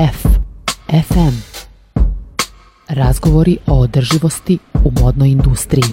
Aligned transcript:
F. 0.00 0.26
FM. 0.88 1.60
Razgovori 2.88 3.58
o 3.66 3.78
održivosti 3.78 4.58
u 4.84 4.90
modnoj 5.02 5.28
industriji. 5.28 5.84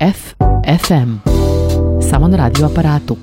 F. 0.00 0.34
FM. 0.86 1.30
Samo 2.10 2.28
na 2.28 2.36
radio 2.36 2.66
aparatu. 2.66 3.16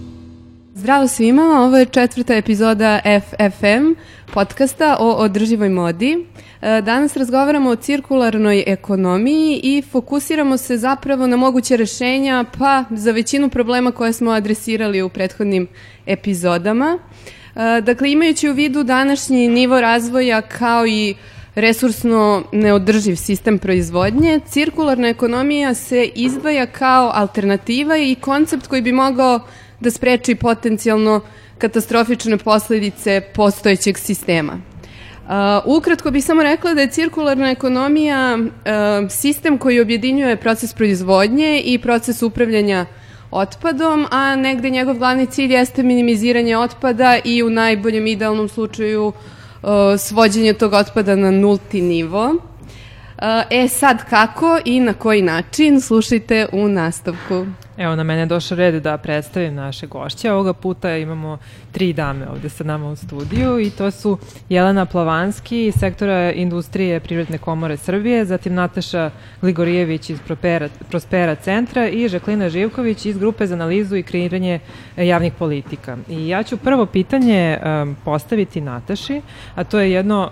Zdravo 0.75 1.07
svima, 1.07 1.41
ovo 1.41 1.77
je 1.77 1.85
četvrta 1.85 2.35
epizoda 2.35 2.99
FFM 3.21 3.93
podcasta 4.33 4.97
o 4.99 5.11
održivoj 5.11 5.69
modi. 5.69 6.25
E, 6.61 6.81
danas 6.81 7.17
razgovaramo 7.17 7.69
o 7.69 7.75
cirkularnoj 7.75 8.63
ekonomiji 8.67 9.59
i 9.63 9.81
fokusiramo 9.91 10.57
se 10.57 10.77
zapravo 10.77 11.27
na 11.27 11.37
moguće 11.37 11.77
rešenja 11.77 12.45
pa 12.57 12.83
za 12.89 13.11
većinu 13.11 13.49
problema 13.49 13.91
koje 13.91 14.13
smo 14.13 14.31
adresirali 14.31 15.01
u 15.01 15.09
prethodnim 15.09 15.67
epizodama. 16.05 16.99
Dakle, 17.81 18.11
imajući 18.11 18.49
u 18.49 18.53
vidu 18.53 18.83
današnji 18.83 19.47
nivo 19.47 19.81
razvoja 19.81 20.41
kao 20.41 20.87
i 20.87 21.15
resursno 21.55 22.43
neodrživ 22.51 23.15
sistem 23.15 23.59
proizvodnje, 23.59 24.39
cirkularna 24.49 25.07
ekonomija 25.07 25.73
se 25.73 26.09
izdvaja 26.15 26.65
kao 26.65 27.11
alternativa 27.13 27.97
i 27.97 28.15
koncept 28.15 28.67
koji 28.67 28.81
bi 28.81 28.91
mogao 28.91 29.39
da 29.79 29.91
spreči 29.91 30.35
potencijalno 30.35 31.21
katastrofične 31.57 32.37
posledice 32.37 33.21
postojećeg 33.35 33.97
sistema. 33.97 34.53
Uh, 34.53 35.33
ukratko 35.77 36.11
bih 36.11 36.25
samo 36.25 36.43
rekla 36.43 36.73
da 36.73 36.81
je 36.81 36.89
cirkularna 36.89 37.49
ekonomija 37.51 38.37
uh, 38.37 39.09
sistem 39.09 39.57
koji 39.57 39.79
objedinjuje 39.79 40.35
proces 40.35 40.73
proizvodnje 40.73 41.61
i 41.65 41.79
proces 41.79 42.21
upravljanja 42.21 42.85
otpadom, 43.31 44.05
a 44.11 44.35
negde 44.35 44.69
njegov 44.69 44.97
glavni 44.97 45.25
cilj 45.25 45.53
jeste 45.53 45.83
minimiziranje 45.83 46.57
otpada 46.57 47.17
i 47.23 47.43
u 47.43 47.49
najboljem 47.49 48.07
idealnom 48.07 48.49
slučaju 48.49 49.07
uh, 49.07 49.69
svođenje 49.97 50.53
tog 50.53 50.73
otpada 50.73 51.15
na 51.15 51.31
nulti 51.31 51.81
nivo. 51.81 52.35
E 53.49 53.67
sad 53.67 54.09
kako 54.09 54.59
i 54.65 54.79
na 54.79 54.93
koji 54.93 55.21
način 55.21 55.81
slušajte 55.81 56.47
u 56.51 56.67
nastavku. 56.67 57.45
Evo, 57.77 57.95
na 57.95 58.03
mene 58.03 58.21
je 58.21 58.25
došao 58.25 58.57
red 58.57 58.83
da 58.83 58.97
predstavim 58.97 59.55
naše 59.55 59.87
gošće. 59.87 60.31
Ovoga 60.31 60.53
puta 60.53 60.97
imamo 60.97 61.37
tri 61.71 61.93
dame 61.93 62.27
ovde 62.29 62.49
sa 62.49 62.63
nama 62.63 62.89
u 62.89 62.95
studiju 62.95 63.59
i 63.59 63.69
to 63.69 63.91
su 63.91 64.17
Jelena 64.49 64.85
Plavanski 64.85 65.67
iz 65.67 65.73
sektora 65.79 66.31
industrije 66.31 66.99
Privredne 66.99 67.37
komore 67.37 67.77
Srbije, 67.77 68.25
zatim 68.25 68.53
Nataša 68.53 69.11
Gligorijević 69.41 70.09
iz 70.09 70.19
Prospera, 70.19 70.69
Prospera 70.89 71.35
centra 71.35 71.87
i 71.87 72.07
Žaklina 72.07 72.49
Živković 72.49 73.05
iz 73.05 73.17
grupe 73.17 73.47
za 73.47 73.53
analizu 73.53 73.95
i 73.95 74.03
kreiranje 74.03 74.59
javnih 74.97 75.33
politika. 75.33 75.97
I 76.09 76.27
ja 76.27 76.43
ću 76.43 76.57
prvo 76.57 76.85
pitanje 76.85 77.57
um, 77.57 77.95
postaviti 78.05 78.61
Nataši, 78.61 79.21
a 79.55 79.63
to 79.63 79.79
je 79.79 79.91
jedno 79.91 80.31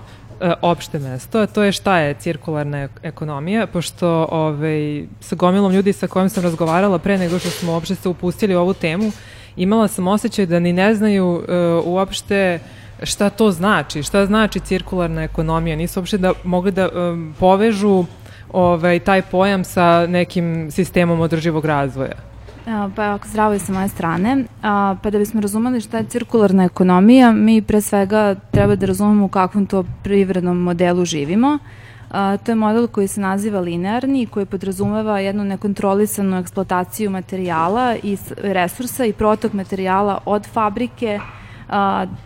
opšte 0.61 0.99
mesto, 0.99 1.39
a 1.39 1.47
to 1.47 1.63
je 1.63 1.71
šta 1.71 1.97
je 1.97 2.13
cirkularna 2.13 2.87
ekonomija, 3.03 3.67
pošto 3.67 4.27
ovaj, 4.31 5.05
sa 5.19 5.35
gomilom 5.35 5.71
ljudi 5.71 5.93
sa 5.93 6.07
kojim 6.07 6.29
sam 6.29 6.43
razgovarala 6.43 6.99
pre 6.99 7.17
nego 7.17 7.39
što 7.39 7.49
smo 7.49 7.73
uopšte 7.73 7.95
se 7.95 8.09
upustili 8.09 8.55
u 8.55 8.59
ovu 8.59 8.73
temu, 8.73 9.11
imala 9.55 9.87
sam 9.87 10.07
osjećaj 10.07 10.45
da 10.45 10.59
ni 10.59 10.73
ne 10.73 10.95
znaju 10.95 11.27
uh, 11.27 11.43
uopšte 11.85 12.59
šta 13.03 13.29
to 13.29 13.51
znači, 13.51 14.03
šta 14.03 14.25
znači 14.25 14.59
cirkularna 14.59 15.23
ekonomija, 15.23 15.75
nisu 15.75 15.99
uopšte 15.99 16.17
da 16.17 16.33
mogli 16.43 16.71
da 16.71 16.89
um, 16.89 17.35
povežu 17.39 18.05
ovaj, 18.51 18.99
taj 18.99 19.21
pojam 19.21 19.63
sa 19.63 20.07
nekim 20.07 20.71
sistemom 20.71 21.19
održivog 21.19 21.65
razvoja. 21.65 22.34
Pa 22.65 23.19
zdravo 23.25 23.53
je 23.53 23.59
sa 23.59 23.73
moje 23.73 23.87
strane. 23.87 24.43
Pa 25.01 25.09
da 25.11 25.17
bismo 25.17 25.41
razumeli 25.41 25.81
šta 25.81 25.97
je 25.97 26.03
cirkularna 26.03 26.63
ekonomija, 26.63 27.31
mi 27.31 27.61
pre 27.61 27.81
svega 27.81 28.35
treba 28.51 28.75
da 28.75 28.85
razumemo 28.85 29.25
u 29.25 29.27
kakvom 29.27 29.65
to 29.65 29.83
privrednom 30.03 30.57
modelu 30.57 31.05
živimo. 31.05 31.57
To 32.11 32.51
je 32.51 32.55
model 32.55 32.87
koji 32.87 33.07
se 33.07 33.21
naziva 33.21 33.59
linearni 33.59 34.21
i 34.21 34.25
koji 34.25 34.45
podrazumeva 34.45 35.19
jednu 35.19 35.43
nekontrolisanu 35.43 36.37
eksploataciju 36.37 37.09
materijala 37.09 37.95
i 38.03 38.17
resursa 38.37 39.05
i 39.05 39.13
protok 39.13 39.53
materijala 39.53 40.19
od 40.25 40.45
fabrike 40.45 41.19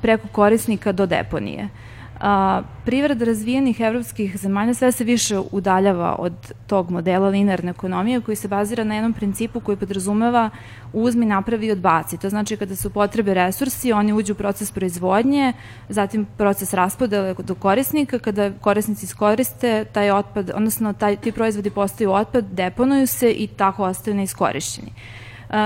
preko 0.02 0.28
korisnika 0.28 0.92
do 0.92 1.06
deponije. 1.06 1.70
A, 2.20 2.62
privreda 2.86 3.26
razvijenih 3.26 3.80
evropskih 3.80 4.38
zemalja 4.38 4.74
sve 4.74 4.92
se 4.92 5.04
više 5.04 5.40
udaljava 5.52 6.16
od 6.20 6.34
tog 6.68 6.92
modela 6.92 7.28
linearne 7.30 7.72
ekonomije 7.72 8.22
koji 8.22 8.36
se 8.36 8.48
bazira 8.48 8.84
na 8.84 8.96
jednom 8.96 9.14
principu 9.14 9.60
koji 9.60 9.78
podrazumeva 9.78 10.50
uzmi, 10.94 11.26
napravi 11.26 11.68
i 11.68 11.72
odbaci. 11.72 12.18
To 12.18 12.30
znači 12.30 12.58
kada 12.58 12.76
su 12.76 12.90
potrebe 12.90 13.34
resursi, 13.34 13.94
oni 13.94 14.14
uđu 14.14 14.34
u 14.34 14.36
proces 14.36 14.72
proizvodnje, 14.72 15.54
zatim 15.90 16.26
proces 16.38 16.74
raspodele 16.74 17.34
do 17.34 17.56
korisnika, 17.56 18.20
kada 18.20 18.52
korisnici 18.62 19.06
iskoriste 19.06 19.86
taj 19.86 20.12
otpad, 20.12 20.52
odnosno 20.56 20.94
taj, 20.94 21.16
ti 21.16 21.32
proizvodi 21.32 21.70
postaju 21.70 22.12
otpad, 22.12 22.46
deponuju 22.52 23.08
se 23.08 23.32
i 23.32 23.48
tako 23.48 23.84
ostaju 23.84 24.16
neiskorišćeni. 24.16 24.92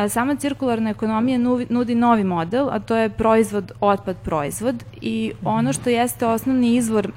Sama 0.10 0.36
cirkularna 0.36 0.90
ekonomija 0.90 1.38
nudi 1.70 1.96
novi 1.96 2.24
model, 2.24 2.70
a 2.70 2.80
to 2.80 2.96
je 2.96 3.10
proizvod, 3.10 3.72
otpad, 3.80 4.16
proizvod 4.24 4.84
i 5.02 5.32
ono 5.44 5.74
što 5.74 5.90
jeste 5.90 6.26
osnovni 6.26 6.76
izvor 6.76 7.12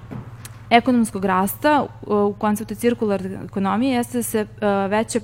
ekonomskog 0.71 1.25
rasta 1.25 1.87
u 2.07 2.35
konceptu 2.39 2.75
cirkularne 2.75 3.39
ekonomije 3.45 3.95
jeste 3.97 4.19
da 4.19 4.23
se 4.23 4.47
veće 4.89 5.21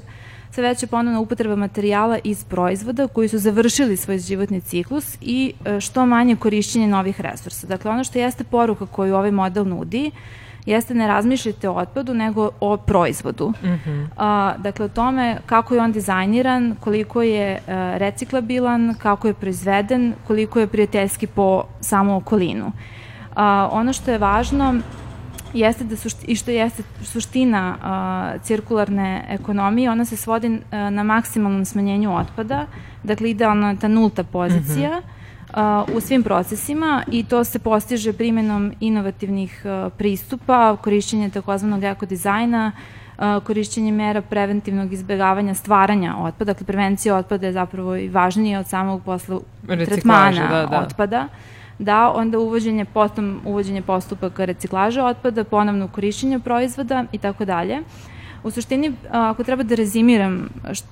sve 0.51 0.63
veća 0.69 0.87
ponovna 0.87 1.21
upotreba 1.21 1.57
materijala 1.57 2.19
iz 2.25 2.45
proizvoda 2.45 3.09
koji 3.09 3.29
su 3.29 3.39
završili 3.39 3.97
svoj 3.97 4.19
životni 4.19 4.61
ciklus 4.61 5.17
i 5.21 5.55
što 5.81 6.07
manje 6.07 6.37
korišćenje 6.37 6.87
novih 6.87 7.21
resursa. 7.21 7.67
Dakle, 7.67 7.91
ono 7.91 8.05
što 8.05 8.19
jeste 8.19 8.45
poruka 8.45 8.87
koju 8.87 9.15
ovaj 9.15 9.31
model 9.31 9.69
nudi 9.69 10.11
jeste 10.67 10.95
ne 10.95 11.07
razmišljate 11.07 11.69
o 11.69 11.75
otpadu, 11.75 12.15
nego 12.15 12.51
o 12.61 12.77
proizvodu. 12.77 13.53
Mm 13.63 13.69
-hmm. 13.69 14.07
a, 14.17 14.55
dakle, 14.59 14.85
o 14.85 14.89
tome 14.89 15.39
kako 15.47 15.75
je 15.75 15.81
on 15.81 15.93
dizajniran, 15.93 16.77
koliko 16.81 17.23
je 17.23 17.59
a, 17.67 17.73
e, 17.73 17.99
reciklabilan, 17.99 18.95
kako 18.99 19.29
je 19.29 19.35
proizveden, 19.35 20.15
koliko 20.27 20.61
je 20.61 20.67
prijateljski 20.67 21.27
po 21.27 21.65
samu 21.81 22.17
okolinu. 22.17 22.73
A, 23.37 23.69
ono 23.73 23.93
što 23.93 24.11
je 24.11 24.19
važno 24.19 24.75
jeste 25.55 25.85
da 25.85 25.97
sušti, 25.97 26.27
i 26.27 26.37
što 26.37 26.51
jeste 26.51 26.83
suština 27.03 27.77
a, 27.83 28.33
cirkularne 28.43 29.25
ekonomije, 29.29 29.91
ona 29.91 30.05
se 30.05 30.17
svodi 30.17 30.59
a, 30.71 30.91
na 30.91 31.03
maksimalnom 31.03 31.65
smanjenju 31.65 32.17
otpada, 32.17 32.67
dakle 33.03 33.31
idealno 33.31 33.69
je 33.69 33.77
ta 33.77 33.89
nulta 33.89 34.25
pozicija, 34.25 34.91
mm 34.91 35.03
-hmm 35.03 35.22
u 35.95 36.01
svim 36.01 36.23
procesima 36.23 37.03
i 37.11 37.25
to 37.25 37.45
se 37.45 37.59
postiže 37.59 38.13
primjenom 38.13 38.73
inovativnih 38.81 39.65
pristupa, 39.99 40.77
korišćenje 40.77 41.31
takozvanog 41.31 41.85
ekodizajna, 41.85 42.73
korišćenje 43.45 43.93
mera 43.93 44.23
preventivnog 44.23 44.93
izbjegavanja 44.93 45.55
stvaranja 45.55 46.17
otpada, 46.19 46.53
dakle 46.53 46.67
prevencija 46.67 47.17
otpada 47.17 47.47
je 47.47 47.53
zapravo 47.53 47.97
i 47.97 48.09
važnija 48.09 48.61
od 48.61 48.67
samog 48.67 49.03
posla 49.05 49.41
tretmana 49.67 50.49
da, 50.49 50.67
da. 50.67 50.81
otpada 50.81 51.29
da 51.79 52.13
onda 52.13 52.39
uvođenje, 52.39 52.85
potom 52.85 53.41
uvođenje 53.45 53.83
postupaka 53.83 54.45
reciklaže 54.45 55.03
otpada, 55.03 55.45
ponovno 55.45 55.89
korišćenje 55.89 56.39
proizvoda 56.39 57.05
i 57.13 57.19
tako 57.19 57.45
dalje. 57.45 57.79
U 58.45 58.51
suštini, 58.51 58.93
ako 59.11 59.45
treba 59.45 59.63
da 59.63 59.75
rezimiram 59.75 60.49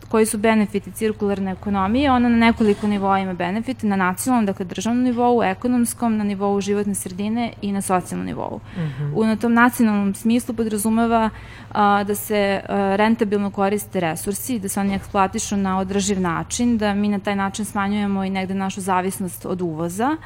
koji 0.09 0.27
su 0.27 0.39
benefiti 0.39 0.93
cirkularne 0.93 1.53
ekonomije, 1.53 2.13
ona 2.13 2.29
na 2.29 2.37
nekoliko 2.37 2.87
nivoa 2.87 3.19
ima 3.19 3.33
benefite, 3.33 3.87
na 3.87 3.97
nacionalnom, 3.97 4.47
dakle 4.47 4.65
državnom 4.65 5.05
nivou, 5.05 5.43
ekonomskom, 5.43 6.17
na 6.17 6.25
nivou 6.25 6.61
životne 6.61 6.95
sredine 6.95 7.53
i 7.63 7.73
na 7.73 7.83
socijalnom 7.83 8.27
nivou. 8.27 8.61
Mm 8.77 8.81
-hmm. 8.81 9.13
U, 9.15 9.25
na 9.25 9.37
tom 9.37 9.55
nacionalnom 9.55 10.15
smislu 10.15 10.55
podrazumeva 10.55 11.31
a, 11.73 12.05
da 12.05 12.15
se 12.15 12.61
a, 12.69 12.97
rentabilno 12.97 13.51
koriste 13.51 14.01
resursi, 14.01 14.59
da 14.59 14.69
se 14.69 14.81
oni 14.81 14.95
eksploatišu 14.95 15.57
na 15.57 15.79
održiv 15.79 16.21
način, 16.21 16.79
da 16.79 16.95
mi 16.95 17.09
na 17.09 17.19
taj 17.19 17.37
način 17.37 17.65
smanjujemo 17.65 18.25
i 18.25 18.31
negde 18.31 18.55
našu 18.55 18.81
zavisnost 18.81 19.47
od 19.47 19.61
uvoza, 19.61 20.17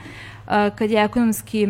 kad 0.47 0.91
je 0.91 1.05
ekonomski, 1.05 1.69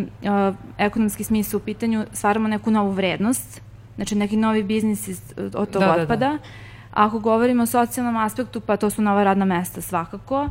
ekonomski 0.78 1.24
smisao 1.24 1.58
u 1.58 1.60
pitanju, 1.60 2.04
stvaramo 2.12 2.48
neku 2.48 2.70
novu 2.70 2.90
vrednost 2.90 3.60
znači 3.96 4.14
neki 4.14 4.36
novi 4.36 4.62
biznis 4.62 5.08
iz, 5.08 5.20
od 5.36 5.70
tog 5.70 5.82
da, 5.82 5.92
otpada. 5.92 6.06
Da, 6.06 6.16
da. 6.16 6.38
Ako 6.90 7.18
govorimo 7.18 7.62
o 7.62 7.66
socijalnom 7.66 8.16
aspektu, 8.16 8.60
pa 8.60 8.76
to 8.76 8.90
su 8.90 9.02
nova 9.02 9.24
radna 9.24 9.44
mesta 9.44 9.80
svakako, 9.80 10.42
uh, 10.42 10.50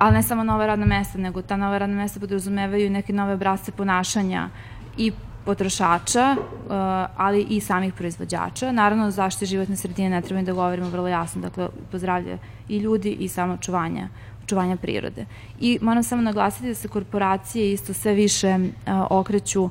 ali 0.00 0.14
ne 0.14 0.22
samo 0.22 0.44
nova 0.44 0.66
radna 0.66 0.86
mesta, 0.86 1.18
nego 1.18 1.42
ta 1.42 1.56
nova 1.56 1.78
radna 1.78 1.96
mesta 1.96 2.20
podrazumevaju 2.20 2.90
neke 2.90 3.12
nove 3.12 3.34
obrazce 3.34 3.72
ponašanja 3.72 4.48
i 4.96 5.12
potrošača, 5.44 6.36
uh, 6.38 6.72
ali 7.16 7.42
i 7.42 7.60
samih 7.60 7.94
proizvođača. 7.94 8.72
Naravno, 8.72 9.10
zaštite 9.10 9.46
životne 9.46 9.76
sredine 9.76 10.10
ne 10.10 10.22
trebamo 10.22 10.46
da 10.46 10.52
govorimo 10.52 10.88
vrlo 10.88 11.08
jasno, 11.08 11.40
dakle, 11.42 11.68
pozdravlja 11.90 12.38
i 12.68 12.78
ljudi 12.78 13.10
i 13.10 13.28
samo 13.28 13.54
očuvanja 13.54 14.08
očuvanja 14.48 14.76
prirode. 14.76 15.26
I 15.60 15.78
moram 15.82 16.02
samo 16.02 16.22
naglasiti 16.22 16.68
da 16.68 16.74
se 16.74 16.88
korporacije 16.88 17.72
isto 17.72 17.92
sve 17.92 18.14
više 18.14 18.56
uh, 18.56 18.92
okreću 19.10 19.70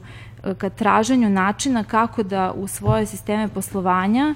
ka 0.57 0.69
traženju 0.69 1.29
načina 1.29 1.83
kako 1.83 2.23
da 2.23 2.51
u 2.51 2.67
svoje 2.67 3.05
sisteme 3.05 3.47
poslovanja 3.47 4.35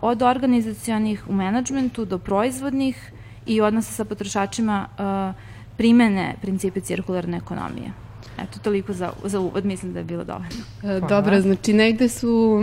od 0.00 0.22
organizacijonih 0.22 1.28
u 1.28 1.32
menadžmentu 1.32 2.04
do 2.04 2.18
proizvodnih 2.18 3.12
i 3.46 3.60
odnose 3.60 3.92
sa 3.92 4.04
potrošačima 4.04 4.86
primene 5.76 6.34
principe 6.40 6.80
cirkularne 6.80 7.36
ekonomije. 7.36 7.92
Eto, 8.38 8.58
toliko 8.62 8.92
za, 8.92 9.12
za 9.24 9.40
uvod, 9.40 9.64
mislim 9.64 9.92
da 9.92 9.98
je 9.98 10.04
bilo 10.04 10.24
dovoljno. 10.24 10.64
E, 10.82 11.00
dobro, 11.08 11.40
znači 11.40 11.72
negde 11.72 12.08
su 12.08 12.60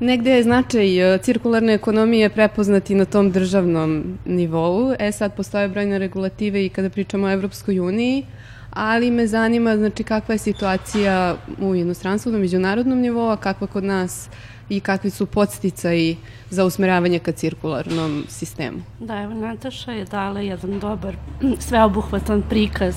Negde 0.00 0.30
je 0.30 0.42
značaj 0.42 1.14
e, 1.14 1.18
cirkularne 1.18 1.74
ekonomije 1.74 2.28
prepoznati 2.28 2.94
na 2.94 3.04
tom 3.04 3.30
državnom 3.30 4.18
nivou. 4.24 4.94
E 4.98 5.12
sad 5.12 5.36
postoje 5.36 5.68
brojne 5.68 5.98
regulative 5.98 6.66
i 6.66 6.68
kada 6.68 6.90
pričamo 6.90 7.26
o 7.26 7.30
Evropskoj 7.30 7.80
uniji, 7.80 8.26
ali 8.74 9.10
me 9.10 9.26
zanima 9.26 9.76
znači 9.76 10.04
kakva 10.04 10.34
je 10.34 10.38
situacija 10.38 11.36
u 11.60 11.74
inostranstvu 11.74 12.32
na 12.32 12.38
međunarodnom 12.38 12.98
nivou, 12.98 13.30
a 13.30 13.36
kakva 13.36 13.66
kod 13.66 13.84
nas 13.84 14.28
i 14.68 14.80
kakvi 14.80 15.10
su 15.10 15.26
podsticaji 15.26 16.16
za 16.50 16.64
usmeravanje 16.64 17.18
ka 17.18 17.32
cirkularnom 17.32 18.24
sistemu. 18.28 18.78
Da, 19.00 19.22
evo 19.22 19.34
Nataša 19.34 19.92
je 19.92 20.04
dala 20.04 20.40
jedan 20.40 20.80
dobar, 20.80 21.16
sveobuhvatan 21.68 22.42
prikaz 22.50 22.94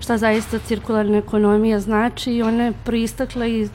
šta 0.00 0.18
zaista 0.18 0.58
cirkularna 0.58 1.18
ekonomija 1.18 1.80
znači 1.80 2.32
i 2.32 2.42
ona 2.42 2.64
je 2.64 2.72
proistakla 2.84 3.46
iz 3.46 3.70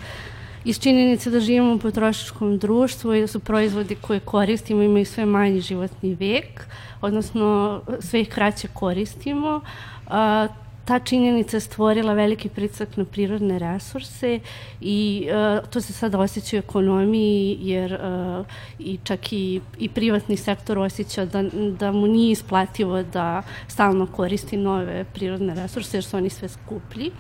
iz 0.66 0.80
činjenice 0.80 1.30
da 1.30 1.40
živimo 1.40 1.74
u 1.74 1.80
potrošačkom 1.80 2.58
društvu 2.58 3.14
i 3.14 3.22
da 3.22 3.28
su 3.28 3.40
proizvodi 3.40 3.96
koje 3.96 4.20
koristimo 4.20 4.82
imaju 4.82 5.06
sve 5.06 5.26
manji 5.26 5.62
životni 5.62 6.16
vek, 6.16 6.68
odnosno 7.02 7.82
sve 8.00 8.22
ih 8.22 8.30
kraće 8.30 8.68
koristimo. 8.74 9.62
A, 10.08 10.48
ta 10.86 11.00
činjenica 11.00 11.58
je 11.58 11.62
stvorila 11.62 12.14
veliki 12.14 12.50
pricak 12.50 12.98
na 12.98 13.06
prirodne 13.06 13.60
resurse 13.60 14.40
i 14.82 15.28
uh, 15.30 15.70
to 15.70 15.82
se 15.82 15.94
sad 15.94 16.16
osjeća 16.16 16.58
u 16.58 16.60
ekonomiji 16.60 17.58
jer 17.62 17.94
uh, 17.94 18.46
i 18.80 19.00
čak 19.04 19.34
i, 19.34 19.62
i 19.80 19.90
privatni 19.90 20.38
sektor 20.38 20.80
osjeća 20.80 21.26
da, 21.26 21.44
da 21.80 21.92
mu 21.92 22.08
nije 22.08 22.32
isplativo 22.32 23.04
da 23.04 23.44
stalno 23.68 24.08
koristi 24.08 24.58
nove 24.58 25.06
prirodne 25.14 25.56
resurse 25.56 25.98
jer 25.98 26.04
su 26.04 26.18
oni 26.18 26.30
sve 26.30 26.48
skuplji. 26.48 27.12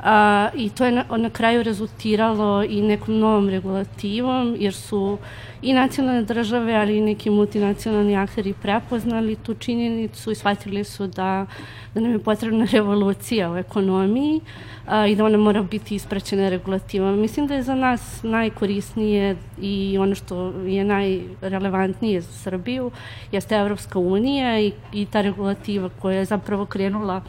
A, 0.00 0.50
I 0.54 0.70
to 0.70 0.84
je 0.84 0.92
na, 0.92 1.04
na 1.16 1.30
kraju 1.30 1.62
rezultiralo 1.62 2.64
i 2.64 2.82
nekom 2.82 3.18
novom 3.18 3.48
regulativom, 3.48 4.56
jer 4.58 4.74
su 4.74 5.18
i 5.62 5.72
nacionalne 5.72 6.22
države, 6.22 6.74
ali 6.74 6.96
i 6.96 7.00
neki 7.00 7.30
multinacionalni 7.30 8.16
akteri 8.16 8.54
prepoznali 8.62 9.36
tu 9.36 9.54
činjenicu 9.54 10.30
i 10.30 10.34
shvatili 10.34 10.84
su 10.84 11.06
da, 11.06 11.46
da 11.94 12.00
nam 12.00 12.12
je 12.12 12.18
potrebna 12.18 12.66
revolucija 12.72 13.52
u 13.52 13.56
ekonomiji 13.56 14.40
a, 14.86 15.06
i 15.06 15.16
da 15.16 15.24
ona 15.24 15.38
mora 15.38 15.62
biti 15.62 15.94
ispraćena 15.94 16.48
regulativama. 16.48 17.16
Mislim 17.16 17.46
da 17.46 17.54
je 17.54 17.62
za 17.62 17.74
nas 17.74 18.22
najkorisnije 18.22 19.36
i 19.60 19.96
ono 20.00 20.14
što 20.14 20.52
je 20.66 20.84
najrelevantnije 20.84 22.20
za 22.20 22.32
Srbiju 22.32 22.90
jeste 23.32 23.54
Evropska 23.54 23.98
unija 23.98 24.60
i, 24.60 24.72
i 24.92 25.06
ta 25.06 25.20
regulativa 25.20 25.88
koja 26.00 26.18
je 26.18 26.24
zapravo 26.24 26.66
krenula 26.66 27.22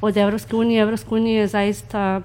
od 0.00 0.16
Evropske 0.16 0.56
unije. 0.56 0.82
Evropska 0.82 1.14
unija 1.14 1.40
je 1.40 1.48
zaista 1.48 2.20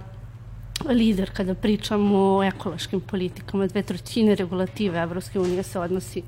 lider 0.90 1.30
kada 1.34 1.54
pričamo 1.54 2.38
o 2.38 2.44
ekološkim 2.44 3.02
politikama. 3.02 3.68
Dve 3.68 3.84
trećine 3.84 4.36
regulative 4.36 5.00
Evropske 5.00 5.40
unije 5.40 5.64
se 5.64 5.80
odnosi 5.80 6.24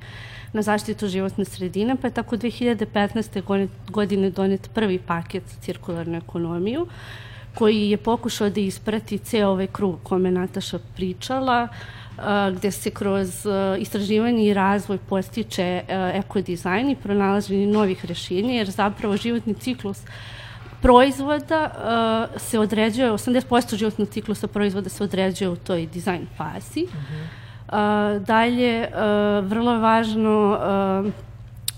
na 0.53 0.61
zaštitu 0.61 1.07
životne 1.07 1.45
sredine, 1.45 1.95
pa 2.01 2.07
je 2.07 2.13
tako 2.13 2.37
2015. 2.37 3.67
godine 3.87 4.29
donet 4.29 4.69
prvi 4.73 4.99
paket 4.99 5.43
za 5.47 5.61
cirkularnu 5.61 6.17
ekonomiju, 6.17 6.87
koji 7.55 7.89
je 7.89 7.97
pokušao 7.97 8.49
da 8.49 8.59
isprati 8.59 9.17
ceo 9.17 9.49
ovaj 9.49 9.67
krug 9.67 9.99
kome 10.03 10.31
Nataša 10.31 10.79
pričala, 10.95 11.67
gde 12.55 12.71
se 12.71 12.89
kroz 12.89 13.47
istraživanje 13.79 14.43
i 14.45 14.53
razvoj 14.53 14.97
postiče 14.97 15.81
ekodizajn 16.13 16.89
i 16.89 16.95
pronalaženje 16.95 17.67
novih 17.67 18.05
rešenja, 18.05 18.53
jer 18.53 18.69
zapravo 18.69 19.17
životni 19.17 19.53
ciklus 19.53 20.01
proizvoda 20.81 21.71
uh, 22.33 22.41
se 22.41 22.59
određuje, 22.59 23.11
80% 23.11 23.75
životnog 23.75 24.09
ciklusa 24.09 24.47
proizvoda 24.47 24.89
se 24.89 25.03
određuje 25.03 25.49
u 25.49 25.55
toj 25.55 25.85
dizajn 25.85 26.27
fazi. 26.37 26.83
Uh 26.83 26.89
-huh. 26.91 28.17
uh, 28.17 28.25
dalje, 28.25 28.87
uh, 28.87 29.49
vrlo 29.49 29.71
je 29.71 29.79
važno 29.79 30.59
uh, 31.05 31.13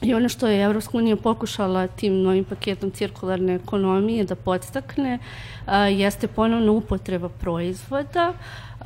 I 0.03 0.13
ono 0.13 0.29
što 0.29 0.47
je 0.47 0.63
Evropska 0.63 0.97
unija 0.97 1.15
pokušala 1.15 1.88
tim 1.88 2.21
novim 2.21 2.44
paketom 2.44 2.91
cirkularne 2.91 3.55
ekonomije 3.55 4.23
da 4.23 4.35
podstakne 4.35 5.19
uh, 5.19 5.73
jeste 5.89 6.27
ponovno 6.27 6.73
upotreba 6.73 7.29
proizvoda. 7.29 8.33
Uh, 8.79 8.85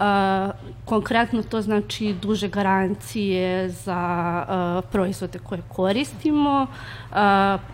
konkretno 0.85 1.43
to 1.43 1.61
znači 1.61 2.15
duže 2.21 2.47
garancije 2.47 3.69
za 3.69 4.45
uh, 4.49 4.89
proizvode 4.91 5.39
koje 5.39 5.61
koristimo, 5.67 6.67
uh, 7.11 7.17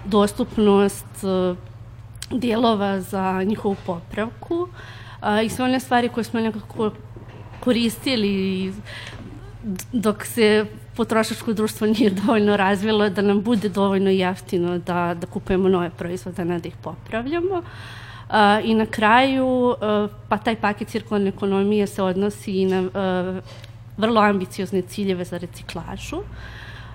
dostupnost 0.06 1.24
uh, 1.24 1.58
dijelova 2.32 3.02
za 3.02 3.44
njihovu 3.44 3.76
popravku 3.86 4.68
a, 5.22 5.42
i 5.42 5.50
sve 5.50 5.66
one 5.66 5.80
stvari 5.80 6.10
koje 6.10 6.24
smo 6.24 6.40
nekako 6.40 6.92
koristili 7.60 8.74
dok 9.92 10.26
se 10.26 10.66
potrošačko 10.96 11.54
društvo 11.54 11.88
nije 11.88 12.10
dovoljno 12.10 12.58
razvilo 12.58 13.10
da 13.10 13.22
nam 13.22 13.42
bude 13.42 13.70
dovoljno 13.70 14.10
jeftino 14.10 14.78
da, 14.78 15.14
da 15.14 15.28
kupujemo 15.28 15.70
nove 15.70 15.90
proizvode, 15.90 16.46
ne 16.46 16.60
da 16.60 16.68
ih 16.68 16.76
popravljamo. 16.82 17.58
Uh, 18.30 18.36
I 18.64 18.74
na 18.76 18.86
kraju, 18.86 19.48
uh, 19.48 19.76
pa 20.30 20.38
taj 20.38 20.56
paket 20.56 20.88
cirkularne 20.88 21.30
ekonomije 21.30 21.88
se 21.88 22.04
odnosi 22.04 22.52
i 22.52 22.66
na 22.66 22.82
uh, 22.82 23.44
vrlo 23.98 24.22
ambiciozne 24.22 24.82
ciljeve 24.82 25.26
za 25.26 25.38
reciklažu. 25.38 26.22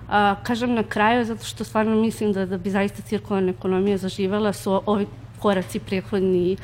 Uh, 0.08 0.14
kažem 0.42 0.74
na 0.74 0.82
kraju 0.82 1.24
zato 1.24 1.44
što 1.44 1.64
stvarno 1.64 1.96
mislim 1.96 2.32
da, 2.32 2.46
da 2.46 2.58
bi 2.58 2.70
zaista 2.70 3.02
cirkularna 3.02 3.50
ekonomija 3.50 3.96
zaživela 3.96 4.52
su 4.52 4.82
ovi 4.86 5.06
koraci 5.38 5.78
prethodni 5.78 6.56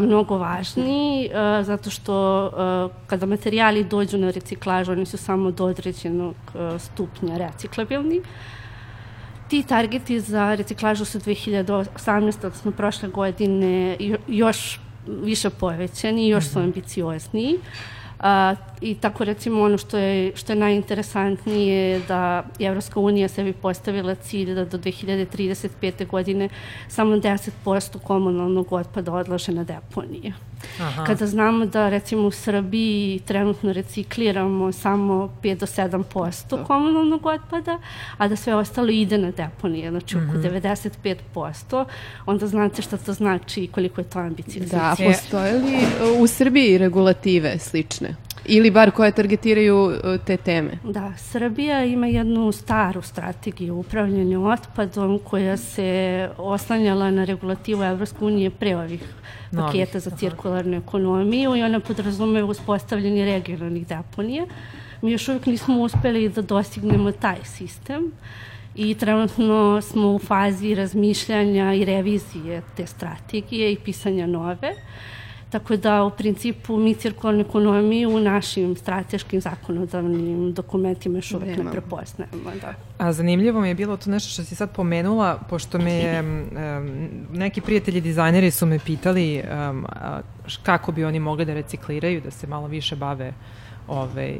mnogo 0.00 0.38
važni, 0.38 1.30
uh, 1.30 1.66
zato 1.66 1.90
što 1.90 2.46
uh, 2.46 3.06
kada 3.06 3.26
materijali 3.26 3.84
dođu 3.84 4.18
na 4.18 4.30
reciklažu, 4.30 4.92
oni 4.92 5.06
su 5.06 5.16
samo 5.16 5.50
do 5.50 5.64
određenog 5.64 6.34
uh, 6.54 6.80
stupnja 6.80 7.36
reciklabilni. 7.36 8.20
Ti 9.48 9.62
targeti 9.62 10.20
za 10.20 10.54
reciklažu 10.54 11.04
su 11.04 11.18
2018. 11.18 12.46
odnosno 12.46 12.72
prošle 12.72 13.08
godine 13.08 13.96
još 14.28 14.80
više 15.06 15.50
povećani 15.50 16.28
još 16.28 16.48
su 16.48 16.58
ambiciozniji. 16.58 17.54
Uh, 17.54 18.01
A, 18.22 18.54
I 18.80 18.94
tako 18.94 19.24
recimo 19.24 19.62
ono 19.62 19.78
što 19.78 19.98
je, 19.98 20.32
što 20.36 20.52
je 20.52 20.56
najinteresantnije 20.56 21.90
je 21.90 22.00
da 22.08 22.44
je 22.58 22.68
Evropska 22.68 23.00
unija 23.00 23.28
sebi 23.28 23.52
postavila 23.52 24.14
cilj 24.14 24.54
da 24.54 24.64
do 24.64 24.78
2035. 24.78 26.06
godine 26.06 26.48
samo 26.88 27.16
10% 27.16 27.98
komunalnog 27.98 28.72
otpada 28.72 29.12
odlaže 29.12 29.52
na 29.52 29.64
deponije. 29.64 30.32
Aha. 30.80 31.04
Kada 31.04 31.26
znamo 31.26 31.66
da 31.66 31.88
recimo 31.88 32.26
u 32.26 32.30
Srbiji 32.30 33.20
trenutno 33.24 33.72
recikliramo 33.72 34.72
samo 34.72 35.30
5 35.42 35.58
do 35.58 35.66
7% 35.66 36.56
da. 36.56 36.64
komunalnog 36.64 37.26
otpada, 37.26 37.78
a 38.18 38.28
da 38.28 38.36
sve 38.36 38.54
ostalo 38.54 38.90
ide 38.90 39.18
na 39.18 39.30
deponije, 39.30 39.90
znači 39.90 40.16
oko 40.16 40.24
mm 40.26 40.42
-hmm. 40.42 40.92
95%, 41.32 41.84
onda 42.26 42.46
znate 42.46 42.82
šta 42.82 42.96
to 42.96 43.12
znači 43.12 43.60
i 43.60 43.66
koliko 43.66 44.00
je 44.00 44.04
to 44.04 44.18
ambiciozno. 44.18 44.78
Da, 44.78 44.96
postoje 45.06 45.52
li 45.52 45.78
u 46.18 46.26
Srbiji 46.26 46.78
regulative 46.78 47.58
slične? 47.58 48.16
Ili 48.44 48.70
bar 48.70 48.90
koje 48.90 49.12
targetiraju 49.12 49.90
e, 49.90 50.18
te 50.26 50.36
teme. 50.36 50.78
Da, 50.84 51.12
Srbija 51.16 51.84
ima 51.84 52.06
jednu 52.06 52.52
staru 52.52 53.02
strategiju 53.02 53.76
upravljanja 53.76 54.40
otpadom 54.40 55.18
koja 55.24 55.56
se 55.56 56.28
oslanjala 56.38 57.10
na 57.10 57.24
regulativu 57.24 57.82
Evropske 57.82 58.24
unije 58.24 58.50
pre 58.50 58.76
ovih 58.76 59.02
Novih, 59.50 59.66
paketa 59.66 60.00
za 60.00 60.10
cirkularnu 60.10 60.76
ekonomiju 60.76 61.56
i 61.56 61.62
ona 61.62 61.80
podrazume 61.80 62.44
uspostavljanje 62.44 63.24
regionalnih 63.24 63.86
deponija. 63.86 64.46
Mi 65.02 65.12
još 65.12 65.28
uvijek 65.28 65.46
nismo 65.46 65.80
uspeli 65.80 66.28
da 66.28 66.42
dostignemo 66.42 67.12
taj 67.12 67.44
sistem 67.44 68.12
i 68.74 68.94
trenutno 68.94 69.80
smo 69.80 70.14
u 70.14 70.18
fazi 70.18 70.74
razmišljanja 70.74 71.74
i 71.74 71.84
revizije 71.84 72.62
te 72.76 72.86
strategije 72.86 73.72
i 73.72 73.76
pisanja 73.76 74.26
nove. 74.26 74.70
Uh, 74.70 75.21
Tako 75.52 75.76
da, 75.76 76.04
u 76.04 76.10
principu, 76.10 76.76
mi 76.76 76.94
cirkularnu 76.94 77.40
ekonomiju 77.40 78.10
u 78.10 78.20
našim 78.20 78.76
strateškim 78.76 79.40
zakonodavnim 79.40 80.52
dokumentima 80.52 81.18
još 81.18 81.32
uvek 81.32 81.58
ne 81.58 81.70
prepoznajemo. 81.70 82.50
Da. 82.60 82.74
A 82.98 83.12
zanimljivo 83.12 83.60
mi 83.60 83.68
je 83.68 83.74
bilo 83.74 83.96
to 83.96 84.10
nešto 84.10 84.30
što 84.30 84.44
si 84.44 84.54
sad 84.54 84.74
pomenula, 84.74 85.38
pošto 85.50 85.78
me 85.78 85.92
je, 85.92 86.20
um, 86.20 86.46
neki 87.32 87.60
prijatelji 87.60 88.00
dizajneri 88.00 88.50
su 88.50 88.66
me 88.66 88.78
pitali 88.78 89.42
um, 89.70 89.86
kako 90.62 90.92
bi 90.92 91.04
oni 91.04 91.20
mogli 91.20 91.44
da 91.44 91.54
recikliraju, 91.54 92.20
da 92.20 92.30
se 92.30 92.46
malo 92.46 92.66
više 92.66 92.96
bave 92.96 93.32
ovaj, 93.88 94.36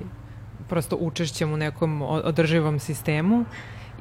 prosto 0.68 0.96
učešćem 0.96 1.52
u 1.52 1.56
nekom 1.56 2.02
održivom 2.02 2.78
sistemu. 2.78 3.44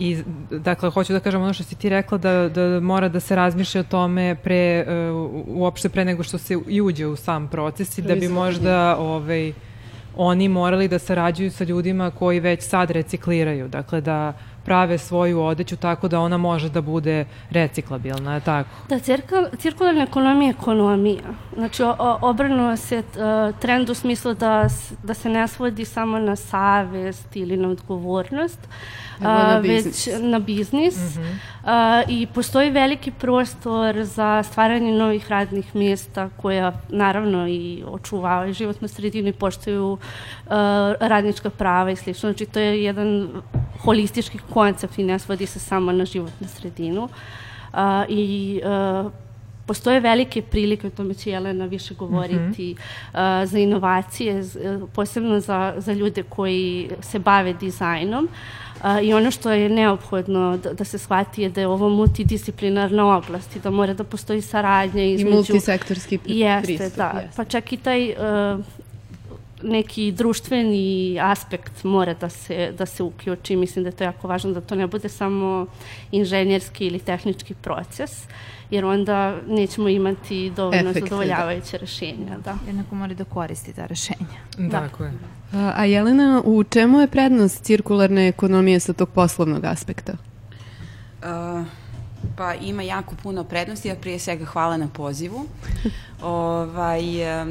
I, 0.02 0.24
dakle, 0.50 0.90
hoću 0.90 1.14
da 1.14 1.20
kažem 1.20 1.42
ono 1.42 1.54
što 1.54 1.64
si 1.64 1.76
ti 1.76 1.90
rekla, 1.90 2.18
da, 2.18 2.50
da 2.50 2.80
mora 2.80 3.10
da 3.10 3.20
se 3.20 3.36
razmišlja 3.36 3.82
o 3.82 3.84
tome 3.84 4.36
pre, 4.44 4.86
uh, 4.88 5.44
uopšte 5.48 5.90
pre 5.90 6.06
nego 6.06 6.24
što 6.24 6.38
se 6.38 6.58
i 6.68 6.82
uđe 6.82 7.06
u 7.06 7.16
sam 7.16 7.48
proces 7.48 7.98
i 7.98 8.02
da 8.02 8.16
bi 8.16 8.28
možda 8.28 8.98
ovaj, 8.98 9.54
oni 10.16 10.48
morali 10.50 10.88
da 10.88 11.00
sarađuju 11.00 11.52
sa 11.52 11.64
ljudima 11.64 12.12
koji 12.12 12.40
već 12.40 12.64
sad 12.64 12.92
recikliraju. 12.92 13.68
Dakle, 13.68 14.02
da 14.02 14.34
prave 14.66 14.98
svoju 14.98 15.42
odeću 15.42 15.76
tako 15.76 16.08
da 16.08 16.20
ona 16.20 16.38
može 16.38 16.70
da 16.70 16.82
bude 16.82 17.26
reciklabilna, 17.50 18.34
je 18.34 18.42
tako? 18.42 18.70
Da, 18.90 19.00
cirkul, 19.00 19.46
cirkularna 19.58 20.04
ekonomija 20.04 20.48
je 20.48 20.56
ekonomija. 20.60 21.24
Znači, 21.56 21.84
obrnuo 22.22 22.78
se 22.78 22.98
uh, 22.98 23.60
trend 23.60 23.90
u 23.90 23.94
smislu 23.94 24.34
da, 24.34 24.68
da 25.04 25.14
se 25.14 25.30
ne 25.30 25.48
svodi 25.48 25.86
samo 25.86 26.20
na 26.20 26.36
savest 26.36 27.36
ili 27.36 27.58
na 27.58 27.70
odgovornost, 27.70 28.60
na 29.20 29.58
već 29.58 30.10
na 30.20 30.40
biznis. 30.40 30.96
Mm 30.96 31.22
-hmm. 31.22 31.36
I 32.08 32.28
postoji 32.34 32.70
veliki 32.70 33.12
prostor 33.12 34.04
za 34.04 34.44
stvaranje 34.44 34.92
novih 34.92 35.30
radnih 35.30 35.76
mjesta 35.76 36.30
koja 36.38 36.74
naravno 36.90 37.48
i 37.48 37.84
očuvavaju 37.88 38.54
životnu 38.54 38.88
sredinu 38.88 39.28
i 39.28 39.34
poštuju 39.34 39.98
radnička 41.00 41.50
prava 41.50 41.92
i 41.92 41.96
slično. 41.96 42.30
Znači 42.30 42.46
to 42.46 42.60
je 42.60 42.84
jedan 42.84 43.30
holistički 43.80 44.38
koncept 44.54 45.00
i 45.00 45.04
ne 45.04 45.20
svodi 45.20 45.46
se 45.46 45.60
samo 45.60 45.92
na 45.92 46.06
životnu 46.06 46.48
sredinu. 46.48 47.10
A, 47.74 48.06
I 48.10 48.62
postoje 49.66 50.00
velike 50.00 50.42
prilike, 50.42 50.88
o 50.88 50.90
tome 50.90 51.14
će 51.14 51.32
Jelena 51.32 51.66
više 51.66 51.94
govoriti, 51.94 52.76
mm 52.76 52.78
-hmm. 53.14 53.42
uh, 53.44 53.50
za 53.50 53.60
inovacije, 53.60 54.44
posebno 54.96 55.40
za, 55.40 55.74
za 55.78 55.94
ljude 55.94 56.24
koji 56.24 56.90
se 57.02 57.20
bave 57.20 57.54
dizajnom. 57.54 58.26
Uh, 58.26 58.32
I 59.04 59.14
ono 59.14 59.32
što 59.32 59.52
je 59.52 59.70
neophodno 59.70 60.58
da, 60.58 60.74
da 60.74 60.84
se 60.84 60.98
shvati 60.98 61.42
je 61.42 61.50
da 61.50 61.62
je 61.62 61.68
ovo 61.68 61.90
multidisciplinarna 61.90 63.18
oblast 63.18 63.56
i 63.56 63.60
da 63.60 63.70
mora 63.70 63.94
da 63.94 64.04
postoji 64.04 64.42
saradnja 64.42 65.04
između... 65.04 65.30
I 65.30 65.34
multisektorski 65.34 66.20
jeste, 66.26 66.66
pristup. 66.66 66.98
Da, 66.98 67.22
jeste. 67.24 67.36
Pa 67.36 67.44
čak 67.44 67.74
i 67.74 67.78
taj 67.78 68.10
uh, 68.10 68.60
neki 69.64 70.12
društveni 70.12 71.20
aspekt 71.22 71.84
mora 71.84 72.14
da 72.14 72.30
se, 72.30 72.74
da 72.78 72.86
se 72.86 73.04
uključi. 73.04 73.56
Mislim 73.56 73.84
da 73.84 73.90
je 73.90 73.96
to 73.96 74.04
jako 74.04 74.28
važno 74.28 74.52
da 74.52 74.62
to 74.62 74.76
ne 74.76 74.88
bude 74.88 75.10
samo 75.10 75.66
inženjerski 76.12 76.86
ili 76.86 77.00
tehnički 77.00 77.54
proces. 77.54 78.24
Jer 78.70 78.86
onda 78.86 79.36
nećemo 79.48 79.90
imati 79.90 80.50
dovoljno 80.50 80.90
Efekte, 80.90 81.00
zadovoljavajuće 81.00 81.72
da. 81.72 81.78
rešenja. 81.78 82.38
Da. 82.44 82.58
Jer 82.66 82.76
neko 82.76 82.96
mora 82.96 83.14
da 83.14 83.24
koristi 83.24 83.74
ta 83.74 83.86
rešenja. 83.86 84.40
Da. 84.58 84.80
Tako 84.80 85.04
je. 85.04 85.14
A, 85.54 85.74
a 85.76 85.86
Jelena, 85.86 86.42
u 86.46 86.64
čemu 86.64 87.00
je 87.00 87.08
prednost 87.08 87.64
cirkularne 87.64 88.28
ekonomije 88.28 88.80
sa 88.80 88.94
tog 88.94 89.10
poslovnog 89.10 89.66
aspekta? 89.66 90.14
Uh, 91.24 91.66
Pa 92.36 92.54
ima 92.54 92.84
jako 92.84 93.16
puno 93.24 93.44
prednosti, 93.44 93.92
a 93.92 93.96
prije 93.96 94.20
svega 94.20 94.46
hvala 94.46 94.78
na 94.78 94.88
pozivu. 94.88 95.46
ovaj, 96.22 97.22
e, 97.22 97.46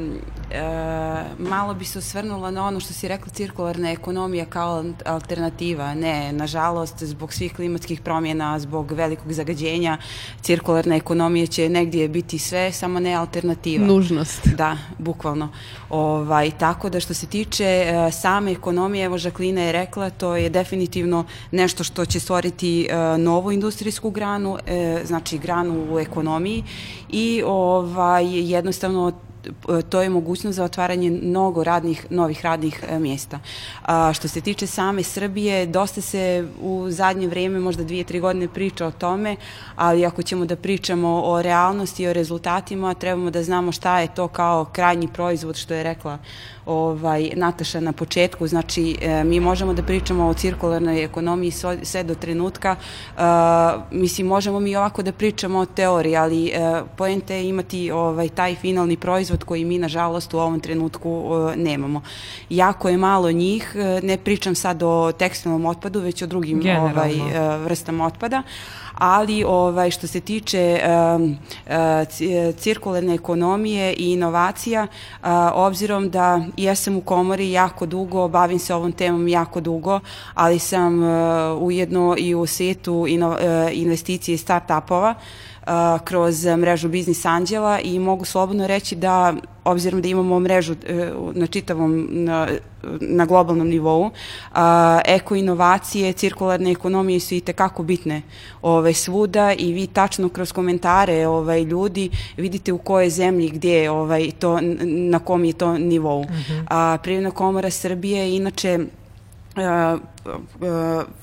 malo 1.39 1.73
bi 1.73 1.85
se 1.85 1.99
osvrnula 1.99 2.51
na 2.51 2.67
ono 2.67 2.79
što 2.79 2.93
si 2.93 3.07
rekla, 3.07 3.31
cirkularna 3.33 3.91
ekonomija 3.91 4.45
kao 4.45 4.83
alternativa. 5.05 5.93
Ne, 5.93 6.33
nažalost, 6.33 7.03
zbog 7.03 7.33
svih 7.33 7.55
klimatskih 7.55 8.01
promjena, 8.01 8.59
zbog 8.59 8.91
velikog 8.91 9.33
zagađenja, 9.33 9.97
cirkularna 10.41 10.95
ekonomija 10.95 11.47
će 11.47 11.69
negdje 11.69 12.07
biti 12.07 12.39
sve, 12.39 12.71
samo 12.71 12.99
ne 12.99 13.13
alternativa. 13.13 13.85
Nužnost. 13.85 14.47
Da, 14.47 14.77
bukvalno. 14.97 15.49
Ovaj, 15.89 16.51
tako 16.51 16.89
da 16.89 16.99
što 16.99 17.13
se 17.13 17.27
tiče 17.27 17.65
e, 17.65 18.11
same 18.11 18.51
ekonomije, 18.51 19.05
evo 19.05 19.17
Žaklina 19.17 19.61
je 19.61 19.71
rekla, 19.71 20.09
to 20.09 20.35
je 20.35 20.49
definitivno 20.49 21.25
nešto 21.51 21.83
što 21.83 22.05
će 22.05 22.19
stvoriti 22.19 22.87
e, 22.89 23.17
novu 23.17 23.51
industrijsku 23.51 24.09
granu, 24.09 24.57
znači 25.03 25.37
granu 25.37 25.93
u 25.93 25.99
ekonomiji 25.99 26.63
i 27.09 27.43
ovaj, 27.45 28.25
jednostavno 28.61 29.11
to 29.89 30.01
je 30.01 30.09
mogućnost 30.09 30.55
za 30.55 30.63
otvaranje 30.63 31.11
mnogo 31.11 31.63
radnih, 31.63 32.05
novih 32.09 32.45
radnih 32.45 32.83
e, 32.89 32.99
mjesta. 32.99 33.39
A, 33.85 34.13
što 34.13 34.27
se 34.27 34.41
tiče 34.41 34.67
same 34.67 35.03
Srbije, 35.03 35.65
dosta 35.65 36.01
se 36.01 36.47
u 36.61 36.85
zadnje 36.89 37.27
vrijeme, 37.27 37.59
možda 37.59 37.83
dvije, 37.83 38.03
tri 38.03 38.19
godine 38.19 38.47
priča 38.47 38.85
o 38.85 38.91
tome, 38.91 39.35
ali 39.75 40.05
ako 40.05 40.21
ćemo 40.21 40.45
da 40.45 40.55
pričamo 40.55 41.21
o 41.25 41.41
realnosti 41.41 42.03
i 42.03 42.07
o 42.07 42.13
rezultatima, 42.13 42.93
trebamo 42.93 43.31
da 43.31 43.43
znamo 43.43 43.71
šta 43.71 43.99
je 43.99 44.13
to 44.15 44.27
kao 44.27 44.65
krajnji 44.65 45.07
proizvod, 45.07 45.55
što 45.57 45.73
je 45.73 45.83
rekla 45.83 46.17
ovaj, 46.65 47.31
Nataša 47.35 47.79
na 47.79 47.93
početku, 47.93 48.47
znači 48.47 48.97
e, 49.01 49.23
mi 49.23 49.39
možemo 49.39 49.73
da 49.73 49.83
pričamo 49.83 50.27
o 50.27 50.33
cirkularnoj 50.33 51.03
ekonomiji 51.03 51.51
sve 51.83 52.03
do 52.03 52.15
trenutka, 52.15 52.75
e, 52.75 53.21
mislim 53.91 54.27
možemo 54.27 54.59
mi 54.59 54.75
ovako 54.75 55.01
da 55.03 55.11
pričamo 55.11 55.59
o 55.59 55.65
teoriji, 55.65 56.15
ali 56.15 56.47
e, 56.47 56.81
poente 56.97 57.35
je 57.35 57.49
imati 57.49 57.91
ovaj, 57.91 58.29
taj 58.29 58.55
finalni 58.55 58.97
proizvod 58.97 59.43
koji 59.43 59.65
mi 59.65 59.77
nažalost 59.77 60.33
u 60.33 60.39
ovom 60.39 60.59
trenutku 60.59 61.29
e, 61.53 61.57
nemamo. 61.57 62.01
Jako 62.49 62.89
je 62.89 62.97
malo 62.97 63.31
njih, 63.31 63.75
e, 63.75 63.99
ne 64.03 64.17
pričam 64.17 64.55
sad 64.55 64.83
o 64.83 65.11
tekstilnom 65.11 65.65
otpadu, 65.65 65.99
već 65.99 66.21
o 66.21 66.27
drugim 66.27 66.61
ovaj, 66.79 67.11
e, 67.11 67.57
vrstama 67.57 68.05
otpada, 68.05 68.43
ali 68.93 69.43
ovaj, 69.43 69.91
što 69.91 70.07
se 70.07 70.19
tiče 70.19 70.79
um, 71.15 71.37
uh, 71.65 72.55
cirkularne 72.57 73.13
ekonomije 73.13 73.93
i 73.93 74.13
inovacija, 74.13 74.83
uh, 74.83 75.27
obzirom 75.53 76.09
da 76.09 76.41
jesam 76.57 76.95
u 76.95 77.01
komori 77.01 77.51
jako 77.51 77.85
dugo, 77.85 78.27
bavim 78.27 78.59
se 78.59 78.75
ovom 78.75 78.91
temom 78.91 79.27
jako 79.27 79.61
dugo, 79.61 79.99
ali 80.33 80.59
sam 80.59 81.03
uh, 81.03 81.61
ujedno 81.61 82.15
i 82.17 82.35
u 82.35 82.45
svetu 82.45 83.05
ino, 83.07 83.29
uh, 83.29 83.37
investicije 83.71 84.35
i 84.35 84.37
start-upova, 84.37 85.13
kroz 86.03 86.45
mrežu 86.45 86.89
Biznis 86.89 87.25
Anđela 87.25 87.79
i 87.79 87.99
mogu 87.99 88.25
slobodno 88.25 88.67
reći 88.67 88.95
da 88.95 89.33
obzirom 89.63 90.01
da 90.01 90.07
imamo 90.07 90.39
mrežu 90.39 90.75
e, 90.87 91.11
na 91.33 91.47
čitavom 91.47 92.07
na, 92.09 92.47
na 93.01 93.25
globalnom 93.25 93.67
nivou 93.67 94.09
a, 94.53 94.99
eko 95.05 95.35
inovacije, 95.35 96.13
cirkularne 96.13 96.71
ekonomije 96.71 97.19
su 97.19 97.35
i 97.35 97.41
tekako 97.41 97.83
bitne 97.83 98.21
ovaj, 98.61 98.93
svuda 98.93 99.53
i 99.53 99.73
vi 99.73 99.87
tačno 99.87 100.29
kroz 100.29 100.51
komentare 100.51 101.27
ovaj, 101.27 101.63
ljudi 101.63 102.09
vidite 102.37 102.73
u 102.73 102.77
kojoj 102.77 103.09
zemlji 103.09 103.49
gdje 103.49 103.91
ovaj, 103.91 104.31
to, 104.39 104.59
na 104.81 105.19
kom 105.19 105.45
je 105.45 105.53
to 105.53 105.77
nivou. 105.77 106.19
Uh 106.19 106.25
mhm. 106.25 106.53
-huh. 106.53 106.63
a, 106.69 106.97
Privredna 107.03 107.31
komora 107.31 107.69
Srbije 107.69 108.35
inače 108.35 108.79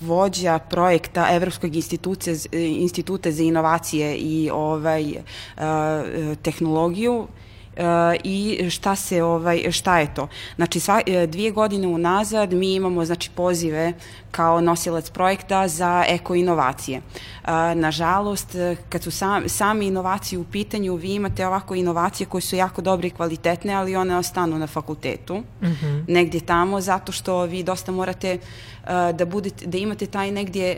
vođa 0.00 0.58
projekta 0.58 1.28
Evropskog 1.30 1.70
instituta 2.52 3.30
za 3.30 3.42
inovacije 3.42 4.16
i 4.16 4.50
ovaj 4.52 5.04
tehnologiju 6.42 7.26
i 8.24 8.70
šta 8.70 8.96
se 8.96 9.22
ovaj 9.22 9.72
šta 9.72 9.98
je 9.98 10.14
to. 10.14 10.28
Znači 10.56 10.80
sva, 10.80 11.00
e, 11.06 11.26
dvije 11.26 11.50
godine 11.50 11.86
unazad 11.86 12.52
mi 12.52 12.74
imamo 12.74 13.04
znači 13.04 13.30
pozive 13.30 13.92
kao 14.30 14.60
nosilac 14.60 15.10
projekta 15.10 15.68
za 15.68 16.04
eko 16.08 16.34
inovacije. 16.34 17.00
Nažalost, 17.74 18.54
kad 18.88 19.02
su 19.02 19.10
sam, 19.10 19.48
same 19.48 19.86
inovacije 19.86 20.38
u 20.38 20.44
pitanju, 20.44 20.94
vi 20.94 21.14
imate 21.14 21.46
ovako 21.46 21.74
inovacije 21.74 22.26
koje 22.26 22.42
su 22.42 22.56
jako 22.56 22.82
dobre 22.82 23.08
i 23.08 23.10
kvalitetne, 23.10 23.74
ali 23.74 23.96
one 23.96 24.16
ostanu 24.16 24.58
na 24.58 24.66
fakultetu, 24.66 25.36
mm 25.36 25.66
-hmm. 25.66 26.04
negdje 26.08 26.40
tamo, 26.40 26.80
zato 26.80 27.12
što 27.12 27.42
vi 27.42 27.62
dosta 27.62 27.92
morate 27.92 28.38
da, 29.12 29.24
budete, 29.24 29.66
da 29.66 29.78
imate 29.78 30.06
taj 30.06 30.30
negdje 30.30 30.76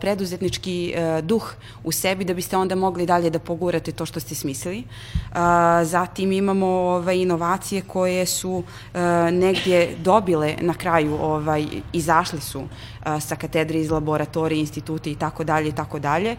preduzetnički 0.00 0.94
uh, 0.94 1.24
duh 1.24 1.52
u 1.84 1.92
sebi 1.92 2.24
da 2.24 2.34
biste 2.34 2.56
onda 2.56 2.74
mogli 2.74 3.06
dalje 3.06 3.30
da 3.30 3.38
pogurate 3.38 3.92
to 3.92 4.06
što 4.06 4.20
ste 4.20 4.34
smislili. 4.34 4.84
Zatim 5.90 6.32
imamo 6.32 6.66
ovaj, 6.66 7.16
inovacije 7.16 7.82
koje 7.82 8.26
su 8.26 8.50
uh, 8.50 9.00
negdje 9.32 9.96
dobile 9.98 10.54
na 10.60 10.74
kraju, 10.74 11.14
ovaj, 11.20 11.66
izašle 11.92 12.40
su 12.40 12.62
sa 13.20 13.36
katedre 13.36 13.80
iz 13.80 13.90
laboratorije, 13.90 14.60
institute 14.60 15.10
i 15.10 15.14
tako 15.14 15.44
dalje 15.44 15.68
i 15.68 15.72
tako 15.72 15.98
dalje. 15.98 16.30
E, 16.30 16.36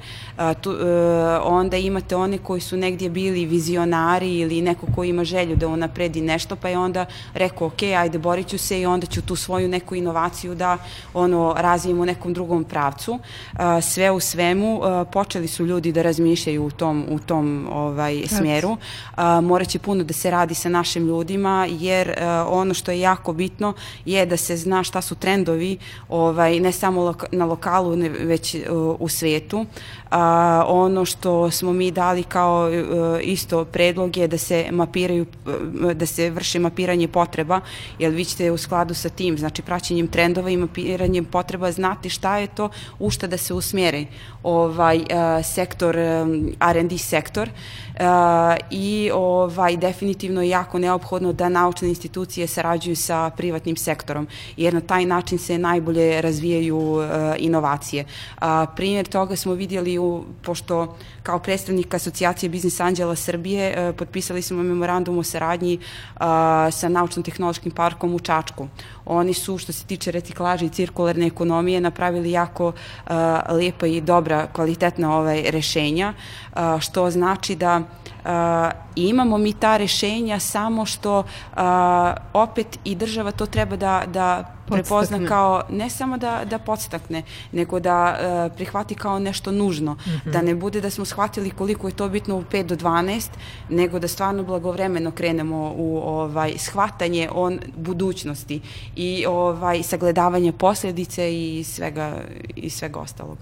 onda 1.43 1.77
imate 1.77 2.15
one 2.15 2.37
koji 2.37 2.61
su 2.61 2.77
negdje 2.77 3.09
bili 3.09 3.45
vizionari 3.45 4.37
ili 4.39 4.61
neko 4.61 4.87
ko 4.95 5.03
ima 5.03 5.23
želju 5.23 5.55
da 5.55 5.67
unapredi 5.67 6.21
nešto, 6.21 6.55
pa 6.55 6.69
je 6.69 6.77
onda 6.77 7.05
rekao, 7.33 7.67
ok, 7.67 7.83
ajde 7.83 8.17
borit 8.17 8.47
ću 8.47 8.57
se 8.57 8.81
i 8.81 8.85
onda 8.85 9.07
ću 9.07 9.21
tu 9.21 9.35
svoju 9.35 9.67
neku 9.67 9.95
inovaciju 9.95 10.55
da 10.55 10.77
ono 11.13 11.55
razvijem 11.57 11.99
u 11.99 12.05
nekom 12.05 12.33
drugom 12.33 12.63
pravcu. 12.63 13.19
Sve 13.81 14.11
u 14.11 14.19
svemu 14.19 14.81
počeli 15.11 15.47
su 15.47 15.65
ljudi 15.65 15.91
da 15.91 16.01
razmišljaju 16.01 16.65
u 16.65 16.71
tom, 16.71 17.05
u 17.09 17.19
tom 17.19 17.67
ovaj, 17.71 18.23
smjeru. 18.27 18.77
Morat 19.43 19.67
će 19.67 19.79
puno 19.79 20.03
da 20.03 20.13
se 20.13 20.31
radi 20.31 20.53
sa 20.53 20.69
našim 20.69 21.07
ljudima, 21.07 21.67
jer 21.69 22.13
ono 22.47 22.73
što 22.73 22.91
je 22.91 22.99
jako 22.99 23.33
bitno 23.33 23.73
je 24.05 24.25
da 24.25 24.37
se 24.37 24.57
zna 24.57 24.83
šta 24.83 25.01
su 25.01 25.15
trendovi 25.15 25.77
ovaj, 26.09 26.50
ne 26.59 26.71
samo 26.71 27.13
na 27.31 27.45
lokalu, 27.45 27.95
ne, 27.95 28.09
već 28.09 28.55
uh, 28.55 28.61
u 28.99 29.09
svetu. 29.09 29.65
A, 30.11 30.63
ono 30.67 31.05
što 31.05 31.51
smo 31.51 31.73
mi 31.73 31.91
dali 31.91 32.23
kao 32.23 32.69
uh, 32.69 33.19
isto 33.21 33.65
predlog 33.65 34.17
je 34.17 34.27
da 34.27 34.37
se 34.37 34.65
mapiraju, 34.71 35.25
uh, 35.45 35.91
da 35.91 36.05
se 36.05 36.29
vrši 36.29 36.59
mapiranje 36.59 37.07
potreba, 37.07 37.61
jer 37.99 38.11
vi 38.11 38.25
ćete 38.25 38.51
u 38.51 38.57
skladu 38.57 38.93
sa 38.93 39.09
tim, 39.09 39.37
znači 39.37 39.61
praćenjem 39.61 40.07
trendova 40.07 40.49
i 40.49 40.57
mapiranjem 40.57 41.25
potreba 41.25 41.71
znati 41.71 42.09
šta 42.09 42.37
je 42.37 42.47
to, 42.47 42.69
u 42.99 43.09
šta 43.09 43.27
da 43.27 43.37
se 43.37 43.53
usmjeri 43.53 44.07
ovaj 44.43 44.97
uh, 44.97 45.05
sektor, 45.45 45.97
um, 45.97 46.53
R&D 46.59 46.97
sektor 46.97 47.49
uh, 47.49 48.01
i 48.71 49.11
ovaj, 49.13 49.77
definitivno 49.77 50.41
je 50.41 50.49
jako 50.49 50.79
neophodno 50.79 51.33
da 51.33 51.49
naučne 51.49 51.89
institucije 51.89 52.47
sarađuju 52.47 52.95
sa 52.95 53.29
privatnim 53.37 53.75
sektorom, 53.75 54.27
jer 54.57 54.73
na 54.73 54.81
taj 54.81 55.05
način 55.05 55.37
se 55.37 55.57
najbolje 55.57 56.21
razvijaju 56.21 56.40
uh, 56.71 57.01
inovacije. 57.37 58.05
A, 58.39 58.65
primjer 58.75 59.07
toga 59.07 59.35
smo 59.35 59.53
vidjeli, 59.53 59.97
u, 59.97 60.23
pošto 60.41 60.95
kao 61.23 61.39
predstavnik 61.39 61.93
Asocijacije 61.93 62.49
Biznis 62.49 62.79
Anđela 62.79 63.15
Srbije 63.15 63.89
uh, 63.89 63.95
potpisali 63.95 64.41
smo 64.41 64.63
memorandum 64.63 65.17
o 65.17 65.23
saradnji 65.23 65.77
uh, 65.77 66.21
sa 66.71 66.89
Naučno-tehnološkim 66.89 67.71
parkom 67.71 68.15
u 68.15 68.19
Čačku. 68.19 68.67
Oni 69.05 69.33
su, 69.33 69.57
što 69.57 69.73
se 69.73 69.85
tiče 69.85 70.11
reciklaže 70.11 70.65
i 70.65 70.69
cirkularne 70.69 71.27
ekonomije, 71.27 71.81
napravili 71.81 72.31
jako 72.31 72.71
lepa 73.49 73.87
i 73.87 74.01
dobra, 74.01 74.47
kvalitetna 74.53 75.17
ovaj, 75.17 75.43
rešenja, 75.51 76.13
što 76.79 77.11
znači 77.11 77.55
da 77.55 77.81
imamo 78.95 79.37
mi 79.37 79.53
ta 79.53 79.77
rešenja, 79.77 80.39
samo 80.39 80.85
što 80.85 81.23
opet 82.33 82.79
i 82.83 82.95
država 82.95 83.31
to 83.31 83.45
treba 83.45 83.75
da, 83.75 84.03
da 84.07 84.60
prepozna 84.71 85.27
kao, 85.27 85.61
ne 85.69 85.89
samo 85.89 86.17
da, 86.17 86.41
da 86.45 86.59
podstakne, 86.59 87.23
nego 87.51 87.79
da 87.79 88.17
uh, 88.17 88.55
prihvati 88.55 88.95
kao 88.95 89.19
nešto 89.19 89.51
nužno. 89.51 89.93
Mm 89.93 89.97
-hmm. 89.97 90.31
Da 90.31 90.41
ne 90.41 90.55
bude 90.55 90.81
da 90.81 90.89
smo 90.89 91.05
shvatili 91.05 91.49
koliko 91.49 91.87
je 91.87 91.93
to 91.93 92.09
bitno 92.09 92.37
u 92.37 92.43
5 92.43 92.63
do 92.63 92.75
12, 92.75 93.29
nego 93.69 93.99
da 93.99 94.07
stvarno 94.07 94.43
blagovremeno 94.43 95.11
krenemo 95.11 95.73
u 95.77 95.97
ovaj 95.97 96.53
shvatanje 96.57 97.29
on 97.31 97.59
budućnosti 97.75 98.61
i 98.95 99.25
ovaj 99.27 99.83
sagledavanje 99.83 100.51
posledice 100.51 101.33
i 101.33 101.63
svega 101.63 102.17
i 102.55 102.69
svega 102.69 102.99
ostalog. 102.99 103.37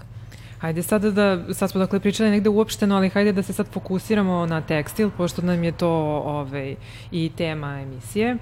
Hajde 0.60 0.82
sada 0.82 1.10
da, 1.10 1.54
sad 1.54 1.70
smo 1.70 1.78
dakle 1.78 2.00
pričali 2.00 2.30
negde 2.30 2.48
uopšteno, 2.48 2.96
ali 2.96 3.08
hajde 3.08 3.32
da 3.32 3.42
se 3.42 3.52
sad 3.52 3.66
fokusiramo 3.72 4.46
na 4.46 4.60
tekstil, 4.60 5.10
pošto 5.16 5.42
nam 5.42 5.64
je 5.64 5.72
to 5.72 5.88
ovaj, 6.24 6.74
i 7.10 7.30
tema 7.36 7.80
emisije. 7.80 8.36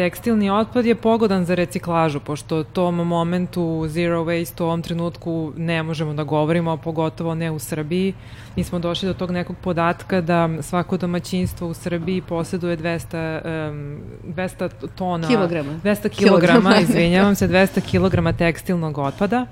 Tekstilni 0.00 0.50
otpad 0.50 0.86
je 0.86 0.94
pogodan 0.94 1.44
za 1.44 1.54
reciklažu, 1.54 2.20
pošto 2.20 2.60
u 2.60 2.64
tom 2.64 2.94
momentu 2.94 3.84
zero 3.88 4.24
waste 4.24 4.62
u 4.62 4.64
ovom 4.64 4.82
trenutku 4.82 5.52
ne 5.56 5.82
možemo 5.82 6.14
da 6.14 6.24
govorimo, 6.24 6.76
pogotovo 6.76 7.34
ne 7.34 7.50
u 7.50 7.58
Srbiji. 7.58 8.14
Mi 8.56 8.64
smo 8.64 8.78
došli 8.78 9.08
do 9.08 9.14
tog 9.14 9.30
nekog 9.30 9.56
podatka 9.62 10.20
da 10.20 10.48
svako 10.62 10.96
domaćinstvo 10.96 11.68
u 11.68 11.74
Srbiji 11.74 12.20
posjeduje 12.20 12.76
200, 12.76 13.70
um, 13.70 14.00
200 14.34 14.70
tona... 14.94 15.28
Kilograma. 15.28 15.80
200 15.84 16.08
kilograma, 16.08 16.76
izvinjavam 16.80 17.34
se, 17.34 17.48
200 17.48 17.80
kilograma 17.80 18.32
tekstilnog 18.32 18.98
otpada 18.98 19.46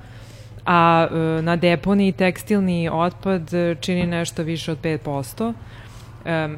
a 0.64 1.08
e, 1.10 1.42
na 1.42 1.56
deponiji 1.56 2.12
tekstilni 2.12 2.88
otpad 2.92 3.50
čini 3.80 4.06
nešto 4.06 4.42
više 4.42 4.72
od 4.72 4.80
5%. 4.80 5.44
Um, 5.44 5.54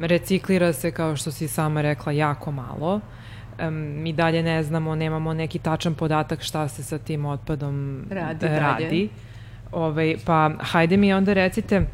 reciklira 0.03 0.73
se, 0.73 0.91
kao 0.91 1.15
što 1.15 1.31
si 1.31 1.47
sama 1.47 1.81
rekla, 1.81 2.11
jako 2.11 2.51
malo. 2.51 3.01
Um, 3.67 3.73
mi 3.73 4.13
dalje 4.13 4.43
ne 4.43 4.63
znamo, 4.63 4.95
nemamo 4.95 5.33
neki 5.33 5.59
tačan 5.59 5.93
podatak 5.93 6.41
šta 6.41 6.67
se 6.67 6.83
sa 6.83 6.97
tim 6.97 7.25
otpadom 7.25 8.05
radi. 8.09 8.47
radi. 8.47 9.09
Ove, 9.71 9.85
ovaj, 9.85 10.15
pa 10.25 10.51
hajde 10.59 10.97
mi 10.97 11.13
onda 11.13 11.33
recite 11.33 11.85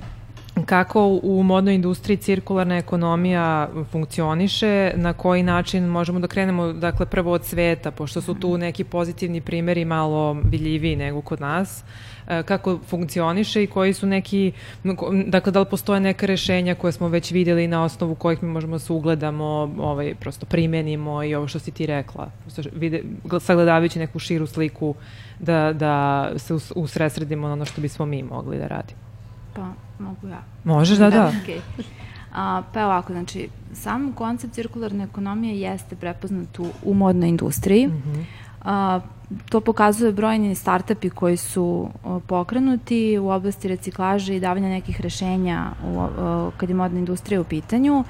kako 0.65 1.19
u 1.23 1.43
modnoj 1.43 1.75
industriji 1.75 2.17
cirkularna 2.17 2.77
ekonomija 2.77 3.69
funkcioniše, 3.91 4.91
na 4.95 5.13
koji 5.13 5.43
način 5.43 5.83
možemo 5.85 6.19
da 6.19 6.27
krenemo, 6.27 6.73
dakle, 6.73 7.05
prvo 7.05 7.31
od 7.31 7.45
sveta, 7.45 7.91
pošto 7.91 8.21
su 8.21 8.33
tu 8.33 8.57
neki 8.57 8.83
pozitivni 8.83 9.41
primeri 9.41 9.85
malo 9.85 10.37
vidljiviji 10.43 10.95
nego 10.95 11.21
kod 11.21 11.41
nas, 11.41 11.83
e, 12.27 12.43
kako 12.43 12.79
funkcioniše 12.87 13.63
i 13.63 13.67
koji 13.67 13.93
su 13.93 14.07
neki, 14.07 14.51
dakle, 15.25 15.51
da 15.51 15.59
li 15.59 15.65
postoje 15.65 15.99
neka 15.99 16.25
rešenja 16.25 16.75
koje 16.75 16.91
smo 16.91 17.07
već 17.07 17.31
videli 17.31 17.67
na 17.67 17.83
osnovu 17.83 18.15
kojih 18.15 18.43
mi 18.43 18.49
možemo 18.49 18.75
da 18.75 18.79
se 18.79 18.93
ugledamo, 18.93 19.73
ovaj, 19.77 20.15
prosto 20.19 20.45
primenimo 20.45 21.23
i 21.23 21.35
ovo 21.35 21.47
što 21.47 21.59
si 21.59 21.71
ti 21.71 21.85
rekla, 21.85 22.31
vide, 22.73 23.03
sagledavajući 23.39 23.99
neku 23.99 24.19
širu 24.19 24.47
sliku 24.47 24.95
da, 25.39 25.73
da 25.73 26.29
se 26.37 26.53
usresredimo 26.75 27.47
na 27.47 27.53
ono 27.53 27.65
što 27.65 27.81
bismo 27.81 28.05
mi 28.05 28.23
mogli 28.23 28.57
da 28.57 28.67
radimo. 28.67 29.06
Pa, 29.57 30.03
mogu 30.03 30.27
ja. 30.27 30.41
Možeš, 30.63 30.97
da, 30.97 31.09
da. 31.09 31.17
da. 31.17 31.31
Okay. 31.31 31.59
A, 32.33 32.61
pa 32.73 32.85
ovako, 32.85 33.13
znači, 33.13 33.49
sam 33.73 34.13
koncept 34.13 34.53
cirkularne 34.53 35.03
ekonomije 35.03 35.59
jeste 35.59 35.95
prepoznat 35.95 36.59
u, 36.59 36.67
u 36.83 36.93
modnoj 36.93 37.29
industriji. 37.29 37.87
Mm 37.87 37.91
-hmm. 37.91 38.23
A, 38.61 38.99
to 39.49 39.61
pokazuje 39.61 40.11
brojni 40.11 40.55
startupi 40.55 41.09
koji 41.09 41.37
su 41.37 41.89
o, 42.03 42.19
pokrenuti 42.19 43.17
u 43.17 43.29
oblasti 43.29 43.67
reciklaže 43.67 44.35
i 44.35 44.39
davanja 44.39 44.69
nekih 44.69 45.01
rešenja 45.01 45.71
u, 45.85 45.99
o, 45.99 46.51
kad 46.57 46.69
je 46.69 46.75
modna 46.75 46.99
industrija 46.99 47.41
u 47.41 47.43
pitanju. 47.43 48.03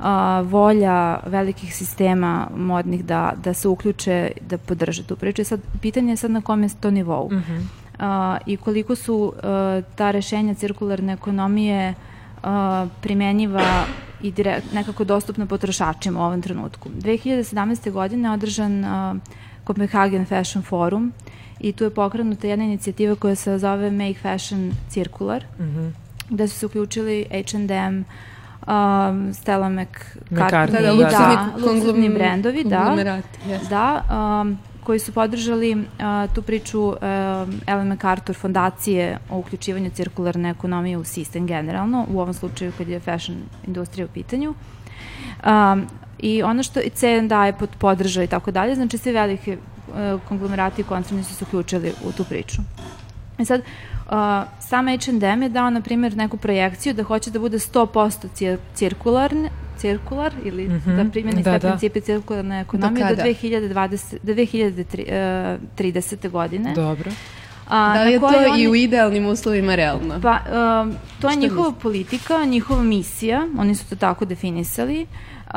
A, 0.00 0.40
volja 0.40 1.20
velikih 1.26 1.74
sistema 1.74 2.46
modnih 2.56 3.04
da, 3.04 3.32
da 3.44 3.54
se 3.54 3.68
uključe, 3.68 4.30
da 4.40 4.58
podrže 4.58 5.02
tu 5.02 5.16
priču. 5.16 5.44
Sad, 5.44 5.60
pitanje 5.80 6.12
je 6.12 6.16
sad 6.16 6.30
na 6.30 6.40
kom 6.40 6.62
je 6.62 6.68
to 6.80 6.90
nivou. 6.90 7.28
Mm 7.32 7.36
-hmm 7.36 7.79
a, 7.79 7.79
i 8.46 8.56
koliko 8.56 8.96
su 8.96 9.32
ta 9.94 10.10
rešenja 10.10 10.54
cirkularne 10.54 11.12
ekonomije 11.12 11.94
primenjiva 13.00 13.84
i 14.22 14.32
direkt, 14.32 14.72
nekako 14.72 15.04
dostupna 15.04 15.46
potrošačima 15.46 16.20
u 16.20 16.22
ovom 16.22 16.42
trenutku. 16.42 16.88
2017. 16.88 17.90
godine 17.90 18.28
je 18.28 18.32
održan 18.32 18.84
Copenhagen 19.66 20.26
Fashion 20.26 20.62
Forum 20.64 21.12
i 21.60 21.72
tu 21.72 21.84
je 21.84 21.90
pokrenuta 21.90 22.46
jedna 22.46 22.64
inicijativa 22.64 23.14
koja 23.14 23.34
se 23.34 23.58
zove 23.58 23.90
Make 23.90 24.18
Fashion 24.22 24.72
Circular, 24.88 25.44
mm 25.58 25.62
-hmm. 25.62 25.90
gde 26.30 26.48
su 26.48 26.58
se 26.58 26.66
uključili 26.66 27.26
H&M, 27.30 28.04
um, 28.66 29.34
Stella 29.34 29.68
McCartney, 29.68 30.72
da, 30.72 30.80
da, 30.80 31.10
da, 31.10 31.48
luksuzni 31.66 32.08
brendovi, 32.08 32.64
da, 32.64 32.96
yes. 33.48 33.68
da 33.68 34.04
um, 34.42 34.58
koji 34.84 34.98
su 34.98 35.12
podržali 35.12 35.74
uh, 35.74 36.34
tu 36.34 36.42
priču 36.42 36.80
uh, 36.80 36.96
Ellen 37.66 37.88
MacArthur 37.88 38.36
fondacije 38.36 39.18
o 39.30 39.38
uključivanju 39.38 39.90
cirkularne 39.90 40.50
ekonomije 40.50 40.96
u 40.96 41.04
sistem 41.04 41.46
generalno, 41.46 42.06
u 42.10 42.20
ovom 42.20 42.34
slučaju 42.34 42.72
kad 42.78 42.88
je 42.88 43.00
fashion 43.00 43.38
industrija 43.66 44.06
u 44.06 44.08
pitanju. 44.08 44.54
Um, 45.46 45.86
I 46.18 46.42
ono 46.42 46.62
što 46.62 46.80
i 46.80 46.90
CN 46.90 47.28
daje 47.28 47.52
pod 47.52 47.68
podržaj 47.78 48.24
i 48.24 48.28
tako 48.28 48.50
dalje, 48.50 48.74
znači 48.74 48.98
svi 48.98 49.12
velike 49.12 49.56
uh, 49.56 50.20
konglomerati 50.28 50.80
i 50.80 50.84
koncerni 50.84 51.24
su 51.24 51.34
se 51.34 51.44
uključili 51.44 51.92
u 52.04 52.12
tu 52.12 52.24
priču. 52.24 52.62
I 53.38 53.44
sad, 53.44 53.60
uh, 53.60 54.12
sam 54.60 54.86
H&M 54.86 55.42
je 55.42 55.48
dao, 55.48 55.70
na 55.70 55.80
primjer, 55.80 56.16
neku 56.16 56.36
projekciju 56.36 56.94
da 56.94 57.02
hoće 57.02 57.30
da 57.30 57.38
bude 57.38 57.58
100% 57.58 58.58
cirkularne, 58.74 59.50
cirkular 59.80 60.32
ili 60.44 60.68
mm 60.68 60.82
-hmm. 60.86 61.04
da 61.04 61.10
primjeni 61.10 61.42
da, 61.42 61.50
sve 61.50 61.58
da. 61.58 61.68
principe 61.68 62.00
cirkularne 62.00 62.60
ekonomije 62.60 63.06
do, 63.08 63.16
do 63.16 63.22
2020, 63.22 64.16
do 64.22 64.32
2030. 64.32 66.26
Uh, 66.26 66.32
godine. 66.32 66.74
Dobro. 66.74 67.10
A, 67.68 67.94
da 67.94 68.02
li 68.02 68.12
je 68.12 68.20
to 68.20 68.26
oni, 68.26 68.62
i 68.62 68.68
u 68.68 68.74
idealnim 68.74 69.26
uslovima 69.26 69.74
realno? 69.74 70.20
Pa, 70.22 70.38
um, 70.82 70.94
to 71.20 71.30
je 71.30 71.36
njihova 71.36 71.68
misli? 71.68 71.82
politika, 71.82 72.44
njihova 72.44 72.82
misija, 72.82 73.46
oni 73.58 73.74
su 73.74 73.88
to 73.88 73.96
tako 73.96 74.24
definisali, 74.24 75.06
uh, 75.46 75.54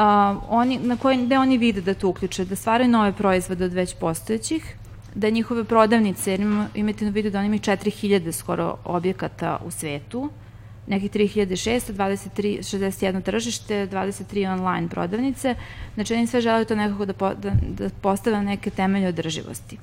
oni, 0.49 0.79
na 0.79 0.97
koji, 0.97 1.25
gde 1.25 1.37
oni 1.37 1.57
vide 1.57 1.81
da 1.81 1.93
to 1.93 2.07
uključe, 2.07 2.45
da 2.45 2.55
stvaraju 2.55 2.89
nove 2.89 3.11
proizvode 3.11 3.65
od 3.65 3.73
već 3.73 3.95
postojećih, 3.95 4.75
da 5.15 5.29
njihove 5.29 5.63
prodavnice, 5.63 6.31
jer 6.31 6.41
imate 6.73 7.05
na 7.05 7.11
vidu 7.11 7.29
da 7.29 7.39
oni 7.39 7.45
imaju 7.45 7.59
4000 7.59 8.31
skoro 8.31 8.77
objekata 8.85 9.59
u 9.65 9.71
svetu, 9.71 10.29
nekih 10.87 11.11
3600, 11.11 11.93
23, 11.93 12.57
61 12.57 13.21
tržište, 13.21 13.87
23 13.87 14.53
online 14.53 14.89
prodavnice. 14.89 15.55
Znači, 15.93 16.13
oni 16.13 16.27
sve 16.27 16.41
žele 16.41 16.65
to 16.65 16.75
nekako 16.75 17.05
da, 17.05 17.13
po, 17.13 17.33
da, 17.33 17.51
da 17.77 17.89
postave 18.01 18.41
neke 18.41 18.69
temelje 18.69 19.07
održivosti. 19.07 19.77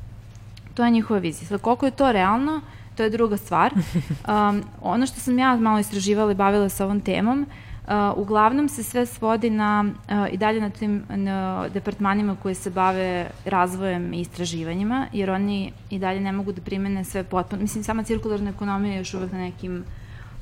To 0.75 0.85
je 0.85 0.91
njihova 0.91 1.21
vizija. 1.21 1.49
Sada, 1.49 1.59
koliko 1.59 1.87
je 1.87 1.93
to 1.93 2.13
realno, 2.13 2.61
to 2.97 3.03
je 3.03 3.11
druga 3.11 3.37
stvar. 3.37 3.73
Um, 4.29 4.63
ono 4.83 5.07
što 5.07 5.21
sam 5.21 5.39
ja 5.39 5.57
malo 5.57 5.79
istraživala 5.79 6.33
i 6.33 6.35
bavila 6.35 6.69
sa 6.69 6.85
ovom 6.85 7.01
temom, 7.01 7.47
Uh, 7.91 8.19
uglavnom 8.19 8.69
se 8.69 8.83
sve 8.83 9.07
svodi 9.07 9.51
na, 9.51 9.85
uh, 9.85 10.33
i 10.33 10.37
dalje 10.37 10.61
na 10.61 10.71
tim 10.71 11.03
na 11.09 11.69
departmanima 11.69 12.37
koji 12.43 12.55
se 12.55 12.71
bave 12.71 13.31
razvojem 13.45 14.15
i 14.15 14.21
istraživanjima, 14.21 15.07
jer 15.13 15.31
oni 15.31 15.73
i 15.91 15.99
dalje 15.99 16.21
ne 16.21 16.33
mogu 16.33 16.53
da 16.53 16.61
primene 16.61 17.05
sve 17.05 17.25
potpuno. 17.25 17.63
Mislim, 17.63 17.85
sama 17.85 18.03
cirkularna 18.03 18.51
ekonomija 18.51 18.93
je 18.93 18.99
još 18.99 19.15
uvek 19.15 19.33
na 19.33 19.39
nekim 19.39 19.85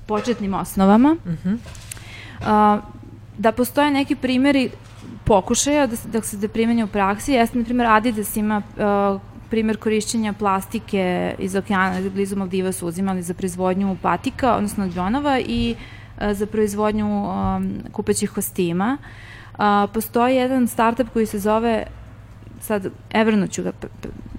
početnim 0.08 0.54
osnovama. 0.54 1.16
Uh 1.24 1.32
-huh. 1.32 1.58
uh, 2.40 2.84
da 3.38 3.52
postoje 3.52 3.90
neki 3.90 4.14
primjeri 4.14 4.70
pokušaja 5.24 5.86
da, 5.86 5.96
da 6.12 6.22
se 6.22 6.36
da 6.36 6.48
primenja 6.48 6.84
u 6.84 6.88
praksi. 6.88 7.32
Jeste, 7.32 7.58
na 7.58 7.64
primjer, 7.64 7.88
Adidas 7.90 8.36
ima 8.36 8.62
uh, 8.76 9.20
primjer 9.50 9.76
korišćenja 9.76 10.32
plastike 10.32 11.34
iz 11.38 11.56
okeana, 11.56 12.10
blizu 12.10 12.36
Maldiva 12.36 12.72
su 12.72 12.86
uzimali 12.86 13.22
za 13.22 13.34
proizvodnju 13.34 13.96
patika, 14.02 14.56
odnosno 14.56 14.88
džonova 14.88 15.38
i 15.40 15.74
uh, 15.74 16.32
za 16.32 16.46
proizvodnju 16.46 17.24
um, 17.24 17.78
kupećih 17.92 18.30
kostima. 18.30 18.96
Uh, 19.52 19.90
postoji 19.94 20.36
jedan 20.36 20.68
startup 20.68 21.08
koji 21.12 21.26
se 21.26 21.38
zove 21.38 21.86
sad 22.62 22.86
Evernu 23.10 23.46
ću 23.46 23.62
ga 23.62 23.72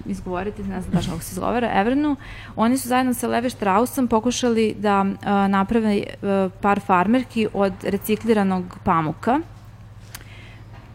izgovoriti, 0.05 0.63
ne 0.63 0.81
znam 0.81 0.93
tačno 0.93 1.13
kako 1.13 1.23
se 1.23 1.31
izgovara, 1.31 1.71
Evernu, 1.73 2.15
oni 2.55 2.77
su 2.77 2.87
zajedno 2.87 3.13
sa 3.13 3.27
Leve 3.27 3.49
Strausom 3.49 4.07
pokušali 4.07 4.75
da 4.79 5.01
uh, 5.01 5.25
naprave 5.49 6.03
uh, 6.03 6.51
par 6.61 6.79
farmerki 6.79 7.47
od 7.53 7.73
recikliranog 7.83 8.77
pamuka. 8.83 9.39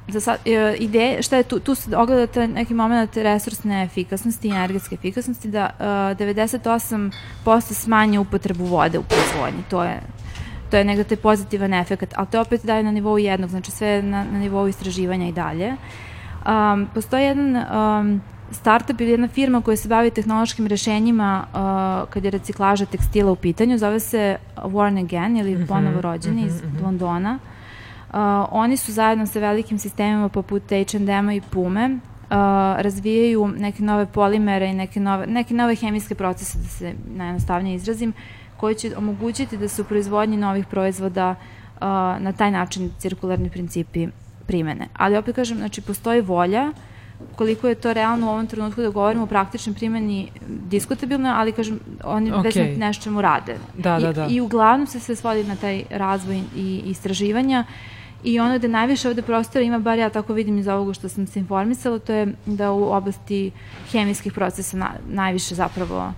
Za 0.09 0.21
sad, 0.21 0.39
e, 0.45 0.77
ideje, 0.79 1.23
šta 1.23 1.37
je 1.37 1.43
tu, 1.43 1.61
tu 1.61 1.75
se 1.75 1.97
ogledate 1.97 2.49
neki 2.49 2.75
moment 2.75 3.17
resursne 3.17 3.85
efikasnosti 3.85 4.49
i 4.49 4.51
energetske 4.51 4.95
efikasnosti, 4.95 5.49
da 5.49 5.71
e, 5.81 5.85
98% 5.85 7.11
smanje 7.61 8.19
upotrebu 8.19 8.65
vode 8.65 8.99
u 8.99 9.03
proizvodnji, 9.03 9.63
to 9.71 9.85
je 9.85 10.01
to 10.71 10.79
je 10.79 10.85
negde 10.85 11.05
taj 11.05 11.17
pozitivan 11.17 11.75
efekt, 11.75 12.15
ali 12.17 12.27
to 12.31 12.41
opet 12.41 12.65
daje 12.65 12.83
na 12.83 12.91
nivou 12.91 13.19
jednog, 13.19 13.51
znači 13.51 13.71
sve 13.71 14.03
na, 14.03 14.25
na 14.25 14.39
nivou 14.39 14.69
istraživanja 14.69 15.29
i 15.29 15.33
dalje. 15.33 15.77
Um, 16.47 16.89
postoji 16.95 17.25
jedan 17.25 17.57
um, 17.57 18.21
startup 18.51 19.01
ili 19.01 19.11
jedna 19.11 19.29
firma 19.29 19.63
koja 19.63 19.77
se 19.77 19.89
bavi 19.89 20.11
tehnološkim 20.11 20.67
rešenjima 20.67 21.45
uh, 21.47 22.11
kad 22.11 22.25
je 22.25 22.31
reciklaža 22.31 22.87
tekstila 22.87 23.33
u 23.33 23.37
pitanju, 23.37 23.79
zove 23.79 24.01
se 24.01 24.37
Warn 24.57 25.05
Again 25.05 25.37
ili 25.37 25.55
mhm, 25.55 25.67
ponovo 25.67 26.01
rođeni 26.01 26.43
mm 26.43 26.45
-hmm, 26.45 26.47
iz 26.47 26.63
mm 26.63 26.77
-hmm. 26.77 26.85
Londona. 26.85 27.39
Uh, 28.09 28.19
oni 28.51 28.77
su 28.77 28.93
zajedno 28.93 29.27
sa 29.27 29.39
velikim 29.39 29.79
sistemima 29.79 30.29
poput 30.29 30.63
H&M-a 30.69 31.35
i 31.35 31.41
Pume 31.41 31.87
uh, 31.87 31.99
razvijaju 32.79 33.49
neke 33.49 33.83
nove 33.83 34.07
polimere 34.07 34.67
i 34.67 34.75
neke 34.75 35.01
nove, 35.01 35.27
neke 35.27 35.55
nove 35.55 35.75
hemijske 35.75 36.15
procese, 36.15 36.59
da 36.59 36.69
se 36.69 36.95
najjednostavnije 37.17 37.77
izrazim, 37.77 38.13
koji 38.57 38.75
će 38.75 38.97
omogućiti 38.97 39.57
da 39.57 39.69
se 39.69 39.83
u 39.83 39.85
proizvodnji 39.85 40.37
novih 40.37 40.67
proizvoda 40.67 41.31
uh, 41.31 41.83
na 42.19 42.33
taj 42.37 42.51
način 42.51 42.91
cirkularni 42.99 43.51
principi 43.51 44.09
primene. 44.47 44.89
Ali 44.95 45.17
opet 45.17 45.37
kažem, 45.37 45.59
znači 45.59 45.81
postoji 45.81 46.21
volja, 46.21 46.73
koliko 47.37 47.69
je 47.69 47.75
to 47.75 47.93
realno 47.93 48.27
u 48.27 48.31
ovom 48.31 48.47
trenutku 48.47 48.83
da 48.83 48.91
govorimo 48.91 49.25
o 49.25 49.27
praktičnoj 49.27 49.75
primjeni 49.75 50.31
diskutabilno, 50.49 51.33
ali 51.37 51.53
kažem, 51.53 51.81
oni 52.05 52.33
okay. 52.33 52.45
već 52.45 52.57
na 52.57 52.87
nešćemu 52.87 53.23
rade. 53.23 53.57
Da, 53.79 53.99
da, 53.99 54.13
da. 54.13 54.27
I, 54.27 54.35
I 54.35 54.41
uglavnom 54.41 54.87
se 54.87 55.01
sve 55.01 55.17
svodi 55.17 55.45
na 55.45 55.57
taj 55.57 55.85
razvoj 55.91 56.43
i 56.57 56.83
istraživanja 56.87 57.65
i 58.25 58.41
ono 58.41 58.59
gde 58.59 58.69
najviše 58.69 59.09
ovde 59.09 59.23
prostora 59.23 59.65
ima, 59.65 59.79
bar 59.79 59.99
ja 59.99 60.11
tako 60.11 60.33
vidim 60.33 60.59
iz 60.59 60.69
ovoga 60.69 60.95
što 60.95 61.09
sam 61.09 61.27
se 61.27 61.39
informisala, 61.39 61.99
to 61.99 62.13
je 62.13 62.27
da 62.47 62.73
u 62.73 62.93
oblasti 62.93 63.51
hemijskih 63.93 64.33
procesa 64.33 64.77
na, 64.77 64.91
najviše 65.09 65.55
zapravo 65.55 66.13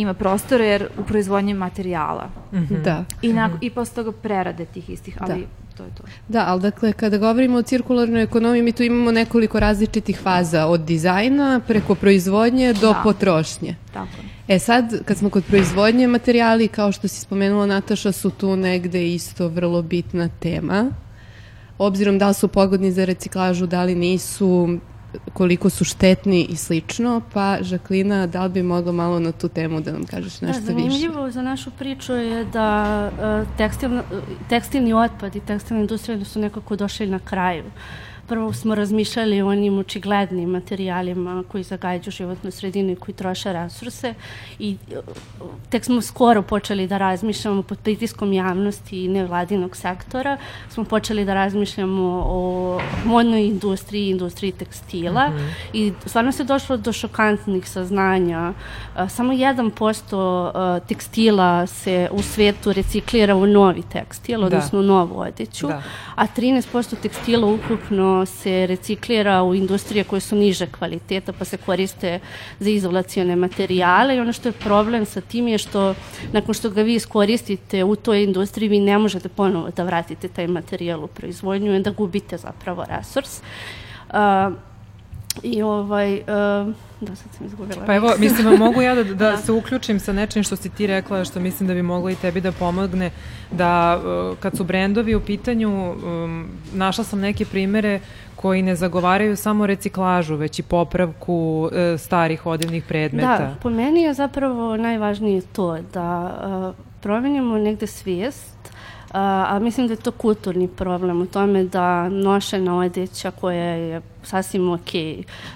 ima 0.00 0.14
prostora 0.14 0.64
jer 0.64 0.88
u 0.98 1.04
proizvodnji 1.04 1.54
materijala. 1.54 2.30
Mm 2.52 2.56
-hmm. 2.58 2.82
Da. 2.82 3.04
I, 3.22 3.32
na, 3.32 3.48
mm 3.48 3.52
-hmm. 3.52 3.58
i 3.60 3.70
posle 3.70 3.94
toga 3.94 4.12
prerade 4.12 4.64
tih 4.64 4.90
istih, 4.90 5.16
ali 5.20 5.40
da 5.40 5.46
to 5.76 5.84
je 5.84 5.90
to. 5.94 6.02
Da, 6.28 6.44
ali 6.46 6.62
dakle, 6.62 6.92
kada 6.92 7.18
govorimo 7.18 7.58
o 7.58 7.62
cirkularnoj 7.62 8.22
ekonomiji, 8.22 8.62
mi 8.62 8.72
tu 8.72 8.82
imamo 8.82 9.12
nekoliko 9.12 9.60
različitih 9.60 10.18
faza, 10.20 10.66
od 10.66 10.80
dizajna 10.80 11.60
preko 11.66 11.94
proizvodnje 11.94 12.72
do 12.72 12.92
da. 12.92 13.00
potrošnje. 13.04 13.76
Tako 13.92 14.28
E 14.48 14.58
sad, 14.58 15.04
kad 15.04 15.16
smo 15.16 15.30
kod 15.30 15.44
proizvodnje 15.44 16.06
materijali, 16.06 16.68
kao 16.68 16.92
što 16.92 17.08
si 17.08 17.20
spomenula 17.20 17.66
Nataša, 17.66 18.12
su 18.12 18.30
tu 18.30 18.56
negde 18.56 19.08
isto 19.14 19.48
vrlo 19.48 19.82
bitna 19.82 20.28
tema. 20.28 20.90
Obzirom 21.78 22.18
da 22.18 22.28
li 22.28 22.34
su 22.34 22.48
pogodni 22.48 22.92
za 22.92 23.04
reciklažu, 23.04 23.66
da 23.66 23.84
li 23.84 23.94
nisu, 23.94 24.78
koliko 25.32 25.70
su 25.70 25.84
štetni 25.84 26.44
i 26.44 26.56
slično, 26.56 27.20
pa 27.32 27.58
Žaklina, 27.60 28.26
da 28.26 28.44
li 28.44 28.50
bi 28.50 28.62
mogla 28.62 28.92
malo 28.92 29.18
na 29.18 29.32
tu 29.32 29.48
temu 29.48 29.80
da 29.80 29.92
nam 29.92 30.04
kažeš 30.04 30.40
nešto 30.40 30.62
da, 30.66 30.72
više? 30.72 30.88
Zanimljivo 30.88 31.30
za 31.30 31.42
našu 31.42 31.70
priču 31.78 32.12
je 32.12 32.44
da 32.44 33.10
uh, 33.12 33.56
tekstil, 33.56 33.90
tekstilni 34.48 34.92
otpad 34.92 35.36
i 35.36 35.40
tekstilna 35.40 35.80
industrija 35.80 36.18
da 36.18 36.24
su 36.24 36.40
nekako 36.40 36.76
došli 36.76 37.06
na 37.06 37.18
kraju. 37.18 37.64
Uh, 37.64 38.07
prvo 38.28 38.52
smo 38.52 38.74
razmišljali 38.74 39.42
o 39.42 39.48
onim 39.48 39.78
očiglednim 39.78 40.50
materijalima 40.50 41.44
koji 41.48 41.64
zagađaju 41.64 42.12
životnu 42.12 42.50
sredinu 42.50 42.92
i 42.92 42.96
koji 42.96 43.14
troše 43.14 43.52
resurse 43.52 44.14
i 44.58 44.76
tek 45.68 45.84
smo 45.84 46.00
skoro 46.00 46.42
počeli 46.42 46.86
da 46.86 46.98
razmišljamo 46.98 47.62
pod 47.62 47.78
pritiskom 47.78 48.32
javnosti 48.32 49.04
i 49.04 49.08
nevladinog 49.08 49.76
sektora, 49.76 50.36
smo 50.68 50.84
počeli 50.84 51.24
da 51.24 51.34
razmišljamo 51.34 52.24
o 52.26 52.80
modnoj 53.04 53.46
industriji, 53.46 54.10
industriji 54.10 54.52
tekstila 54.52 55.28
mm 55.28 55.32
-hmm. 55.32 55.50
i 55.72 55.92
stvarno 56.06 56.32
se 56.32 56.44
došlo 56.44 56.76
do 56.76 56.92
šokantnih 56.92 57.68
saznanja. 57.68 58.52
Samo 59.08 59.32
1% 59.32 60.80
tekstila 60.88 61.66
se 61.66 62.08
u 62.12 62.22
svetu 62.22 62.72
reciklira 62.72 63.36
u 63.36 63.46
novi 63.46 63.82
tekstil, 63.92 64.40
da. 64.40 64.46
odnosno 64.46 64.80
da. 64.80 64.86
novu 64.86 65.20
odeću, 65.20 65.66
da. 65.66 65.82
a 66.14 66.26
13% 66.36 66.96
tekstila 67.02 67.46
ukupno 67.46 68.17
se 68.26 68.66
reciklira 68.66 69.42
u 69.42 69.54
industrije 69.54 70.04
koje 70.04 70.20
su 70.20 70.36
niže 70.36 70.66
kvaliteta 70.66 71.32
pa 71.32 71.44
se 71.44 71.56
koriste 71.56 72.20
za 72.60 72.70
izolacione 72.70 73.36
materijale 73.36 74.16
i 74.16 74.20
ono 74.20 74.32
što 74.32 74.48
je 74.48 74.52
problem 74.52 75.06
sa 75.06 75.20
tim 75.20 75.48
je 75.48 75.58
što 75.58 75.94
nakon 76.32 76.54
što 76.54 76.70
ga 76.70 76.82
vi 76.82 76.94
iskoristite 76.94 77.84
u 77.84 77.96
toj 77.96 78.24
industriji 78.24 78.68
vi 78.68 78.80
ne 78.80 78.98
možete 78.98 79.28
ponovo 79.28 79.70
da 79.76 79.84
vratite 79.84 80.28
taj 80.28 80.46
materijal 80.46 81.04
u 81.04 81.06
proizvodnju 81.06 81.76
i 81.76 81.82
da 81.82 81.90
gubite 81.90 82.36
zapravo 82.36 82.84
resurs. 82.88 83.40
Uh, 84.08 84.52
I 85.42 85.62
ovaj, 85.62 86.14
uh, 86.14 86.74
da 87.00 87.16
sad 87.16 87.32
sam 87.36 87.46
izgubila. 87.46 87.86
Pa 87.86 87.94
evo, 87.94 88.12
mislim, 88.18 88.58
mogu 88.58 88.82
ja 88.82 88.94
da, 88.94 89.04
da, 89.04 89.14
da 89.30 89.36
se 89.36 89.52
uključim 89.52 90.00
sa 90.00 90.12
nečim 90.12 90.42
što 90.42 90.56
si 90.56 90.68
ti 90.68 90.86
rekla, 90.86 91.24
što 91.24 91.40
mislim 91.40 91.66
da 91.66 91.74
bi 91.74 91.82
moglo 91.82 92.10
i 92.10 92.14
tebi 92.14 92.40
da 92.40 92.52
pomogne, 92.52 93.10
da 93.50 93.96
uh, 93.96 94.38
kad 94.38 94.56
su 94.56 94.64
brendovi 94.64 95.14
u 95.14 95.20
pitanju, 95.20 95.92
um, 95.92 96.48
našla 96.72 97.04
sam 97.04 97.20
neke 97.20 97.44
primere 97.44 98.00
koji 98.36 98.62
ne 98.62 98.76
zagovaraju 98.76 99.36
samo 99.36 99.66
reciklažu, 99.66 100.36
već 100.36 100.58
i 100.58 100.62
popravku 100.62 101.70
uh, 101.72 102.00
starih 102.00 102.46
odivnih 102.46 102.84
predmeta. 102.84 103.38
Da, 103.38 103.54
po 103.62 103.70
meni 103.70 104.02
je 104.02 104.14
zapravo 104.14 104.76
najvažnije 104.76 105.42
to 105.52 105.78
da 105.94 106.38
uh, 106.70 106.84
promenimo 107.00 107.58
negde 107.58 107.86
svijest 107.86 108.72
a 109.10 109.58
mislim 109.58 109.86
da 109.86 109.92
je 109.92 110.00
to 110.00 110.10
kulturni 110.10 110.68
problem 110.68 111.22
u 111.22 111.26
tome 111.26 111.64
da 111.64 112.08
nošena 112.08 112.78
odeća 112.78 113.30
koja 113.30 113.74
je 113.74 114.00
sasvim 114.22 114.70
ok 114.70 114.90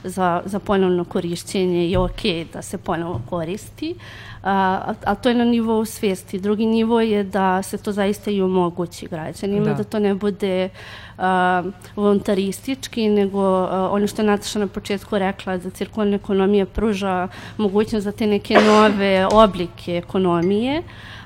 za, 0.05 0.43
za 0.45 0.59
ponovno 0.59 1.05
korišćenje 1.05 1.91
je 1.91 1.99
ok 1.99 2.23
da 2.53 2.63
se 2.63 2.79
ponovo 2.79 3.21
koristi, 3.31 3.95
a, 4.43 4.95
a 5.05 5.15
to 5.15 5.29
je 5.29 5.35
na 5.35 5.45
nivou 5.45 5.85
svijesti. 5.85 6.39
Drugi 6.39 6.67
nivo 6.67 7.01
je 7.01 7.25
da 7.25 7.63
se 7.63 7.79
to 7.79 7.93
zaista 7.93 8.31
i 8.31 8.43
omogući 8.43 9.07
građanima, 9.07 9.67
da, 9.67 9.75
da 9.75 9.85
to 9.85 9.99
ne 9.99 10.15
bude 10.15 10.69
a, 11.19 11.63
voluntaristički, 11.97 13.09
nego 13.09 13.41
a, 13.41 13.89
ono 13.93 14.07
što 14.07 14.23
je 14.23 14.27
Nataša 14.27 14.59
na 14.59 14.67
početku 14.67 15.19
rekla, 15.19 15.57
da 15.57 15.71
cirkularna 15.71 16.17
ekonomija 16.17 16.67
pruža 16.67 17.29
mogućnost 17.57 18.05
za 18.05 18.13
te 18.13 18.27
neke 18.27 18.55
nove 18.55 19.27
oblike 19.27 19.97
ekonomije, 19.97 20.83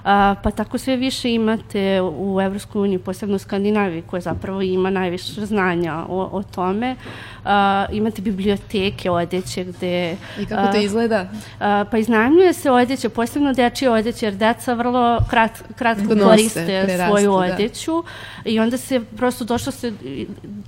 A, 0.07 0.35
pa 0.43 0.51
tako 0.51 0.79
sve 0.79 0.97
više 0.97 1.33
imate 1.33 2.01
u 2.03 2.41
Evropskoj 2.41 2.83
uniji, 2.83 2.99
posebno 2.99 3.37
u 3.37 3.39
Skandinaviji, 3.39 4.03
koja 4.03 4.21
zapravo 4.21 4.63
ima 4.63 4.91
najviše 4.91 5.47
znanja 5.47 6.05
o, 6.09 6.29
o 6.33 6.43
tome. 6.43 6.97
A, 7.45 7.87
imate 7.93 8.23
biblioteke 8.23 9.11
odeće 9.11 9.65
gde... 9.65 10.17
I 10.41 10.47
kako 10.47 10.73
to 10.73 10.79
izgleda? 10.79 11.29
A, 11.61 11.85
pa 11.91 11.99
iznajmljuje 11.99 12.53
se 12.53 12.71
odeće, 12.71 13.09
posebno 13.09 13.53
dečije 13.53 13.91
odeće, 13.91 14.27
jer 14.27 14.35
deca 14.35 14.75
vrlo 14.75 15.21
krat, 15.31 15.63
kratko 15.77 16.15
Donose, 16.15 16.31
koriste 16.31 16.83
prerastu, 16.85 17.17
svoju 17.17 17.31
da. 17.31 17.37
odeću 17.37 18.03
da. 18.45 18.51
i 18.51 18.59
onda 18.59 18.79
se 18.79 19.01
prosto 19.17 19.45
došlo 19.45 19.73
se 19.73 19.93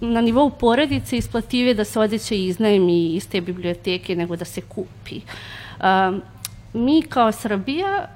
na 0.01 0.21
nivou 0.21 0.51
porodice 0.51 1.17
isplative 1.17 1.75
da 1.75 1.85
se 1.85 2.01
odeće 2.01 2.45
iznajmi 2.45 3.07
iz 3.07 3.29
te 3.29 3.41
biblioteke 3.41 4.17
nego 4.17 4.37
da 4.37 4.45
se 4.45 4.61
kupi. 4.61 5.21
Um, 5.81 6.23
mi 6.73 7.03
kao 7.03 7.33
Srbija, 7.33 8.07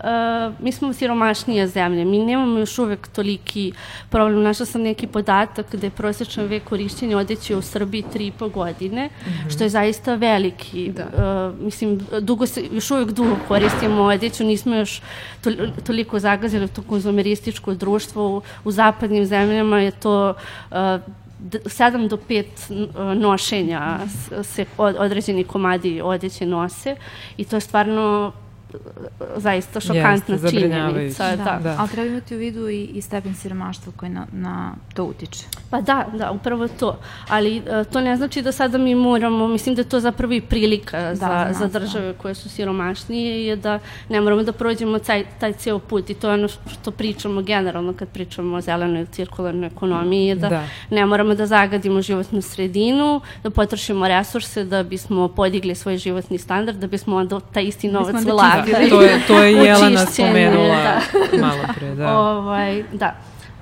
uh, 0.49 0.65
mi 0.65 0.73
smo 0.73 0.93
siromašnija 0.93 1.67
zemlja, 1.67 2.05
mi 2.05 2.19
nemamo 2.19 2.59
još 2.59 2.79
uvek 2.79 3.09
toliki 3.09 3.73
problem. 4.11 4.43
Našla 4.43 4.67
sam 4.67 4.83
neki 4.83 5.07
podatak 5.07 5.67
gde 5.73 5.87
je 5.87 5.91
prosječan 5.91 6.45
vek 6.45 6.65
korišćenja 6.65 7.19
odeće 7.19 7.57
u 7.57 7.63
Srbiji 7.63 8.05
3,5 8.15 8.51
godine, 8.51 9.07
mm 9.07 9.29
-hmm. 9.29 9.55
što 9.55 9.65
je 9.65 9.71
zaista 9.71 10.15
veliki. 10.15 10.93
Da. 10.93 11.05
Uh, 11.05 11.65
mislim, 11.65 12.01
dugo 12.21 12.47
se, 12.47 12.65
još 12.73 12.91
uvek 12.91 13.11
dugo 13.11 13.37
koristimo 13.49 14.03
odeću, 14.03 14.45
nismo 14.45 14.75
još 14.75 15.03
to, 15.41 15.51
toliko 15.87 16.19
zagazili 16.19 16.69
to 16.69 16.83
konzumerističko 16.83 17.75
društvo. 17.75 18.37
U, 18.37 18.43
u 18.65 18.71
zapadnim 18.71 19.27
zemljama 19.27 19.81
je 19.81 19.91
to 19.91 20.35
uh, 20.71 20.77
7 21.51 22.09
do 22.09 22.19
5 22.29 23.15
nošenja 23.15 23.99
se 24.43 24.65
određeni 24.77 25.45
komadi 25.45 26.01
odeće 26.05 26.47
nose 26.47 26.97
i 27.37 27.45
to 27.45 27.57
je 27.57 27.61
stvarno 27.61 28.33
zaista 29.37 29.81
šokantna 29.81 30.35
Jeste, 30.35 30.51
činjenica. 30.51 31.37
Da, 31.37 31.45
da. 31.45 31.59
da. 31.63 31.77
Ali 31.79 31.89
treba 31.89 32.09
imati 32.09 32.35
u 32.35 32.39
vidu 32.39 32.69
i, 32.69 32.85
i 32.85 33.03
stepen 33.03 33.35
siromaštva 33.35 33.93
koji 33.97 34.11
na, 34.11 34.27
na 34.33 34.75
to 34.95 35.05
utiče. 35.05 35.45
Pa 35.71 35.81
da, 35.81 36.07
da, 36.15 36.31
upravo 36.31 36.69
to. 36.69 36.99
Ali 37.29 37.59
uh, 37.59 37.93
to 37.93 38.01
ne 38.01 38.17
znači 38.17 38.43
da 38.43 38.53
sada 38.53 38.79
mi 38.79 38.95
moramo, 38.95 39.49
mislim 39.49 39.75
da 39.75 39.81
je 39.81 39.89
to 39.89 40.01
zapravo 40.01 40.33
i 40.33 40.41
prilika 40.41 41.01
da, 41.01 41.15
za, 41.15 41.47
za, 41.49 41.59
za 41.59 41.79
države 41.79 42.13
da. 42.13 42.19
koje 42.19 42.35
su 42.35 42.49
siromašnije 42.49 43.47
je 43.47 43.57
da 43.57 43.79
ne 44.09 44.21
moramo 44.21 44.43
da 44.43 44.53
prođemo 44.53 44.99
taj, 44.99 45.25
taj 45.41 45.53
ceo 45.53 45.79
put 45.79 46.11
i 46.11 46.15
to 46.15 46.29
je 46.29 46.35
ono 46.35 46.49
što 46.49 46.91
pričamo 46.91 47.43
generalno 47.43 47.93
kad 47.93 48.09
pričamo 48.09 48.57
o 48.57 48.61
zelenoj 48.61 49.07
cirkularnoj 49.07 49.67
ekonomiji 49.67 50.27
je 50.27 50.35
da, 50.35 50.49
da. 50.49 50.65
ne 50.91 51.07
moramo 51.07 51.35
da 51.35 51.47
zagadimo 51.47 52.03
životnu 52.03 52.43
sredinu, 52.43 53.21
da 53.43 53.51
potrošimo 53.51 54.09
resurse 54.09 54.65
da 54.65 54.83
bismo 54.83 55.29
podigli 55.29 55.75
svoj 55.75 55.97
životni 55.97 56.39
standard, 56.39 56.79
da 56.79 56.87
bismo 56.87 57.17
onda 57.17 57.41
taj 57.41 57.65
isti 57.65 57.89
novac 57.89 58.25
ulagali 58.71 58.91
to 58.91 59.03
je, 59.03 59.21
to 59.27 59.43
je 59.43 59.53
Jelena 59.53 60.07
spomenula 60.07 60.83
da. 60.83 61.01
malo 61.47 61.65
pre, 61.75 61.95
da. 61.95 62.19
Ovaj, 62.19 62.85
da. 62.93 63.15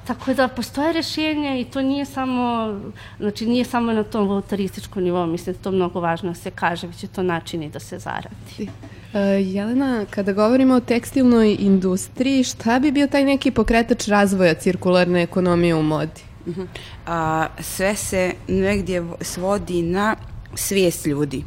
tako 0.06 0.34
da 0.34 0.48
postoje 0.48 0.92
rešenja 0.92 1.56
i 1.56 1.64
to 1.64 1.82
nije 1.82 2.04
samo, 2.04 2.74
znači 3.18 3.46
nije 3.46 3.64
samo 3.64 3.92
na 3.92 4.02
tom 4.04 4.28
voluntarističkom 4.28 5.02
nivou, 5.02 5.26
mislim 5.26 5.56
da 5.56 5.62
to 5.62 5.70
mnogo 5.70 6.00
važno 6.00 6.28
da 6.28 6.34
se 6.34 6.50
kaže, 6.50 6.86
već 6.86 7.02
je 7.02 7.08
to 7.08 7.22
načini 7.22 7.70
da 7.70 7.80
se 7.80 7.98
zaradi. 7.98 8.58
Uh, 8.58 8.68
Jelena, 9.54 10.04
kada 10.10 10.32
govorimo 10.32 10.74
o 10.74 10.80
tekstilnoj 10.80 11.56
industriji, 11.58 12.44
šta 12.44 12.78
bi 12.78 12.90
bio 12.90 13.06
taj 13.06 13.24
neki 13.24 13.50
pokretač 13.50 14.08
razvoja 14.08 14.54
cirkularne 14.54 15.22
ekonomije 15.22 15.74
u 15.74 15.82
modi? 15.82 16.22
Uh 16.46 16.56
-huh. 16.56 16.66
A, 17.06 17.46
sve 17.60 17.94
se 17.94 18.32
negdje 18.48 19.04
svodi 19.20 19.82
na 19.82 20.16
svijest 20.54 21.06
ljudi, 21.06 21.44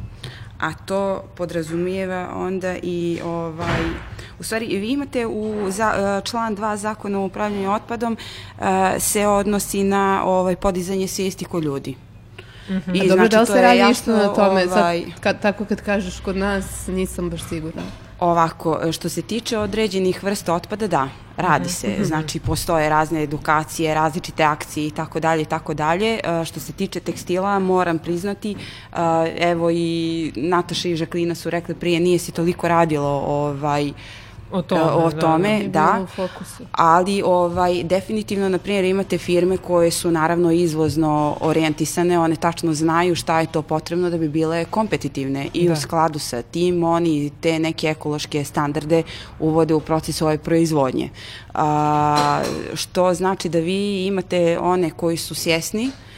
a 0.60 0.72
to 0.74 1.24
podrazumijeva 1.36 2.28
onda 2.34 2.76
i 2.82 3.20
ovaj, 3.24 3.84
u 4.38 4.42
stvari 4.42 4.66
vi 4.66 4.88
imate 4.88 5.26
u 5.26 5.70
za, 5.70 6.18
e, 6.22 6.26
član 6.26 6.56
2 6.56 6.76
zakona 6.76 7.20
o 7.20 7.24
upravljanju 7.24 7.72
otpadom 7.72 8.16
e, 8.16 9.00
se 9.00 9.26
odnosi 9.26 9.84
na 9.84 10.22
ovaj 10.24 10.56
podizanje 10.56 11.08
svijesti 11.08 11.44
kod 11.44 11.64
ljudi. 11.64 11.96
Mm 12.68 12.72
-hmm. 12.72 12.96
I, 12.96 13.00
A 13.00 13.08
dobro, 13.08 13.14
znači, 13.14 13.30
da 13.30 13.40
li 13.40 13.46
se 13.46 13.62
radi 13.62 13.92
isto 13.92 14.12
na 14.12 14.34
tome? 14.34 14.66
Ovaj... 14.66 15.00
Sad, 15.00 15.20
kad, 15.20 15.40
tako 15.40 15.64
kad 15.64 15.80
kažeš 15.80 16.20
kod 16.20 16.36
nas, 16.36 16.86
nisam 16.86 17.30
baš 17.30 17.48
sigurna. 17.48 17.82
Ovako, 18.20 18.92
što 18.92 19.08
se 19.08 19.22
tiče 19.22 19.58
određenih 19.58 20.24
vrsta 20.24 20.54
otpada, 20.54 20.86
da, 20.86 21.08
radi 21.36 21.68
se. 21.68 21.88
Mhm. 21.88 22.04
Znači, 22.04 22.40
postoje 22.40 22.88
razne 22.88 23.22
edukacije, 23.22 23.94
različite 23.94 24.42
akcije 24.42 24.86
i 24.86 24.90
tako 24.90 25.20
dalje 25.20 25.42
i 25.42 25.44
tako 25.44 25.74
dalje. 25.74 26.20
E, 26.24 26.44
što 26.44 26.60
se 26.60 26.72
tiče 26.72 27.00
tekstila, 27.00 27.58
moram 27.58 27.98
priznati, 27.98 28.52
e, 28.52 28.96
evo 29.38 29.70
i 29.70 30.32
Nataša 30.36 30.88
i 30.88 30.96
Žaklina 30.96 31.34
su 31.34 31.50
rekli 31.50 31.74
prije, 31.74 32.00
nije 32.00 32.18
se 32.18 32.32
toliko 32.32 32.68
radilo 32.68 33.22
ovaj, 33.26 33.92
o 34.54 34.62
tome, 34.62 34.82
o 34.82 35.10
da, 35.10 35.20
tome 35.20 35.62
da, 35.62 36.06
da 36.16 36.28
ali 36.72 37.22
ovaj, 37.24 37.84
definitivno, 37.84 38.48
na 38.48 38.58
primjer, 38.58 38.84
imate 38.84 39.18
firme 39.18 39.56
koje 39.56 39.90
su 39.90 40.10
naravno 40.10 40.52
izvozno 40.52 41.36
orijentisane, 41.40 42.18
one 42.18 42.36
tačno 42.36 42.74
znaju 42.74 43.14
šta 43.14 43.40
je 43.40 43.46
to 43.46 43.62
potrebno 43.62 44.10
da 44.10 44.18
bi 44.18 44.28
bile 44.28 44.64
kompetitivne 44.64 45.48
i 45.52 45.66
da. 45.66 45.72
u 45.72 45.76
skladu 45.76 46.18
sa 46.18 46.42
tim 46.42 46.84
oni 46.84 47.30
te 47.40 47.58
neke 47.58 47.86
ekološke 47.86 48.44
standarde 48.44 49.02
uvode 49.40 49.74
u 49.74 49.80
proces 49.80 50.22
ove 50.22 50.38
proizvodnje. 50.38 51.10
A, 51.54 52.42
što 52.74 53.14
znači 53.14 53.48
da 53.48 53.58
vi 53.58 54.06
imate 54.06 54.58
one 54.58 54.90
koji 54.90 55.16
su 55.16 55.34
svjesni 55.34 55.84
E, 55.84 56.13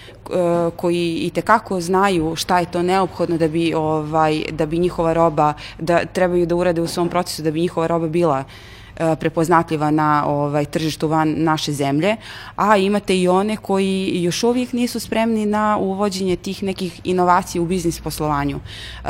koji 0.77 1.15
i 1.15 1.31
tekako 1.35 1.81
znaju 1.81 2.37
šta 2.37 2.59
je 2.59 2.71
to 2.71 2.83
neophodno 2.83 3.39
da 3.39 3.49
bi 3.49 3.75
ovaj 3.75 4.43
da 4.51 4.67
bi 4.67 4.79
njihova 4.79 5.12
roba 5.12 5.53
da 5.79 6.05
trebaju 6.05 6.47
da 6.47 6.55
urade 6.55 6.81
u 6.81 6.87
svom 6.87 7.09
procesu 7.09 7.43
da 7.43 7.51
bi 7.51 7.61
njihova 7.61 7.87
roba 7.87 8.09
bila 8.09 8.45
E, 8.86 8.86
prepoznatljiva 9.21 9.91
na 9.91 10.25
ovaj, 10.27 10.65
tržištu 10.65 11.09
van 11.09 11.35
naše 11.37 11.73
zemlje, 11.73 12.17
a 12.57 12.77
imate 12.77 13.19
i 13.19 13.29
one 13.29 13.57
koji 13.57 14.23
još 14.23 14.43
uvijek 14.43 14.73
nisu 14.73 15.01
spremni 15.01 15.47
na 15.47 15.77
uvođenje 15.77 16.37
tih 16.37 16.63
nekih 16.63 17.01
inovacija 17.05 17.63
u 17.63 17.67
biznis 17.67 18.01
poslovanju. 18.01 18.57
E, 18.57 19.09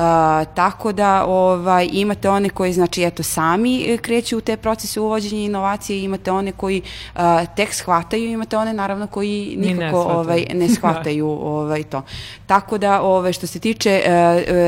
tako 0.54 0.92
da 0.92 1.24
ovaj, 1.26 1.88
imate 1.92 2.30
one 2.30 2.48
koji 2.48 2.72
znači 2.72 3.02
eto 3.02 3.22
sami 3.22 3.98
kreću 4.02 4.38
u 4.38 4.40
te 4.40 4.56
procese 4.56 5.00
uvođenja 5.00 5.42
inovacije, 5.42 6.02
imate 6.02 6.30
one 6.32 6.52
koji 6.52 6.82
uh, 7.14 7.20
tek 7.56 7.74
shvataju, 7.74 8.30
imate 8.30 8.56
one 8.56 8.72
naravno 8.72 9.06
koji 9.06 9.56
nikako 9.58 10.08
ne 10.08 10.14
ovaj, 10.14 10.46
ne 10.54 10.68
shvataju 10.76 11.28
ovaj, 11.28 11.82
to. 11.82 12.02
Tako 12.46 12.78
da 12.78 13.02
ovaj, 13.02 13.32
što 13.32 13.46
se 13.46 13.58
tiče 13.58 14.02
uh, 14.04 14.12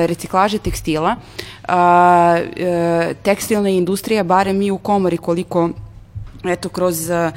reciklaže 0.06 0.58
tekstila, 0.58 1.16
uh, 1.68 1.74
tekstilna 3.22 3.68
industrija, 3.68 4.22
barem 4.22 4.58
mi 4.58 4.70
u 4.70 4.78
komori 5.08 5.16
koliko 5.16 5.70
eto 6.44 6.68
kroz 6.68 7.10
uh, 7.10 7.32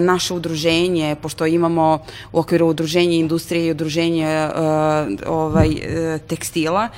naše 0.00 0.34
udruženje 0.34 1.16
pošto 1.22 1.46
imamo 1.46 1.98
u 2.32 2.38
okviru 2.38 2.66
udruženja 2.66 3.16
industrije 3.16 3.66
i 3.66 3.70
udruženja 3.70 4.50
uh, 4.54 4.60
ovaj 5.26 5.68
uh, 5.68 6.20
tekstila 6.28 6.88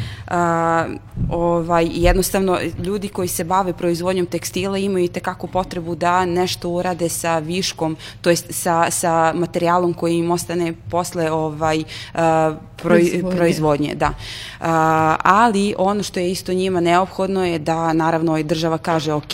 ovaj 1.31 1.89
jednostavno 1.93 2.59
ljudi 2.85 3.09
koji 3.09 3.29
se 3.29 3.45
bave 3.45 3.73
proizvodnjom 3.73 4.27
tekstila 4.27 4.79
imaju 4.79 5.05
i 5.05 5.09
tekako 5.09 5.47
potrebu 5.47 5.95
da 5.95 6.27
nešto 6.27 6.69
urade 6.69 7.09
sa 7.09 7.39
viškom 7.39 7.97
to 8.21 8.31
jest 8.31 8.47
sa 8.51 8.91
sa 8.91 9.33
materijalom 9.35 9.95
koji 9.95 10.19
im 10.19 10.31
ostane 10.31 10.75
posle 10.91 11.31
ovaj 11.31 11.85
proizvodnje. 12.83 13.37
proizvodnje 13.37 13.95
da 13.95 14.09
uh, 14.09 14.67
ali 15.25 15.75
ono 15.79 16.03
što 16.03 16.21
je 16.21 16.31
isto 16.31 16.53
njima 16.53 16.81
neophodno 16.81 17.45
je 17.45 17.59
da 17.59 17.93
naravno 17.93 18.39
i 18.39 18.45
država 18.45 18.79
kaže 18.79 19.13
ok 19.13 19.33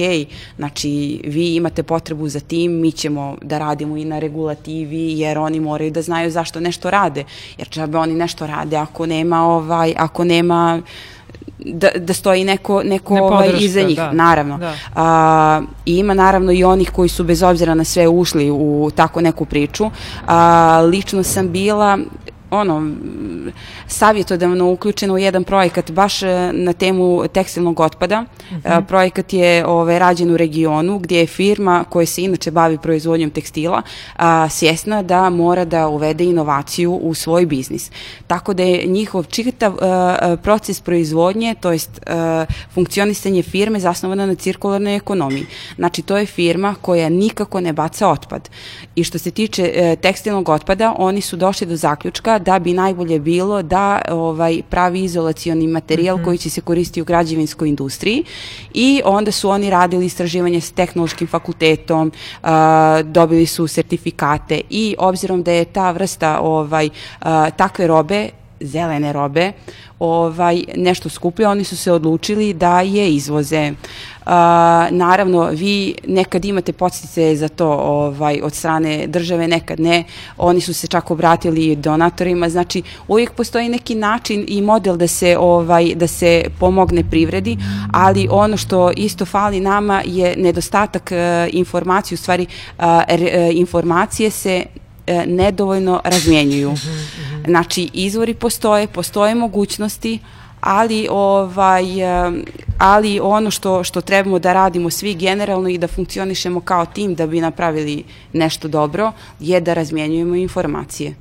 znači 0.57 1.21
vi 1.25 1.55
imate 1.55 1.83
potrebu 1.83 2.29
za 2.29 2.41
tim, 2.41 2.73
mi 2.73 2.93
ćemo 2.93 3.37
da 3.43 3.59
radimo 3.59 3.97
i 3.97 4.05
na 4.05 4.19
regulativi, 4.19 5.19
jer 5.19 5.39
oni 5.39 5.61
moraju 5.61 5.91
da 5.91 6.03
znaju 6.03 6.31
zašto 6.31 6.61
nešto 6.61 6.91
rade. 6.91 7.25
Jer 7.59 7.69
čabe 7.69 7.99
oni 7.99 8.15
nešto 8.15 8.47
rade 8.47 8.77
ako 8.77 9.07
nema 9.07 9.47
ovaj, 9.47 9.95
ako 9.99 10.25
nema 10.25 10.83
da, 11.59 11.89
da 11.97 12.15
stoji 12.15 12.45
neko, 12.45 12.83
neko 12.83 13.15
ne 13.15 13.23
ovaj, 13.23 13.51
iza 13.59 13.83
njih, 13.83 13.97
da. 13.97 14.13
naravno. 14.13 14.59
Da. 14.59 14.75
A, 14.95 15.63
I 15.87 15.97
ima 15.97 16.15
naravno 16.15 16.53
i 16.53 16.65
onih 16.65 16.91
koji 16.91 17.09
su 17.09 17.25
bez 17.25 17.43
obzira 17.43 17.75
na 17.75 17.85
sve 17.85 18.09
ušli 18.09 18.51
u 18.51 18.91
tako 18.97 19.21
neku 19.21 19.45
priču. 19.45 19.91
A, 20.27 20.81
lično 20.91 21.23
sam 21.23 21.53
bila 21.53 21.99
ono, 22.53 22.91
savjetodavno 23.87 24.71
uključena 24.71 25.15
u 25.15 25.19
jedan 25.19 25.45
projekat 25.45 25.91
baš 25.91 26.23
e, 26.23 26.51
na 26.53 26.73
temu 26.73 27.29
tekstilnog 27.29 27.81
otpada. 27.81 28.25
Uh 28.51 28.57
mhm. 28.57 28.69
-huh. 28.69 28.87
Projekat 28.87 29.33
je 29.33 29.67
ovaj, 29.67 29.99
rađen 29.99 30.31
u 30.31 30.37
regionu 30.37 30.99
gdje 30.99 31.19
je 31.19 31.27
firma 31.27 31.85
koja 31.89 32.07
se 32.07 32.23
inače 32.23 32.51
bavi 32.51 32.79
proizvodnjom 32.79 33.31
tekstila 33.31 33.83
a, 34.17 34.49
svjesna 34.49 35.03
da 35.03 35.31
mora 35.31 35.65
da 35.65 35.89
uvede 35.89 36.25
inovaciju 36.25 36.93
u 36.93 37.15
svoj 37.15 37.47
biznis. 37.47 37.91
Tako 38.27 38.55
da 38.55 38.63
je 38.63 38.87
njihov 38.87 39.25
čitav 39.25 39.75
a, 39.81 40.37
proces 40.43 40.81
proizvodnje, 40.81 41.55
to 41.61 41.73
jest 41.73 42.01
a, 42.07 42.47
funkcionisanje 42.75 43.43
firme 43.43 43.81
zasnovana 43.81 44.27
na 44.27 44.35
cirkularnoj 44.35 44.97
ekonomiji. 44.97 45.47
Znači, 45.77 46.03
to 46.03 46.17
je 46.17 46.27
firma 46.27 46.75
koja 46.81 47.09
nikako 47.09 47.61
ne 47.61 47.73
baca 47.73 48.09
otpad. 48.09 48.49
I 48.95 49.05
što 49.05 49.19
se 49.19 49.31
tiče 49.31 49.63
a, 49.63 49.93
e, 49.93 49.97
tekstilnog 49.97 50.49
otpada, 50.49 50.95
oni 50.99 51.21
su 51.21 51.37
došli 51.37 51.67
do 51.67 51.77
zaključka 51.77 52.39
da 52.45 52.59
bi 52.59 52.73
najbolje 52.73 53.19
bilo 53.19 53.63
da 53.63 54.03
ovaj 54.09 54.63
pravi 54.71 55.05
izolacioni 55.05 55.67
materijal 55.67 56.17
mm 56.17 56.21
-hmm. 56.21 56.25
koji 56.25 56.39
će 56.39 56.51
se 56.51 56.61
koristiti 56.61 57.03
u 57.03 57.05
građevinskoj 57.05 57.69
industriji 57.69 58.25
i 58.75 59.03
onda 59.05 59.31
su 59.31 59.51
oni 59.51 59.71
radili 59.71 60.07
istraživanje 60.07 60.61
s 60.61 60.73
tehnološkim 60.73 61.27
fakultetom, 61.27 62.13
uh, 62.43 62.49
dobili 63.05 63.47
su 63.47 63.67
sertifikate 63.67 64.61
i 64.71 64.97
obzirom 64.99 65.43
da 65.43 65.53
je 65.53 65.65
ta 65.65 65.91
vrsta 65.91 66.41
ovaj 66.41 66.87
uh, 66.87 67.27
takve 67.57 67.87
robe 67.87 68.29
zelene 68.61 69.13
robe 69.13 69.53
ovaj, 69.99 70.65
nešto 70.77 71.09
skuplje, 71.09 71.49
oni 71.49 71.65
su 71.65 71.77
se 71.77 71.93
odlučili 71.93 72.55
da 72.55 72.81
je 72.81 73.15
izvoze. 73.15 73.73
Uh, 73.73 73.77
naravno, 74.91 75.45
vi 75.45 75.95
nekad 76.07 76.45
imate 76.45 76.73
podstice 76.73 77.37
za 77.37 77.49
to 77.49 77.69
ovaj, 77.71 78.41
od 78.43 78.55
strane 78.55 79.07
države, 79.07 79.49
nekad 79.49 79.81
ne. 79.81 80.05
Oni 80.37 80.61
su 80.61 80.75
se 80.75 80.87
čak 80.87 81.11
obratili 81.11 81.77
donatorima, 81.77 82.49
znači 82.49 82.83
uvijek 83.09 83.33
postoji 83.33 83.69
neki 83.69 83.95
način 83.95 84.45
i 84.49 84.63
model 84.63 84.97
da 84.97 85.07
se, 85.07 85.37
ovaj, 85.39 85.95
da 85.95 86.07
se 86.07 86.45
pomogne 86.61 87.05
privredi, 87.11 87.59
ali 87.93 88.29
ono 88.31 88.57
što 88.57 88.91
isto 88.97 89.25
fali 89.25 89.61
nama 89.61 90.03
je 90.05 90.37
nedostatak 90.37 91.13
uh, 91.13 91.55
informacije, 91.55 92.15
u 92.15 92.19
stvari 92.19 92.47
uh, 92.79 92.85
re, 93.09 93.49
uh, 93.49 93.57
informacije 93.57 94.31
se 94.31 94.65
e, 95.07 95.27
nedovoljno 95.27 96.01
razmjenjuju. 96.05 96.73
Mhm, 96.73 96.91
mhm. 96.91 97.45
Znači, 97.47 97.91
izvori 97.93 98.35
postoje, 98.35 98.87
postoje 98.87 99.35
mogućnosti, 99.35 100.19
ali 100.63 101.09
ovaj 101.11 101.85
ali 102.79 103.21
ono 103.23 103.51
što 103.51 103.85
što 103.85 104.01
trebamo 104.01 104.39
da 104.39 104.53
radimo 104.53 104.91
svi 104.91 105.15
generalno 105.15 105.69
i 105.69 105.79
da 105.79 105.89
funkcionišemo 105.89 106.61
kao 106.61 106.87
tim 106.87 107.15
da 107.15 107.27
bi 107.27 107.41
napravili 107.41 108.05
nešto 108.33 108.69
dobro 108.69 109.13
je 109.41 109.61
da 109.61 109.75
razmjenjujemo 109.75 110.35
informacije. 110.35 111.15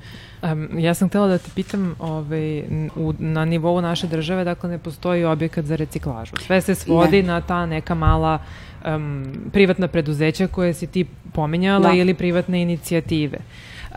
Um, 0.44 0.80
ja 0.80 0.94
sam 0.94 1.10
htela 1.10 1.28
da 1.28 1.38
te 1.38 1.50
pitam, 1.56 1.96
ovaj, 2.00 2.60
u, 2.96 3.14
na 3.20 3.46
nivou 3.46 3.82
naše 3.82 4.08
države, 4.08 4.44
dakle, 4.44 4.70
ne 4.70 4.78
postoji 4.78 5.26
objekat 5.26 5.66
za 5.66 5.76
reciklažu. 5.76 6.34
Sve 6.46 6.62
se 6.62 6.76
svodi 6.76 7.22
ne. 7.22 7.28
na 7.28 7.42
ta 7.42 7.66
neka 7.66 7.96
mala 7.96 8.40
um, 8.86 9.26
privatna 9.54 9.88
preduzeća 9.88 10.48
koje 10.48 10.74
si 10.74 10.88
ti 10.88 11.06
pominjala 11.34 11.90
da. 11.90 11.94
ili 11.94 12.14
privatne 12.14 12.62
inicijative. 12.62 13.38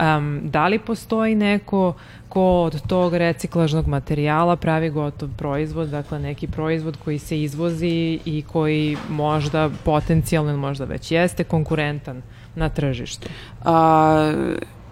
Um, 0.01 0.41
da 0.45 0.69
li 0.69 0.79
postoji 0.79 1.35
neko 1.35 1.95
ko 2.29 2.63
od 2.63 2.87
tog 2.87 3.15
reciklažnog 3.15 3.87
materijala 3.87 4.57
pravi 4.57 4.91
gotov 4.91 5.29
proizvod, 5.37 5.89
dakle 5.89 6.19
neki 6.19 6.47
proizvod 6.47 6.97
koji 7.05 7.19
se 7.19 7.43
izvozi 7.43 8.19
i 8.25 8.45
koji 8.53 8.97
možda 9.09 9.71
potencijalno 9.85 10.51
ili 10.51 10.61
možda 10.61 10.85
već 10.85 11.11
jeste 11.11 11.45
konkurentan 11.45 12.23
na 12.55 12.69
tržištu? 12.69 13.29
A, 13.65 14.33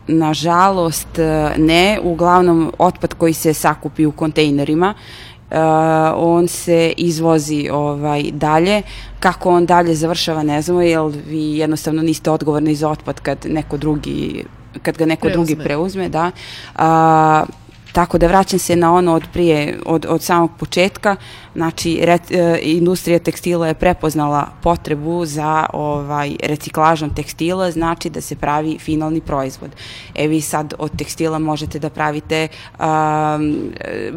nažalost 0.07 1.19
ne, 1.59 1.99
uglavnom 2.03 2.73
otpad 2.79 3.15
koji 3.15 3.33
se 3.33 3.55
sakupi 3.55 4.07
u 4.07 4.13
kontejnerima 4.13 4.95
on 6.17 6.49
se 6.49 6.93
izvozi 6.97 7.69
ovaj 7.73 8.23
dalje. 8.33 8.83
Kako 9.21 9.51
on 9.51 9.67
dalje 9.67 9.95
završava 9.95 10.43
ne 10.43 10.63
znamo, 10.63 10.83
jer 10.83 11.01
vi 11.29 11.59
jednostavno 11.59 12.03
niste 12.03 12.31
odgovorni 12.31 12.75
za 12.75 12.89
otpad 12.89 13.21
kad 13.21 13.39
neko 13.49 13.77
drugi 13.77 14.45
kad 14.83 14.99
ga 14.99 15.07
neko 15.07 15.21
preuzme. 15.21 15.45
drugi 15.45 15.65
preuzme, 15.65 16.09
da. 16.09 16.31
A, 16.77 17.45
Tako 17.93 18.19
da 18.19 18.27
vraćam 18.27 18.59
se 18.59 18.77
na 18.77 18.95
ono 18.95 19.15
od 19.15 19.23
prije, 19.33 19.79
od, 19.87 20.07
od 20.09 20.23
samog 20.23 20.51
početka, 20.59 21.17
znači 21.55 22.01
re, 22.03 22.19
e, 22.31 22.59
industrija 22.63 23.19
tekstila 23.19 23.69
je 23.69 23.75
prepoznala 23.75 24.47
potrebu 24.63 25.27
za 25.27 25.67
ovaj 25.73 26.37
reciklažom 26.43 27.15
tekstila, 27.15 27.71
znači 27.71 28.11
da 28.11 28.21
se 28.21 28.37
pravi 28.37 28.79
finalni 28.79 29.21
proizvod. 29.21 29.71
E 30.15 30.29
vi 30.29 30.41
sad 30.41 30.75
od 30.79 30.97
tekstila 30.99 31.39
možete 31.39 31.79
da 31.79 31.91
pravite 31.91 32.49
um, 32.79 33.73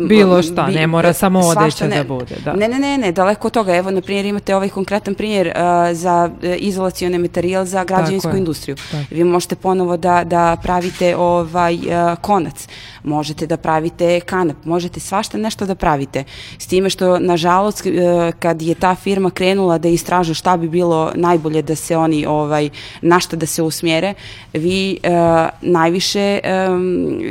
bilo 0.07 0.41
šta, 0.43 0.63
bi, 0.63 0.73
ne 0.73 0.87
mora 0.87 1.13
samo 1.13 1.39
odeća 1.39 1.87
ne, 1.87 1.95
da 1.97 2.03
bude. 2.03 2.35
Da. 2.45 2.53
Ne, 2.53 2.67
ne, 2.67 2.79
ne, 2.79 2.97
ne, 2.97 3.11
daleko 3.11 3.47
od 3.47 3.53
toga. 3.53 3.75
Evo, 3.75 3.91
na 3.91 4.01
primjer, 4.01 4.25
imate 4.25 4.55
ovaj 4.55 4.69
konkretan 4.69 5.15
primjer 5.15 5.47
uh, 5.47 5.53
za 5.93 6.29
izolacione 6.57 7.17
materijal 7.17 7.65
za 7.65 7.83
građevinsku 7.83 8.27
Tako 8.27 8.37
industriju. 8.37 8.75
Tako. 8.75 9.03
Vi 9.11 9.23
možete 9.23 9.55
ponovo 9.55 9.97
da, 9.97 10.23
da 10.23 10.57
pravite 10.61 11.15
ovaj 11.15 11.75
uh, 11.75 12.17
konac, 12.21 12.67
možete 13.03 13.47
da 13.47 13.57
pravite 13.57 14.19
kanap, 14.19 14.57
možete 14.65 14.99
svašta 14.99 15.37
nešto 15.37 15.65
da 15.65 15.75
pravite. 15.75 16.23
S 16.57 16.67
time 16.67 16.89
što, 16.89 17.19
nažalost, 17.25 17.85
e, 17.85 18.31
kad 18.39 18.61
je 18.61 18.75
ta 18.75 18.95
firma 18.95 19.29
krenula 19.29 19.77
da 19.77 19.87
istražu 19.89 20.33
šta 20.33 20.57
bi 20.57 20.69
bilo 20.69 21.11
najbolje 21.15 21.61
da 21.61 21.75
se 21.75 21.97
oni, 21.97 22.25
ovaj, 22.25 22.69
na 23.01 23.19
šta 23.19 23.35
da 23.35 23.45
se 23.45 23.63
usmjere, 23.63 24.13
vi 24.53 24.97
uh, 25.03 25.49
najviše 25.61 26.39
um, 26.69 27.21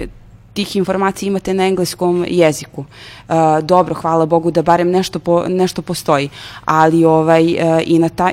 tih 0.55 0.77
informacija 0.77 1.27
imate 1.27 1.55
na 1.55 1.67
engleskom 1.67 2.25
jeziku. 2.29 2.81
Uh, 2.81 3.35
dobro, 3.63 3.95
hvala 3.95 4.27
Bogu 4.27 4.51
da 4.51 4.63
barem 4.63 4.91
nešto, 4.91 5.19
po, 5.19 5.45
nešto 5.49 5.83
postoji, 5.83 6.29
ali 6.65 7.05
ovaj, 7.05 7.45
uh, 7.45 7.81
i 7.87 7.99
na 7.99 8.09
taj, 8.09 8.33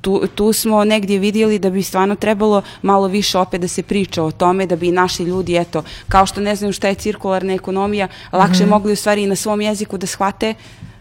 tu, 0.00 0.26
tu 0.34 0.52
smo 0.52 0.84
negdje 0.84 1.18
vidjeli 1.18 1.58
da 1.58 1.70
bi 1.70 1.82
stvarno 1.82 2.14
trebalo 2.14 2.62
malo 2.82 3.08
više 3.08 3.38
opet 3.38 3.60
da 3.60 3.68
se 3.68 3.82
priča 3.82 4.22
o 4.22 4.30
tome, 4.30 4.66
da 4.66 4.76
bi 4.76 4.92
naši 4.92 5.22
ljudi, 5.22 5.56
eto, 5.56 5.82
kao 6.08 6.26
što 6.26 6.40
ne 6.40 6.56
znaju 6.56 6.72
šta 6.72 6.88
je 6.88 6.94
cirkularna 6.94 7.52
ekonomija, 7.52 8.08
lakše 8.32 8.64
mm 8.64 8.66
-hmm. 8.66 8.70
mogli 8.70 8.92
u 8.92 8.96
stvari 8.96 9.22
i 9.22 9.26
na 9.26 9.36
svom 9.36 9.60
jeziku 9.60 9.98
da 9.98 10.06
shvate 10.06 10.54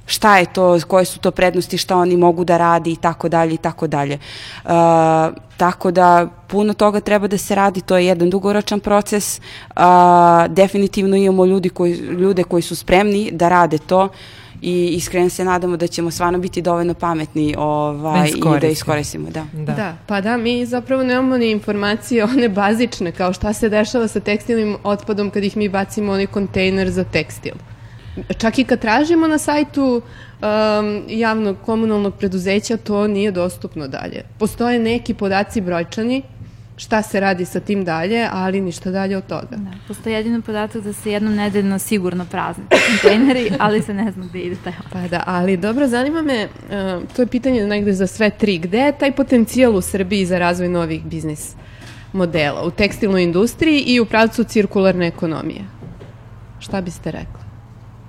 šta 0.10 0.38
je 0.38 0.46
to, 0.46 0.80
koje 0.88 1.06
su 1.06 1.20
to 1.20 1.32
prednosti, 1.32 1.78
šta 1.78 1.98
oni 1.98 2.18
mogu 2.18 2.44
da 2.44 2.58
radi 2.58 2.92
i 2.92 2.96
tako 2.96 3.30
dalje 3.30 3.54
i 3.54 3.58
tako 3.58 3.88
dalje. 3.88 4.18
Uh, 4.64 4.72
tako 5.58 5.92
da 5.92 6.28
puno 6.48 6.74
toga 6.74 7.00
treba 7.00 7.28
da 7.28 7.38
se 7.38 7.56
radi, 7.56 7.82
to 7.82 7.98
je 7.98 8.06
jedan 8.06 8.30
dugoročan 8.30 8.80
proces. 8.80 9.40
Uh, 9.40 9.84
definitivno 10.50 11.18
imamo 11.18 11.46
ljudi 11.46 11.70
koji, 11.70 11.94
ljude 11.94 12.44
koji 12.44 12.62
su 12.62 12.76
spremni 12.76 13.30
da 13.32 13.50
rade 13.50 13.78
to. 13.78 14.10
I 14.62 14.88
iskreno 14.88 15.30
se 15.30 15.46
nadamo 15.46 15.78
da 15.78 15.88
ćemo 15.88 16.12
stvarno 16.12 16.40
biti 16.40 16.62
dovoljno 16.62 16.94
pametni 16.94 17.56
ovaj, 17.58 18.32
da 18.32 18.58
i 18.58 18.60
da 18.60 18.68
iskoristimo. 18.68 19.30
Da. 19.30 19.46
Da. 19.54 19.74
da, 19.74 19.98
pa 20.08 20.22
da, 20.22 20.38
mi 20.38 20.66
zapravo 20.66 21.04
nemamo 21.04 21.38
ni 21.38 21.52
informacije 21.52 22.24
one 22.34 22.50
bazične, 22.50 23.12
kao 23.12 23.34
šta 23.34 23.54
se 23.54 23.70
dešava 23.70 24.08
sa 24.08 24.20
tekstilnim 24.20 24.78
otpadom 24.84 25.30
kad 25.30 25.44
ih 25.44 25.58
mi 25.58 25.70
bacimo 25.70 26.12
onaj 26.12 26.28
kontejner 26.28 26.90
za 26.90 27.04
tekstil. 27.04 27.54
Čak 28.38 28.60
i 28.60 28.64
kad 28.64 28.80
tražimo 28.80 29.28
na 29.28 29.38
sajtu 29.38 30.02
um, 30.42 31.04
javnog 31.08 31.58
komunalnog 31.66 32.16
preduzeća, 32.16 32.78
to 32.78 33.08
nije 33.08 33.32
dostupno 33.32 33.88
dalje. 33.88 34.24
Postoje 34.38 34.80
neki 34.80 35.14
podaci 35.14 35.62
brojčani, 35.62 36.22
šta 36.78 37.02
se 37.02 37.20
radi 37.20 37.46
sa 37.46 37.60
tim 37.60 37.86
dalje, 37.86 38.28
ali 38.32 38.62
ništa 38.62 38.92
dalje 38.92 39.18
od 39.18 39.26
toga. 39.28 39.48
Da, 39.52 39.72
postoji 39.88 40.14
jedino 40.14 40.42
podatak 40.42 40.84
da 40.84 40.94
se 40.94 41.12
jednom 41.12 41.36
nedeljno 41.36 41.80
sigurno 41.80 42.26
prazne 42.26 42.64
kontejneri, 42.70 43.52
ali 43.60 43.82
se 43.82 43.94
ne 43.94 44.12
zna 44.12 44.26
gde 44.26 44.40
ide 44.40 44.56
taj 44.64 44.74
Pa 44.92 45.08
da, 45.08 45.24
ali 45.26 45.58
dobro, 45.58 45.88
zanima 45.88 46.22
me, 46.22 46.46
uh, 46.46 47.16
to 47.16 47.22
je 47.22 47.28
pitanje 47.28 47.68
negde 47.68 47.94
za 47.94 48.08
sve 48.08 48.30
tri, 48.30 48.58
gde 48.58 48.78
je 48.78 48.98
taj 48.98 49.12
potencijal 49.12 49.76
u 49.76 49.82
Srbiji 49.82 50.26
za 50.26 50.40
razvoj 50.40 50.70
novih 50.70 51.04
biznis 51.04 51.56
modela 52.14 52.64
u 52.64 52.72
tekstilnoj 52.72 53.24
industriji 53.24 53.80
i 53.80 54.00
u 54.00 54.06
pravcu 54.06 54.44
cirkularne 54.44 55.08
ekonomije? 55.08 55.62
Šta 56.60 56.82
biste 56.82 57.12
rekli? 57.12 57.49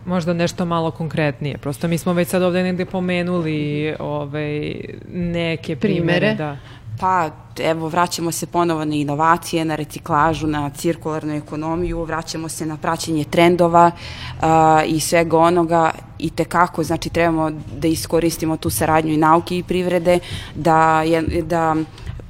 Možda 0.04 0.32
nešto 0.32 0.64
malo 0.64 0.90
konkretnije. 0.90 1.58
Prosto 1.58 1.88
mi 1.88 1.98
smo 1.98 2.12
već 2.12 2.28
sad 2.28 2.42
ovde 2.42 2.62
negde 2.62 2.84
pomenuli 2.84 3.94
ovaj, 3.98 4.74
neke 5.12 5.76
primere. 5.76 6.18
primere. 6.18 6.34
Da. 6.34 6.56
Pa, 7.00 7.30
evo, 7.58 7.88
vraćamo 7.88 8.32
se 8.32 8.46
ponovo 8.46 8.84
na 8.84 8.94
inovacije, 8.94 9.64
na 9.64 9.76
reciklažu, 9.76 10.46
na 10.46 10.70
cirkularnu 10.70 11.34
ekonomiju, 11.34 12.04
vraćamo 12.04 12.48
se 12.48 12.66
na 12.66 12.76
praćenje 12.76 13.24
trendova 13.24 13.90
uh, 13.90 14.42
i 14.86 15.00
svega 15.00 15.38
onoga 15.38 15.90
i 16.18 16.30
tekako, 16.30 16.84
znači, 16.84 17.10
trebamo 17.10 17.50
da 17.76 17.88
iskoristimo 17.88 18.56
tu 18.56 18.70
saradnju 18.70 19.12
i 19.12 19.16
nauke 19.16 19.58
i 19.58 19.62
privrede, 19.62 20.18
da, 20.54 21.02
je, 21.02 21.22
da 21.42 21.76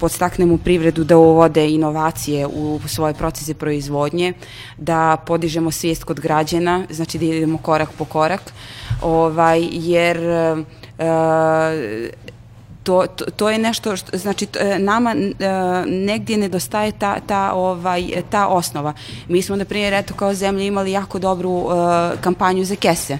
podstaknemo 0.01 0.59
privredu 0.59 1.05
da 1.05 1.17
uvode 1.17 1.71
inovacije 1.71 2.47
u 2.47 2.81
svoje 2.87 3.15
procese 3.15 3.55
proizvodnje, 3.55 4.33
da 4.79 5.17
podižemo 5.27 5.71
svijest 5.71 6.05
kod 6.05 6.21
građana, 6.21 6.87
znači 6.91 7.19
da 7.19 7.25
idemo 7.25 7.59
korak 7.59 7.89
po 7.99 8.05
korak, 8.05 8.53
ovaj, 9.03 9.69
jer 9.73 10.19
uh, 10.19 11.05
to, 12.83 13.07
to, 13.07 13.25
to 13.25 13.51
je 13.51 13.59
nešto 13.59 13.97
što, 13.97 14.19
znači 14.19 14.47
e, 14.61 14.79
nama 14.79 15.15
uh, 15.15 15.37
negdje 15.87 16.39
nedostaje 16.39 16.93
ta, 16.93 17.21
ta, 17.27 17.53
ovaj, 17.53 18.23
ta 18.31 18.47
osnova. 18.47 18.93
Mi 19.29 19.43
smo, 19.43 19.57
na 19.57 19.65
primjer, 19.65 19.95
eto 19.95 20.15
kao 20.15 20.35
zemlja 20.35 20.65
imali 20.65 20.93
jako 20.93 21.19
dobru 21.19 21.51
uh, 21.51 21.73
kampanju 22.21 22.65
za 22.65 22.77
kese. 22.77 23.19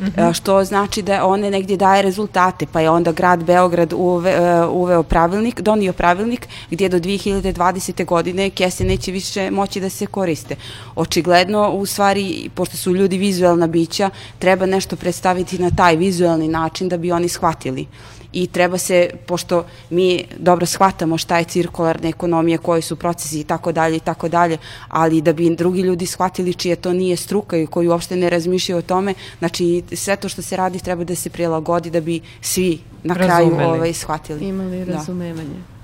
Mm 0.00 0.04
-hmm. 0.04 0.34
što 0.34 0.64
znači 0.64 1.02
da 1.02 1.26
one 1.26 1.50
negdje 1.50 1.76
daje 1.76 2.02
rezultate, 2.02 2.66
pa 2.72 2.80
je 2.80 2.90
onda 2.90 3.12
grad 3.12 3.44
Beograd 3.44 3.92
uve, 3.96 4.66
uveo 4.66 5.02
pravilnik, 5.02 5.60
donio 5.60 5.92
pravilnik 5.92 6.48
gdje 6.70 6.88
do 6.88 6.98
2020. 6.98 8.04
godine 8.04 8.50
kese 8.50 8.84
neće 8.84 9.12
više 9.12 9.50
moći 9.50 9.80
da 9.80 9.88
se 9.88 10.06
koriste. 10.06 10.56
Očigledno, 10.96 11.70
u 11.70 11.86
stvari, 11.86 12.50
pošto 12.54 12.76
su 12.76 12.94
ljudi 12.94 13.18
vizualna 13.18 13.66
bića, 13.66 14.10
treba 14.38 14.66
nešto 14.66 14.96
predstaviti 14.96 15.58
na 15.58 15.70
taj 15.70 15.96
vizualni 15.96 16.48
način 16.48 16.88
da 16.88 16.96
bi 16.96 17.12
oni 17.12 17.28
shvatili 17.28 17.86
i 18.34 18.46
treba 18.46 18.78
se, 18.78 19.10
pošto 19.26 19.64
mi 19.90 20.24
dobro 20.38 20.66
shvatamo 20.66 21.18
šta 21.18 21.38
je 21.38 21.44
cirkularna 21.44 22.08
ekonomija, 22.08 22.58
koji 22.58 22.82
su 22.82 22.96
procesi 22.96 23.40
i 23.40 23.44
tako 23.44 23.72
dalje 23.72 23.96
i 23.96 24.00
tako 24.00 24.28
dalje, 24.28 24.58
ali 24.88 25.22
da 25.22 25.32
bi 25.32 25.56
drugi 25.56 25.80
ljudi 25.80 26.06
shvatili 26.06 26.54
čije 26.54 26.76
to 26.76 26.92
nije 26.92 27.16
struka 27.16 27.56
i 27.56 27.66
koji 27.66 27.88
uopšte 27.88 28.16
ne 28.16 28.30
razmišljaju 28.30 28.78
o 28.78 28.82
tome, 28.82 29.14
znači 29.38 29.82
sve 29.92 30.16
to 30.16 30.28
što 30.28 30.42
se 30.42 30.56
radi 30.56 30.78
treba 30.78 31.04
da 31.04 31.14
se 31.14 31.30
prilagodi 31.30 31.90
da 31.90 32.00
bi 32.00 32.20
svi 32.40 32.78
na 33.02 33.14
kraju 33.14 33.50
Razumeli. 33.50 33.78
ovaj, 33.78 33.92
shvatili. 33.92 34.48
Imali 34.48 34.84
da. 34.84 34.92
razumevanje. 34.92 35.48
Da. 35.54 35.74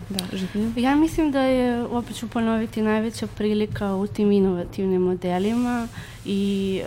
Da, 0.75 0.81
Ja 0.81 0.97
mislim 0.97 1.31
da 1.31 1.41
je, 1.41 1.85
opet 1.85 2.17
ću 2.17 2.29
ponoviti, 2.29 2.83
najveća 2.83 3.27
prilika 3.27 3.95
u 3.95 4.07
tim 4.07 4.33
inovativnim 4.33 5.03
modelima 5.03 5.89
i 6.25 6.81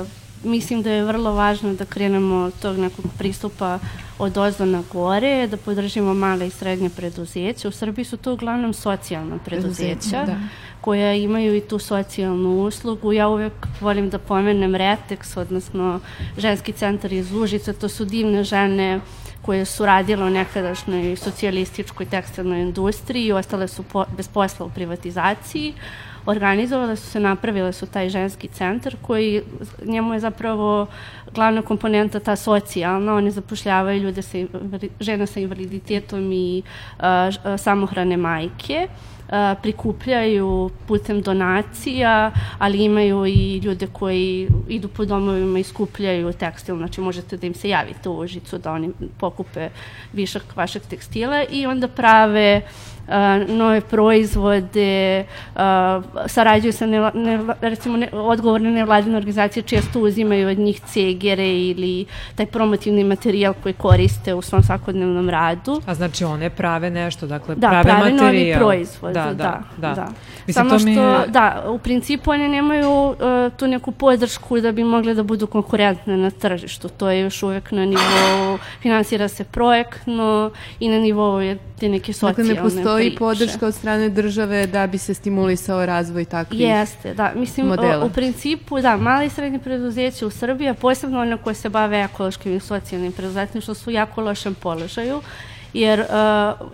uh, 0.00 0.06
mislim 0.44 0.82
da 0.82 0.90
je 0.90 1.04
vrlo 1.04 1.32
važno 1.32 1.74
da 1.74 1.84
krenemo 1.84 2.36
od 2.36 2.54
tog 2.62 2.78
nekog 2.78 3.04
pristupa 3.18 3.78
od 4.18 4.38
ozdo 4.38 4.64
na 4.64 4.82
gore, 4.92 5.46
da 5.46 5.56
podržimo 5.56 6.14
male 6.14 6.46
i 6.46 6.50
srednje 6.50 6.90
preduzeća. 6.90 7.68
U 7.68 7.72
Srbiji 7.72 8.04
su 8.04 8.16
to 8.16 8.32
uglavnom 8.32 8.72
socijalna 8.72 9.38
preduzeća 9.44 10.24
da. 10.26 10.36
koja 10.80 11.14
imaju 11.14 11.56
i 11.56 11.60
tu 11.60 11.78
socijalnu 11.78 12.62
uslugu. 12.62 13.12
Ja 13.12 13.28
uvek 13.28 13.52
volim 13.80 14.10
da 14.10 14.18
pomenem 14.18 14.72
Retex, 14.72 15.38
odnosno 15.38 16.00
ženski 16.38 16.72
centar 16.72 17.12
iz 17.12 17.32
Užica. 17.32 17.72
To 17.72 17.88
su 17.88 18.04
divne 18.04 18.44
žene 18.44 19.00
koje 19.42 19.64
su 19.64 19.86
radile 19.86 20.24
u 20.24 20.30
nekadašnjoj 20.30 21.16
socijalističkoj 21.16 22.06
tekstilnoj 22.06 22.60
industriji 22.60 23.24
i 23.24 23.32
ostale 23.32 23.68
su 23.68 23.82
po, 23.82 24.04
bez 24.16 24.28
posla 24.28 24.66
u 24.66 24.70
privatizaciji. 24.70 25.74
Uh, 25.76 26.09
organizovale 26.26 26.96
su 26.96 27.06
se, 27.06 27.20
napravile 27.20 27.72
su 27.72 27.86
taj 27.86 28.08
ženski 28.08 28.48
centar 28.48 28.96
koji 29.02 29.42
njemu 29.84 30.14
je 30.14 30.20
zapravo 30.20 30.86
glavna 31.34 31.62
komponenta 31.62 32.20
ta 32.20 32.36
socijalna, 32.36 33.14
oni 33.14 33.30
zapošljavaju 33.30 34.02
ljude 34.02 34.22
sa, 34.22 34.38
žena 35.00 35.26
sa 35.26 35.40
invaliditetom 35.40 36.32
i 36.32 36.62
uh, 36.98 37.04
samohrane 37.58 38.16
majke 38.16 38.88
prikupljaju 39.62 40.70
putem 40.86 41.22
donacija, 41.22 42.32
ali 42.58 42.84
imaju 42.84 43.26
i 43.26 43.58
ljude 43.58 43.86
koji 43.86 44.48
idu 44.68 44.88
po 44.88 45.04
domovima 45.04 45.58
i 45.58 45.62
skupljaju 45.62 46.32
tekstil, 46.32 46.76
znači 46.76 47.00
možete 47.00 47.36
da 47.36 47.46
im 47.46 47.54
se 47.54 47.68
javite 47.68 48.08
u 48.08 48.18
Užicu 48.18 48.58
da 48.58 48.72
oni 48.72 48.90
pokupe 49.18 49.68
višak 50.12 50.56
vašeg 50.56 50.82
tekstila 50.82 51.44
i 51.50 51.66
onda 51.66 51.88
prave 51.88 52.62
nove 53.48 53.80
proizvode, 53.80 55.24
sarađuju 56.26 56.72
sa 56.72 56.86
ne, 56.86 57.10
ne, 57.14 57.40
recimo 57.60 57.96
ne, 57.96 58.08
odgovorne 58.12 58.70
nevladine 58.70 59.16
organizacije 59.16 59.62
često 59.62 60.00
uzimaju 60.00 60.48
od 60.48 60.58
njih 60.58 60.80
cegere 60.80 61.48
ili 61.48 62.06
taj 62.34 62.46
promotivni 62.46 63.04
materijal 63.04 63.54
koji 63.62 63.72
koriste 63.72 64.34
u 64.34 64.42
svom 64.42 64.62
svakodnevnom 64.62 65.30
radu. 65.30 65.82
A 65.86 65.94
znači 65.94 66.24
one 66.24 66.50
prave 66.50 66.90
nešto, 66.90 67.26
dakle 67.26 67.54
da, 67.54 67.68
prave, 67.68 67.82
prave 67.82 67.98
materijal. 67.98 68.26
novi 68.26 68.54
proizvod, 68.56 69.14
da. 69.14 69.24
da, 69.24 69.34
da, 69.34 69.62
da. 69.76 69.94
da. 69.94 70.08
Mislim, 70.50 70.68
Samo 70.68 70.78
što, 70.78 70.88
mi... 71.26 71.32
da, 71.32 71.64
u 71.68 71.78
principu 71.78 72.30
one 72.30 72.48
nemaju 72.48 72.90
uh, 72.90 73.16
tu 73.56 73.66
neku 73.66 73.92
podršku 73.92 74.60
da 74.60 74.72
bi 74.72 74.84
mogle 74.84 75.14
da 75.14 75.22
budu 75.22 75.46
konkurentne 75.46 76.16
na 76.16 76.30
tržištu. 76.30 76.88
To 76.88 77.10
je 77.10 77.20
još 77.20 77.42
uvek 77.42 77.70
na 77.70 77.84
nivou, 77.84 78.58
finansira 78.82 79.28
se 79.28 79.44
projektno 79.44 80.50
i 80.80 80.88
na 80.88 80.98
nivou 80.98 81.40
je 81.40 81.58
te 81.80 81.88
neke 81.88 82.12
socijalne 82.12 82.34
priče. 82.34 82.54
Dakle, 82.54 82.70
ne 82.70 82.82
postoji 82.82 83.06
priče. 83.06 83.18
podrška 83.18 83.66
od 83.66 83.74
strane 83.74 84.08
države 84.08 84.66
da 84.66 84.86
bi 84.86 84.98
se 84.98 85.14
stimulisao 85.14 85.86
razvoj 85.86 86.24
takvih 86.24 86.60
Jeste, 86.60 87.14
da. 87.14 87.32
Mislim, 87.34 87.66
modela. 87.66 88.04
U, 88.04 88.06
u 88.06 88.10
principu, 88.10 88.80
da, 88.80 88.96
mali 88.96 89.26
i 89.26 89.30
srednji 89.30 89.58
preduzeće 89.58 90.26
u 90.26 90.30
Srbiji, 90.30 90.68
a 90.68 90.74
posebno 90.74 91.20
one 91.20 91.36
koje 91.36 91.54
se 91.54 91.68
bave 91.68 92.02
ekološkim 92.02 92.56
i 92.56 92.60
socijalnim 92.60 93.12
preduzetništvom 93.12 93.74
su 93.74 93.90
jako 93.90 94.20
lošem 94.20 94.54
položaju 94.54 95.20
jer 95.74 96.00
uh, 96.00 96.06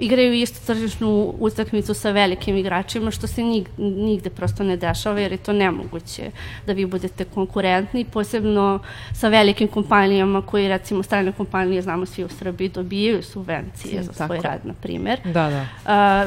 igraju 0.00 0.34
istu 0.34 0.66
tržišnu 0.66 1.34
utakmicu 1.38 1.94
sa 1.94 2.10
velikim 2.10 2.56
igračima, 2.56 3.10
što 3.10 3.26
se 3.26 3.42
nig, 3.42 3.68
nigde 3.78 4.30
prosto 4.30 4.64
ne 4.64 4.76
dešava, 4.76 5.20
jer 5.20 5.32
je 5.32 5.38
to 5.38 5.52
nemoguće 5.52 6.30
da 6.66 6.72
vi 6.72 6.86
budete 6.86 7.24
konkurentni, 7.24 8.04
posebno 8.04 8.78
sa 9.14 9.28
velikim 9.28 9.68
kompanijama 9.68 10.42
koji, 10.42 10.68
recimo, 10.68 11.02
strane 11.02 11.32
kompanije, 11.32 11.82
znamo 11.82 12.06
svi 12.06 12.24
u 12.24 12.28
Srbiji, 12.28 12.68
dobijaju 12.68 13.22
subvencije 13.22 14.02
za 14.02 14.12
svoj 14.12 14.40
rad, 14.42 14.60
na 14.64 14.74
primer. 14.82 15.20
Da, 15.24 15.50
da. 15.50 15.66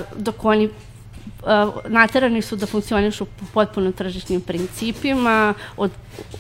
Uh, 0.08 0.24
dok 0.24 0.46
oni 0.46 0.70
naterani 1.88 2.42
su 2.42 2.56
da 2.56 2.66
funkcionišu 2.66 3.26
po 3.26 3.46
potpuno 3.54 3.92
tržišnim 3.92 4.42
principima, 4.42 5.54
od 5.78 5.92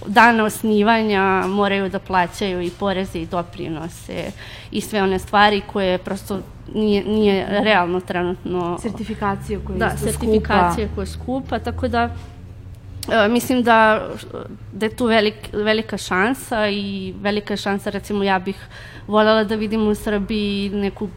dana 0.06 0.44
osnivanja 0.44 1.48
moraju 1.48 1.90
da 1.90 2.00
plaćaju 2.00 2.62
i 2.62 2.70
poreze 2.70 3.20
i 3.20 3.26
doprinose 3.26 4.32
i 4.72 4.82
sve 4.82 5.04
one 5.04 5.20
stvari 5.20 5.62
koje 5.72 5.98
prosto 5.98 6.40
nije, 6.74 7.04
nije 7.04 7.64
realno 7.64 8.00
trenutno. 8.00 8.78
Sertifikacije 8.82 9.60
koje 9.66 9.78
da, 9.78 9.98
sertifikacije 9.98 10.88
skupa. 10.88 10.96
koje 10.96 11.08
skupa, 11.08 11.60
tako 11.60 11.88
da 11.88 12.10
E, 13.12 13.28
mislim 13.28 13.64
da, 13.64 14.08
da 14.74 14.86
je 14.86 14.96
tu 14.96 15.06
velik, 15.06 15.50
velika 15.54 15.98
šansa 15.98 16.70
i 16.70 17.14
velika 17.22 17.58
šansa, 17.58 17.90
recimo 17.90 18.24
ja 18.24 18.40
bih 18.40 18.56
voljela 19.08 19.44
da 19.44 19.56
vidim 19.56 19.88
u 19.88 19.96
Srbiji 19.96 20.70
neku 20.70 21.10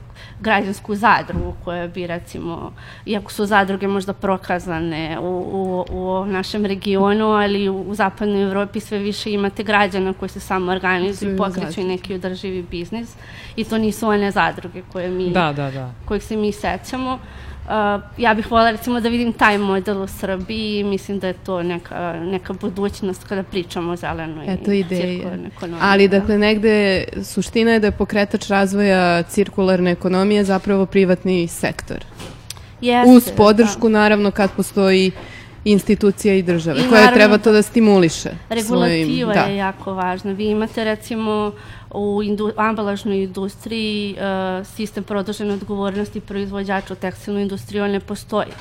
građansku 0.43 0.95
zadrugu 0.95 1.55
koja 1.65 1.89
bi 1.89 2.07
recimo, 2.07 2.73
iako 3.07 3.33
su 3.33 3.47
zadruge 3.47 3.89
možda 3.89 4.13
prokazane 4.13 5.19
u, 5.21 5.25
u, 5.25 5.85
u 5.99 6.27
našem 6.27 6.67
regionu, 6.67 7.27
ali 7.27 7.69
u, 7.69 7.81
u 7.81 7.95
zapadnoj 7.95 8.43
Evropi 8.43 8.81
sve 8.81 8.99
više 8.99 9.33
imate 9.33 9.63
građana 9.63 10.13
koji 10.13 10.29
se 10.29 10.41
samo 10.41 10.73
organizuju 10.73 11.35
i 11.35 11.37
pokreću 11.37 11.81
i 11.81 11.85
neki 11.85 12.15
održivi 12.15 12.63
biznis 12.71 13.15
i 13.57 13.65
to 13.65 13.79
nisu 13.79 14.09
one 14.09 14.31
zadruge 14.31 14.83
koje 14.93 15.11
mi, 15.11 15.31
da, 15.31 15.53
da, 15.53 15.71
da. 15.71 15.91
kojih 16.05 16.23
se 16.23 16.37
mi 16.37 16.53
sećamo. 16.53 17.15
Uh, 17.15 17.52
ja 18.19 18.35
bih 18.35 18.51
voljela 18.51 18.71
recimo 18.71 19.01
da 19.01 19.09
vidim 19.09 19.33
taj 19.33 19.59
model 19.59 20.03
u 20.03 20.07
Srbiji 20.07 20.79
i 20.79 20.85
mislim 20.85 21.19
da 21.19 21.27
je 21.27 21.33
to 21.33 21.63
neka, 21.63 22.21
neka 22.21 22.53
budućnost 22.53 23.25
kada 23.25 23.43
pričamo 23.43 23.93
o 23.93 23.97
zelenoj 23.97 24.47
Eto 24.49 24.73
ideja. 24.73 25.31
Ali 25.81 26.09
da. 26.09 26.19
dakle 26.19 26.39
negde 26.39 27.05
suština 27.25 27.71
je 27.71 27.81
da 27.81 27.87
je 27.87 27.91
pokretač 27.91 28.49
razvoja 28.49 29.23
cirkularne 29.23 29.91
ekonomije 29.91 30.45
zapravo 30.45 30.87
privatni 30.87 31.49
sektor. 31.49 32.05
Jeste, 32.81 33.11
Uz 33.11 33.25
da. 33.25 33.33
podršku 33.33 33.89
da. 33.89 33.99
naravno 33.99 34.31
kad 34.31 34.51
postoji 34.57 35.13
institucija 35.65 36.35
i 36.35 36.43
države, 36.43 36.81
I 36.81 36.89
koja 36.89 37.15
treba 37.15 37.39
to 37.39 37.53
da 37.53 37.63
stimuliše. 37.63 38.31
Regulativa 38.49 39.07
svojim, 39.07 39.29
da. 39.29 39.41
je 39.41 39.57
jako 39.57 39.95
važna. 39.95 40.33
Vi 40.33 40.47
imate 40.47 40.85
recimo 40.85 41.53
u 41.95 42.23
indu, 42.23 42.53
ambalažnoj 42.57 43.23
industriji 43.23 44.17
uh, 44.17 44.67
sistem 44.67 45.05
produžene 45.05 45.55
odgovornosti 45.55 46.21
proizvođača 46.21 46.93
u 46.93 46.97
tekstilnoj 46.97 47.43
industriji, 47.43 47.83
on 47.83 47.91
ne 47.91 48.01
postoji 48.01 48.53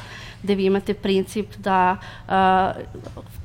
gde 0.44 0.56
vi 0.56 0.66
imate 0.66 0.94
princip 0.94 1.56
da 1.58 1.98
uh, 2.28 2.34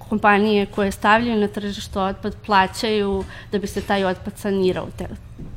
kompanije 0.09 0.67
koje 0.67 0.91
stavljaju 0.91 1.41
na 1.41 1.49
tržište 1.49 1.99
otpad 1.99 2.37
plaćaju 2.47 3.25
da 3.53 3.59
bi 3.59 3.67
se 3.67 3.81
taj 3.81 4.05
otpad 4.05 4.39
sanirao. 4.39 4.87
Te, 4.99 5.09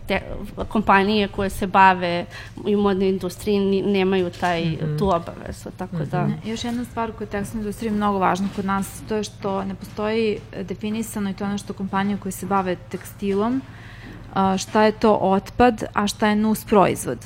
te 0.08 0.22
kompanije 0.70 1.28
koje 1.28 1.50
se 1.50 1.68
bave 1.68 2.26
i 2.68 2.76
u 2.76 2.82
modnoj 2.82 3.10
industriji 3.10 3.82
nemaju 3.82 4.30
taj, 4.30 4.66
mm 4.66 4.78
-hmm. 4.82 5.00
tu 5.00 5.06
obavezu, 5.06 5.70
tako 5.78 5.96
mm 5.96 6.00
-hmm. 6.00 6.10
da... 6.10 6.28
Ne, 6.28 6.40
još 6.46 6.64
jedna 6.64 6.86
stvar 6.86 7.12
koja 7.12 7.26
je 7.26 7.30
tekstilna 7.30 7.62
industrija 7.62 7.94
mnogo 7.94 8.20
važna 8.20 8.48
kod 8.56 8.66
nas, 8.66 9.02
to 9.10 9.16
je 9.16 9.24
što 9.24 9.64
ne 9.64 9.76
postoji 9.76 10.38
definisano 10.64 11.30
i 11.30 11.34
to 11.34 11.44
je 11.44 11.48
ono 11.48 11.58
što 11.58 11.74
kompanije 11.74 12.18
koje 12.18 12.32
se 12.32 12.46
bave 12.46 12.76
tekstilom, 12.76 13.62
šta 14.58 14.84
je 14.84 14.92
to 14.92 15.14
otpad, 15.14 15.84
a 15.94 16.08
šta 16.08 16.28
je 16.28 16.36
nus 16.36 16.66
proizvod. 16.66 17.18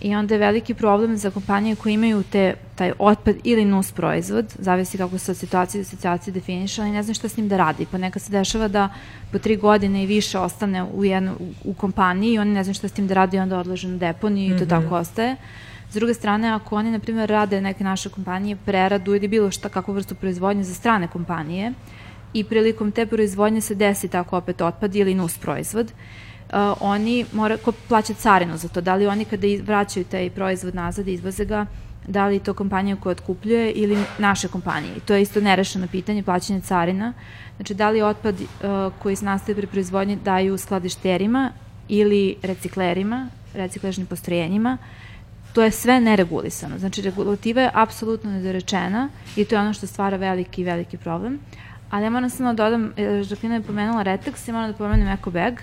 I 0.00 0.14
onda 0.14 0.34
je 0.34 0.38
veliki 0.38 0.74
problem 0.74 1.16
za 1.16 1.30
kompanije 1.30 1.76
koje 1.76 1.92
imaju 1.92 2.22
te, 2.22 2.54
taj 2.74 2.92
otpad 2.98 3.36
ili 3.44 3.64
nus 3.64 3.92
proizvod, 3.92 4.54
zavisi 4.58 4.98
kako 4.98 5.18
se 5.18 5.30
od 5.30 5.36
situacije 5.36 5.82
do 5.82 5.88
situacije 5.88 6.32
definiše, 6.32 6.82
ali 6.82 6.90
ne 6.90 7.02
znam 7.02 7.14
šta 7.14 7.28
s 7.28 7.36
njim 7.36 7.48
da 7.48 7.56
radi. 7.56 7.86
Pa 7.90 7.98
neka 7.98 8.18
se 8.18 8.32
dešava 8.32 8.68
da 8.68 8.88
po 9.32 9.38
tri 9.38 9.56
godine 9.56 10.02
i 10.02 10.06
više 10.06 10.38
ostane 10.38 10.84
u, 10.84 11.04
jednu, 11.04 11.32
u, 11.40 11.70
u 11.70 11.74
kompaniji 11.74 12.32
i 12.32 12.38
oni 12.38 12.52
ne 12.52 12.64
znam 12.64 12.74
šta 12.74 12.88
s 12.88 12.92
tim 12.92 13.06
da 13.06 13.14
radi 13.14 13.36
i 13.36 13.40
onda 13.40 13.58
odlaže 13.58 13.88
na 13.88 13.96
deponiju 13.96 14.46
i 14.46 14.48
mm 14.48 14.54
-hmm. 14.54 14.58
to 14.58 14.76
mhm. 14.76 14.84
tako 14.84 14.96
ostaje. 14.96 15.36
S 15.90 15.94
druge 15.94 16.14
strane, 16.14 16.48
ako 16.48 16.76
oni, 16.76 16.90
na 16.90 16.98
primjer, 16.98 17.30
rade 17.30 17.60
neke 17.60 17.84
naše 17.84 18.08
kompanije 18.08 18.56
preradu 18.56 19.14
ili 19.14 19.28
bilo 19.28 19.50
šta, 19.50 19.68
kakvu 19.68 19.94
vrstu 19.94 20.14
proizvodnje 20.14 20.64
za 20.64 20.74
strane 20.74 21.08
kompanije 21.08 21.72
i 22.32 22.44
prilikom 22.44 22.92
te 22.92 23.06
proizvodnje 23.06 23.60
se 23.60 23.74
desi 23.74 24.08
tako 24.08 24.36
opet 24.36 24.60
otpad 24.60 24.96
ili 24.96 25.14
nus 25.14 25.38
proizvod, 25.38 25.86
uh, 25.86 26.54
oni 26.80 27.24
mora 27.32 27.56
ko 27.56 27.72
plaća 27.88 28.14
carinu 28.14 28.56
za 28.56 28.68
to. 28.68 28.80
Da 28.80 28.94
li 28.94 29.06
oni 29.06 29.24
kada 29.24 29.46
vraćaju 29.62 30.04
taj 30.04 30.30
proizvod 30.30 30.74
nazad 30.74 31.08
i 31.08 31.12
izvoze 31.12 31.44
ga, 31.44 31.66
da 32.06 32.26
li 32.26 32.38
to 32.38 32.54
kompanija 32.54 32.96
koja 32.96 33.10
otkupljuje 33.10 33.72
ili 33.72 33.98
naše 34.18 34.48
kompanije. 34.48 34.96
I 34.96 35.00
to 35.00 35.14
je 35.14 35.22
isto 35.22 35.40
nerešeno 35.40 35.86
pitanje 35.86 36.22
plaćanja 36.22 36.60
carina. 36.60 37.12
Znači, 37.56 37.74
da 37.74 37.90
li 37.90 38.02
otpad 38.02 38.34
uh, 38.40 38.92
koji 39.02 39.16
nastaje 39.20 39.56
pri 39.56 39.66
proizvodnji 39.66 40.16
daju 40.16 40.58
skladišterima 40.58 41.52
ili 41.88 42.36
reciklerima, 42.42 43.28
reciklažnim 43.54 44.06
postrojenjima, 44.06 44.78
to 45.52 45.62
je 45.62 45.70
sve 45.70 46.00
neregulisano. 46.00 46.78
Znači, 46.78 47.02
regulativa 47.02 47.62
je 47.62 47.70
apsolutno 47.74 48.30
nedorečena 48.30 49.08
i 49.36 49.44
to 49.44 49.54
je 49.54 49.60
ono 49.60 49.72
što 49.72 49.86
stvara 49.86 50.16
veliki, 50.16 50.64
veliki 50.64 50.96
problem. 50.96 51.38
Ali 51.90 52.04
ja 52.04 52.10
moram 52.10 52.30
samo 52.30 52.54
da 52.54 52.64
dodam, 52.64 52.92
Žaklina 53.22 53.54
je 53.54 53.62
pomenula 53.62 54.02
Retex 54.02 54.48
i 54.48 54.52
moram 54.52 54.70
da 54.72 54.76
pomenem 54.76 55.08
Eco 55.08 55.30
Bag. 55.30 55.54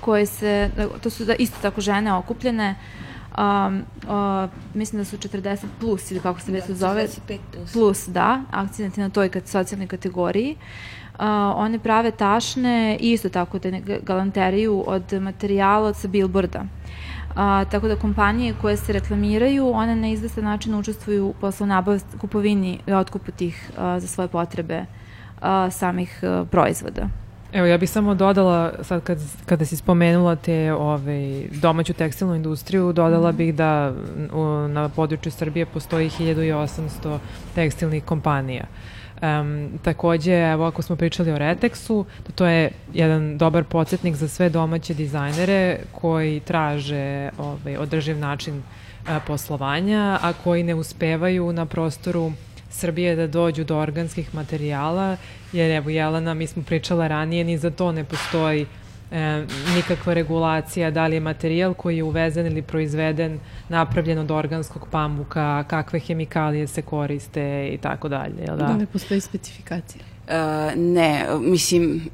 Koje 0.00 0.26
se, 0.26 0.70
to 1.02 1.10
su 1.10 1.24
da 1.24 1.34
isto 1.34 1.56
tako 1.62 1.80
žene 1.80 2.12
okupljene, 2.14 2.74
um, 3.38 3.84
uh, 4.08 4.50
mislim 4.74 5.00
da 5.00 5.04
su 5.04 5.16
40 5.16 5.66
plus 5.80 6.10
ili 6.10 6.20
kako 6.20 6.40
se 6.40 6.52
već 6.52 6.66
da, 6.66 6.74
zove. 6.74 7.06
45 7.28 7.38
plus. 7.52 7.72
Plus, 7.72 8.08
da, 8.08 8.40
akcijenti 8.50 9.00
na 9.00 9.10
toj 9.10 9.28
kat, 9.28 9.46
socijalnoj 9.46 9.86
kategoriji. 9.86 10.56
Uh, 11.14 11.20
one 11.56 11.78
prave 11.78 12.10
tašne 12.10 12.96
i 13.00 13.12
isto 13.12 13.28
tako 13.28 13.58
te 13.58 13.82
galanteriju 14.02 14.84
od 14.86 15.12
materijala 15.12 15.94
sa 15.94 16.08
billboarda. 16.08 16.64
A, 17.36 17.64
tako 17.70 17.88
da 17.88 17.96
kompanije 17.96 18.54
koje 18.60 18.76
se 18.76 18.92
reklamiraju, 18.92 19.70
one 19.70 19.96
na 19.96 20.08
izvestan 20.08 20.44
način 20.44 20.74
učestvuju 20.74 21.34
posle 21.40 21.66
nabav 21.66 22.00
kupovini 22.20 22.78
i 22.86 22.92
otkupu 22.92 23.32
tih 23.32 23.70
a, 23.78 24.00
za 24.00 24.06
svoje 24.06 24.28
potrebe 24.28 24.84
a, 25.44 25.70
samih 25.70 26.20
a, 26.22 26.44
proizvoda. 26.50 27.08
Evo, 27.54 27.66
ja 27.66 27.78
bih 27.78 27.90
samo 27.90 28.14
dodala, 28.14 28.72
sad 28.82 29.02
kad, 29.02 29.18
kada 29.46 29.64
si 29.64 29.76
spomenula 29.76 30.36
te 30.36 30.72
ove, 30.72 30.82
ovaj, 30.82 31.48
domaću 31.52 31.92
tekstilnu 31.92 32.34
industriju, 32.34 32.92
dodala 32.92 33.32
mm. 33.32 33.36
bih 33.36 33.54
da 33.54 33.92
u, 34.32 34.68
na 34.68 34.88
području 34.88 35.32
Srbije 35.32 35.66
postoji 35.66 36.10
1800 36.10 37.18
tekstilnih 37.54 38.04
kompanija. 38.04 38.64
Um, 39.22 39.70
takođe, 39.82 40.32
evo 40.32 40.64
ako 40.64 40.82
smo 40.82 40.96
pričali 40.96 41.32
o 41.32 41.38
Retexu, 41.38 42.04
da 42.26 42.32
to 42.32 42.46
je 42.46 42.70
jedan 42.94 43.38
dobar 43.38 43.64
podsjetnik 43.64 44.14
za 44.14 44.28
sve 44.28 44.48
domaće 44.48 44.94
dizajnere 44.94 45.78
koji 45.92 46.40
traže 46.40 47.30
ovaj, 47.38 47.76
održiv 47.76 48.18
način 48.18 48.62
a, 49.06 49.20
poslovanja, 49.26 50.18
a 50.22 50.32
koji 50.44 50.62
ne 50.62 50.74
uspevaju 50.74 51.52
na 51.52 51.66
prostoru 51.66 52.32
Srbije 52.74 53.16
da 53.16 53.26
dođu 53.26 53.64
do 53.64 53.78
organskih 53.78 54.34
materijala, 54.34 55.16
jer 55.52 55.70
evo 55.70 55.90
Jelena, 55.90 56.34
mi 56.34 56.46
smo 56.46 56.62
pričala 56.62 57.06
ranije, 57.06 57.44
ni 57.44 57.58
za 57.58 57.70
to 57.70 57.92
ne 57.92 58.04
postoji 58.04 58.66
e, 59.12 59.44
nikakva 59.76 60.14
regulacija, 60.14 60.90
da 60.90 61.06
li 61.06 61.16
je 61.16 61.20
materijal 61.20 61.74
koji 61.74 61.96
je 61.96 62.02
uvezen 62.02 62.46
ili 62.46 62.62
proizveden 62.62 63.38
napravljen 63.68 64.18
od 64.18 64.30
organskog 64.30 64.88
pamuka, 64.90 65.64
kakve 65.68 66.00
hemikalije 66.00 66.66
se 66.66 66.82
koriste 66.82 67.70
i 67.74 67.78
tako 67.78 68.08
dalje. 68.08 68.46
Da? 68.46 68.56
da 68.56 68.76
ne 68.76 68.86
postoji 68.86 69.20
specifikacija. 69.20 70.13
Uh, 70.28 70.30
ne, 70.76 71.26
mislim, 71.40 72.08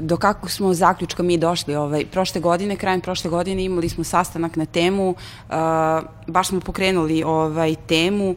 do 0.00 0.16
kako 0.16 0.48
smo 0.48 0.74
zaključka 0.74 1.22
mi 1.22 1.36
došli, 1.36 1.74
ovaj, 1.74 2.06
prošle 2.06 2.40
godine, 2.40 2.76
krajem 2.76 3.00
prošle 3.00 3.30
godine 3.30 3.64
imali 3.64 3.88
smo 3.88 4.04
sastanak 4.04 4.56
na 4.56 4.66
temu, 4.66 5.10
uh, 5.10 5.54
baš 6.26 6.48
smo 6.48 6.60
pokrenuli 6.60 7.22
ovaj, 7.22 7.74
temu 7.86 8.30
uh, 8.30 8.36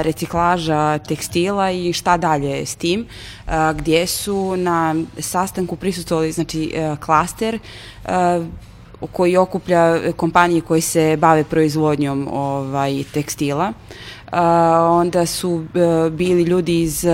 reciklaža 0.00 0.98
tekstila 0.98 1.70
i 1.70 1.92
šta 1.92 2.16
dalje 2.16 2.66
s 2.66 2.74
tim, 2.76 3.06
uh, 3.46 3.52
gdje 3.76 4.06
su 4.06 4.56
na 4.56 4.94
sastanku 5.18 5.76
prisustovali, 5.76 6.32
znači, 6.32 6.72
uh, 6.74 6.98
klaster, 6.98 7.58
uh, 8.04 8.10
koji 9.12 9.36
okuplja 9.36 10.12
kompanije 10.12 10.60
koji 10.60 10.80
se 10.80 11.16
bave 11.16 11.44
proizvodnjom 11.44 12.28
ovaj, 12.32 13.04
tekstila. 13.12 13.72
Onda 14.90 15.26
su 15.26 15.64
bili 16.10 16.42
ljudi 16.42 16.80
iz 16.82 17.04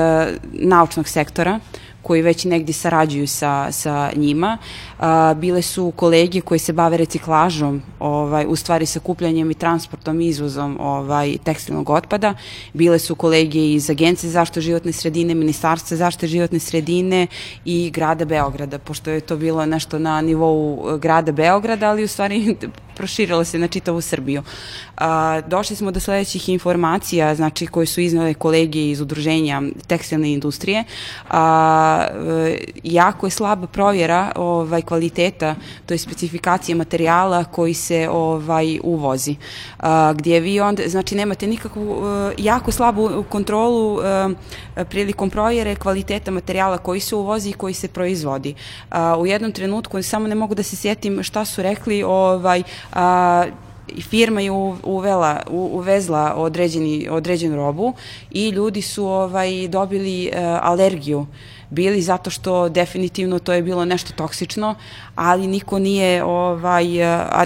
naučnog 0.52 1.08
sektora, 1.08 1.60
koji 2.04 2.22
već 2.22 2.44
negdje 2.44 2.72
sarađuju 2.72 3.26
sa, 3.26 3.72
sa 3.72 4.10
njima. 4.16 4.58
A, 4.98 5.34
bile 5.34 5.62
su 5.62 5.92
kolege 5.96 6.40
koji 6.40 6.58
se 6.58 6.72
bave 6.72 6.96
reciklažom, 6.96 7.82
ovaj, 7.98 8.44
u 8.48 8.56
stvari 8.56 8.86
sakupljanjem 8.86 9.50
i 9.50 9.54
transportom 9.54 10.20
i 10.20 10.28
izvozom 10.28 10.76
ovaj, 10.80 11.38
tekstilnog 11.44 11.90
otpada. 11.90 12.34
Bile 12.72 12.98
su 12.98 13.14
kolege 13.14 13.72
iz 13.72 13.90
Agencije 13.90 14.30
zašto 14.30 14.60
životne 14.60 14.92
sredine, 14.92 15.34
Ministarstva 15.34 15.96
zaštite 15.96 16.26
životne 16.26 16.58
sredine 16.58 17.26
i 17.64 17.90
grada 17.90 18.24
Beograda, 18.24 18.78
pošto 18.78 19.10
je 19.10 19.20
to 19.20 19.36
bilo 19.36 19.66
nešto 19.66 19.98
na 19.98 20.20
nivou 20.20 20.84
eh, 20.88 20.98
grada 20.98 21.32
Beograda, 21.32 21.90
ali 21.90 22.04
u 22.04 22.08
stvari 22.08 22.56
proširilo 22.96 23.44
se 23.44 23.58
na 23.58 23.68
čitavu 23.68 24.00
Srbiju. 24.00 24.42
A, 24.96 25.40
došli 25.46 25.76
smo 25.76 25.90
do 25.90 26.00
sledećih 26.00 26.48
informacija, 26.48 27.34
znači 27.34 27.66
koje 27.66 27.86
su 27.86 28.00
iznale 28.00 28.34
kolege 28.34 28.90
iz 28.90 29.00
udruženja 29.00 29.62
tekstilne 29.86 30.32
industrije. 30.32 30.84
A, 31.30 32.06
e, 32.46 32.58
jako 32.84 33.26
je 33.26 33.30
slaba 33.30 33.66
provjera 33.66 34.32
ovaj, 34.36 34.82
kvaliteta, 34.82 35.54
to 35.86 35.94
je 35.94 35.98
specifikacija 35.98 36.76
materijala 36.76 37.44
koji 37.44 37.74
se 37.74 38.08
ovaj 38.10 38.80
uvozi. 38.82 39.36
A, 39.78 40.12
gdje 40.12 40.40
vi 40.40 40.60
onda, 40.60 40.82
znači 40.86 41.14
nemate 41.14 41.46
nikakvu, 41.46 42.02
e, 42.06 42.34
jako 42.38 42.72
slabu 42.72 43.24
kontrolu 43.28 44.00
e, 44.76 44.84
prilikom 44.84 45.30
provjere 45.30 45.74
kvaliteta 45.74 46.30
materijala 46.30 46.78
koji 46.78 47.00
se 47.00 47.14
uvozi 47.14 47.50
i 47.50 47.52
koji 47.52 47.74
se 47.74 47.88
proizvodi. 47.88 48.54
U 49.18 49.26
jednom 49.26 49.52
trenutku 49.52 50.02
samo 50.02 50.28
ne 50.28 50.34
mogu 50.34 50.54
da 50.54 50.62
se 50.62 50.76
sjetim 50.76 51.22
šta 51.22 51.44
su 51.44 51.62
rekli, 51.62 52.02
ovaj, 52.02 52.62
a, 52.92 53.44
firma 54.02 54.40
je 54.40 54.50
uvela, 54.82 55.42
uvezla 55.50 56.34
određeni, 56.36 57.08
određenu 57.10 57.56
robu 57.56 57.92
i 58.30 58.48
ljudi 58.48 58.82
su 58.82 59.06
ovaj, 59.06 59.68
dobili 59.68 60.30
uh, 60.32 60.38
alergiju 60.62 61.26
bili 61.74 62.02
zato 62.02 62.30
što 62.30 62.68
definitivno 62.68 63.38
to 63.38 63.52
je 63.52 63.62
bilo 63.62 63.84
nešto 63.84 64.12
toksično, 64.12 64.74
ali 65.14 65.46
niko 65.46 65.78
nije 65.78 66.24
ovaj, 66.24 66.86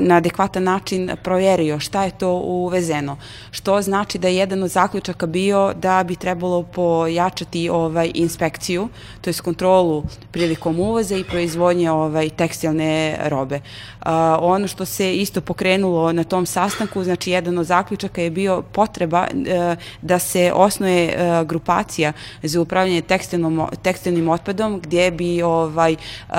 na 0.01 0.17
adekvatan 0.17 0.63
način 0.63 1.11
proverio 1.23 1.81
šta 1.81 2.05
je 2.05 2.19
to 2.19 2.33
uvezeno. 2.33 3.17
Što 3.51 3.83
znači 3.83 4.19
da 4.19 4.29
je 4.29 4.37
jedan 4.37 4.63
od 4.63 4.71
zaključaka 4.71 5.27
bio 5.27 5.73
da 5.75 6.05
bi 6.05 6.17
trebalo 6.17 6.63
pojačati 6.63 7.69
ovaj, 7.69 8.11
inspekciju, 8.15 8.89
to 9.21 9.31
je 9.31 9.35
kontrolu 9.45 10.05
prilikom 10.31 10.81
uvoza 10.81 11.17
i 11.17 11.25
proizvodnje 11.25 11.91
ovaj, 11.91 12.29
tekstilne 12.29 13.19
robe. 13.25 13.61
Uh, 14.01 14.13
ono 14.41 14.69
što 14.69 14.85
se 14.85 15.17
isto 15.17 15.41
pokrenulo 15.41 16.13
na 16.13 16.25
tom 16.25 16.47
sastanku, 16.47 17.05
znači 17.05 17.31
jedan 17.31 17.59
od 17.59 17.67
zaključaka 17.67 18.23
je 18.23 18.31
bio 18.31 18.63
potreba 18.73 19.27
uh, 19.33 19.79
da 20.03 20.19
se 20.19 20.53
osnoje 20.55 21.09
uh, 21.09 21.47
grupacija 21.47 22.13
za 22.43 22.61
upravljanje 22.61 23.03
tekstilnom, 23.03 23.69
tekstilnim 23.83 24.18
otpadom 24.27 24.81
gdje 24.81 25.11
bi 25.11 25.43
ovaj, 25.43 25.93
uh, 26.29 26.37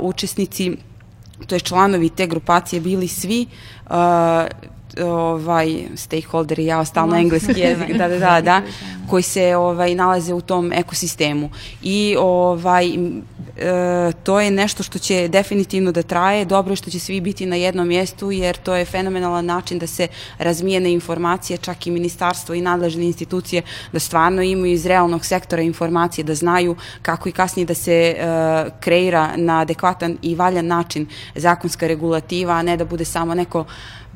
učesnici 0.00 0.76
to 1.46 1.54
je 1.54 1.60
članovi 1.60 2.08
te 2.08 2.26
grupacije 2.26 2.80
bili 2.80 3.08
svi 3.08 3.46
ovaj 5.04 5.84
stakeholder 5.96 6.58
ja 6.58 6.84
stalno 6.84 7.16
engleski 7.16 7.60
jezik 7.60 7.96
da 7.96 8.08
da 8.08 8.18
da 8.18 8.40
da 8.48 8.62
koji 9.08 9.22
se 9.22 9.56
ovaj 9.56 9.94
nalaze 9.94 10.34
u 10.34 10.40
tom 10.40 10.72
ekosistemu. 10.72 11.50
I 11.82 12.16
ovaj 12.18 12.86
e, 12.88 14.12
to 14.22 14.40
je 14.40 14.50
nešto 14.50 14.82
što 14.82 14.98
će 14.98 15.28
definitivno 15.28 15.92
da 15.92 16.02
traje. 16.02 16.44
Dobro 16.44 16.72
je 16.72 16.76
što 16.76 16.90
će 16.90 16.98
svi 16.98 17.20
biti 17.20 17.46
na 17.46 17.56
jednom 17.56 17.88
mjestu 17.88 18.30
jer 18.30 18.56
to 18.56 18.74
je 18.74 18.84
fenomenalan 18.84 19.46
način 19.46 19.78
da 19.78 19.86
se 19.86 20.08
razmijene 20.38 20.92
informacije 20.92 21.56
čak 21.56 21.86
i 21.86 21.90
ministarstvo 21.90 22.54
i 22.54 22.60
nadležne 22.60 23.04
institucije 23.04 23.62
da 23.92 23.98
stvarno 23.98 24.42
imaju 24.42 24.72
iz 24.72 24.86
realnog 24.86 25.24
sektora 25.24 25.62
informacije 25.62 26.24
da 26.24 26.34
znaju 26.34 26.76
kako 27.02 27.28
i 27.28 27.32
kasnije 27.32 27.66
da 27.66 27.74
se 27.74 27.94
e, 27.94 28.24
kreira 28.80 29.30
na 29.36 29.60
adekvatan 29.60 30.18
i 30.22 30.34
valjan 30.34 30.66
način 30.66 31.06
zakonska 31.34 31.86
regulativa 31.86 32.52
a 32.52 32.62
ne 32.62 32.76
da 32.76 32.84
bude 32.84 33.04
samo 33.04 33.34
neko 33.34 33.64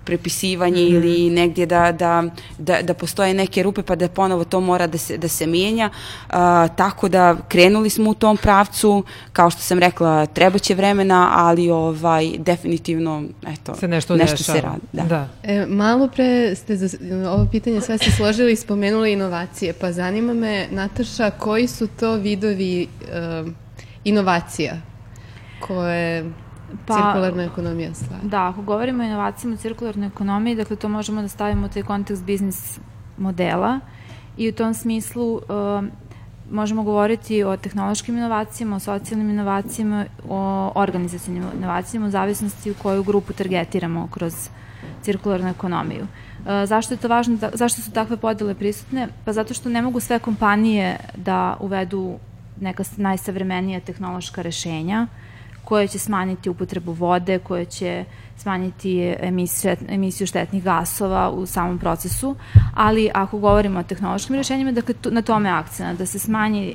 prepisivanje 0.05 0.83
mm 0.83 0.89
-hmm. 0.89 0.97
ili 0.97 1.31
negdje 1.31 1.67
da, 1.67 1.93
da, 1.93 2.25
da, 2.59 2.83
da 2.83 2.95
postoje 2.95 3.35
neke 3.35 3.63
rupe 3.63 3.83
pa 3.83 3.95
da 3.95 4.09
ponovo 4.09 4.45
to 4.45 4.61
mora 4.61 4.87
da 4.87 4.99
se, 4.99 5.19
da 5.19 5.29
se 5.29 5.47
mijenja. 5.47 5.91
Uh, 6.29 6.35
tako 6.77 7.09
da 7.09 7.37
krenuli 7.49 7.91
smo 7.91 8.11
u 8.11 8.15
tom 8.15 8.37
pravcu, 8.37 9.05
kao 9.33 9.51
što 9.51 9.61
sam 9.61 9.79
rekla, 9.79 10.27
treba 10.27 10.59
će 10.59 10.75
vremena, 10.75 11.31
ali 11.33 11.71
ovaj, 11.71 12.33
definitivno 12.39 13.23
eto, 13.47 13.75
se 13.75 13.89
nešto, 13.89 14.17
nešto 14.17 14.43
se 14.43 14.61
radi. 14.61 14.87
Da. 14.93 15.03
da. 15.03 15.29
E, 15.43 15.67
malo 15.67 16.09
pre 16.09 16.55
ste 16.55 16.77
za 16.77 16.89
ovo 17.31 17.47
pitanje 17.51 17.81
sve 17.81 17.99
ste 17.99 18.11
složili 18.11 18.53
i 18.53 18.57
spomenuli 18.57 19.13
inovacije, 19.13 19.73
pa 19.73 19.93
zanima 19.93 20.35
me, 20.35 20.67
Nataša, 20.71 21.31
koji 21.31 21.67
su 21.67 21.87
to 21.87 22.15
vidovi 22.15 22.89
uh, 23.43 23.53
inovacija 24.05 24.75
koje 25.61 26.25
Pa, 26.87 26.95
cirkularna 26.95 27.43
ekonomija 27.43 27.95
stvar. 27.95 28.21
Da, 28.23 28.49
ako 28.49 28.63
govorimo 28.63 29.03
o 29.03 29.07
inovacijama 29.07 29.55
u 29.55 29.59
cirkularnoj 29.59 30.07
ekonomiji, 30.07 30.57
dakle 30.57 30.77
to 30.77 30.89
možemo 30.89 31.23
da 31.23 31.29
stavimo 31.29 31.67
u 31.67 31.69
taj 31.69 31.83
kontekst 31.83 32.25
biznis 32.25 32.79
modela 33.19 33.81
i 34.37 34.49
u 34.49 34.53
tom 34.53 34.75
smislu 34.75 35.35
uh, 35.35 35.43
možemo 36.51 36.83
govoriti 36.83 37.45
o 37.45 37.57
tehnološkim 37.57 38.17
inovacijama, 38.17 38.77
o 38.77 38.81
socijalnim 38.81 39.31
inovacijama, 39.31 40.05
o 40.29 40.73
organizacijnim 40.75 41.45
inovacijama 41.59 42.07
u 42.07 42.11
zavisnosti 42.11 42.71
u 42.71 42.75
koju 42.83 43.03
grupu 43.03 43.33
targetiramo 43.33 44.09
kroz 44.11 44.49
cirkularnu 45.03 45.49
ekonomiju. 45.49 46.03
Uh, 46.03 46.47
zašto 46.67 46.95
je 46.95 46.99
to 46.99 47.09
važno, 47.09 47.37
da, 47.37 47.51
zašto 47.55 47.83
su 47.83 47.91
takve 47.91 48.17
podele 48.17 48.55
prisutne? 48.55 49.09
Pa 49.25 49.33
zato 49.33 49.55
što 49.55 49.69
ne 49.69 49.83
mogu 49.83 50.01
sve 50.01 50.19
kompanije 50.19 50.97
da 51.17 51.57
uvedu 51.61 52.19
neka 52.61 52.83
najsavremenija 52.97 53.81
tehnološka 53.81 54.43
rešenja, 54.43 55.07
koje 55.73 55.89
će 55.89 55.99
smanjiti 55.99 56.51
upotrebu 56.51 56.93
vode, 56.93 57.39
koje 57.39 57.65
će 57.65 58.05
smanjiti 58.37 59.15
emisiju, 59.21 59.77
emisiju 59.89 60.27
štetnih 60.27 60.65
gasova 60.65 61.31
u 61.31 61.47
samom 61.47 61.79
procesu, 61.79 62.37
ali 62.75 63.11
ako 63.15 63.39
govorimo 63.39 63.81
o 63.81 63.83
tehnološkim 63.83 64.37
rešenjima, 64.37 64.73
dakle 64.73 64.95
na 65.11 65.23
tome 65.23 65.51
akcena, 65.51 65.95
da 65.95 66.07
se 66.07 66.19
smanji 66.19 66.75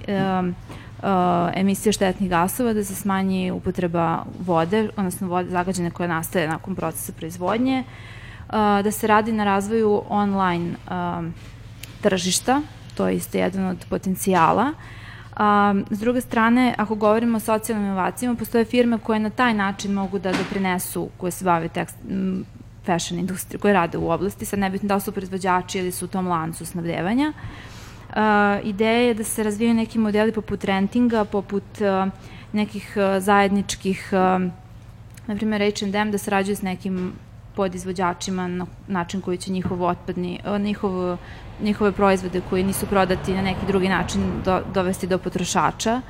emisija 1.53 1.93
štetnih 1.93 2.29
gasova, 2.29 2.73
da 2.73 2.83
se 2.83 2.95
smanji 2.95 3.51
upotreba 3.51 4.23
vode, 4.39 4.89
odnosno 4.95 5.27
vode 5.27 5.49
zagađene 5.49 5.91
koja 5.91 6.07
nastaje 6.07 6.47
nakon 6.47 6.75
procesa 6.75 7.13
proizvodnje, 7.13 7.83
da 8.83 8.91
se 8.91 9.07
radi 9.07 9.31
na 9.31 9.43
razvoju 9.43 10.01
online 10.09 10.73
tržišta, 12.01 12.61
to 12.95 13.07
je 13.07 13.15
isto 13.15 13.37
jedan 13.37 13.65
od 13.65 13.85
potencijala, 13.89 14.73
A, 15.37 15.73
s 15.89 15.99
druge 15.99 16.21
strane, 16.21 16.75
ako 16.77 16.95
govorimo 16.95 17.37
o 17.37 17.39
socijalnim 17.39 17.85
inovacijama, 17.85 18.35
postoje 18.35 18.65
firme 18.65 18.97
koje 18.97 19.19
na 19.19 19.29
taj 19.29 19.53
način 19.53 19.93
mogu 19.93 20.19
da 20.19 20.31
doprinesu, 20.31 21.09
koje 21.17 21.31
se 21.31 21.45
bave 21.45 21.67
tekst, 21.67 21.97
fashion 22.85 23.19
industrije, 23.19 23.59
koje 23.59 23.73
rade 23.73 23.97
u 23.97 24.09
oblasti, 24.11 24.45
sad 24.45 24.59
nebitno 24.59 24.87
da 24.87 24.99
su 24.99 25.11
proizvođači 25.11 25.79
ili 25.79 25.91
su 25.91 26.05
u 26.05 26.07
tom 26.07 26.27
lancu 26.27 26.65
snabdevanja. 26.65 27.33
Uh, 28.09 28.15
ideja 28.63 28.99
je 28.99 29.13
da 29.13 29.23
se 29.23 29.43
razvijaju 29.43 29.73
neki 29.73 29.99
modeli 29.99 30.31
poput 30.31 30.63
rentinga, 30.63 31.25
poput 31.25 31.63
nekih 32.51 32.97
zajedničkih, 33.19 34.09
na 35.27 35.35
primjer 35.35 35.73
H&M 35.79 36.11
da 36.11 36.17
sarađuje 36.17 36.55
s 36.55 36.61
nekim 36.61 37.13
podizvođačima 37.55 38.47
na 38.47 38.65
način 38.87 39.21
koji 39.21 39.37
će 39.37 39.51
njihov 39.51 39.83
otpadni, 39.83 40.39
njihov 40.59 41.17
njihove 41.61 41.91
proizvode 41.91 42.41
koji 42.49 42.63
nisu 42.63 42.85
prodati 42.85 43.33
na 43.33 43.41
neki 43.41 43.65
drugi 43.67 43.89
način 43.89 44.21
do, 44.45 44.61
dovesti 44.73 45.07
do 45.07 45.17
potrošača. 45.17 46.01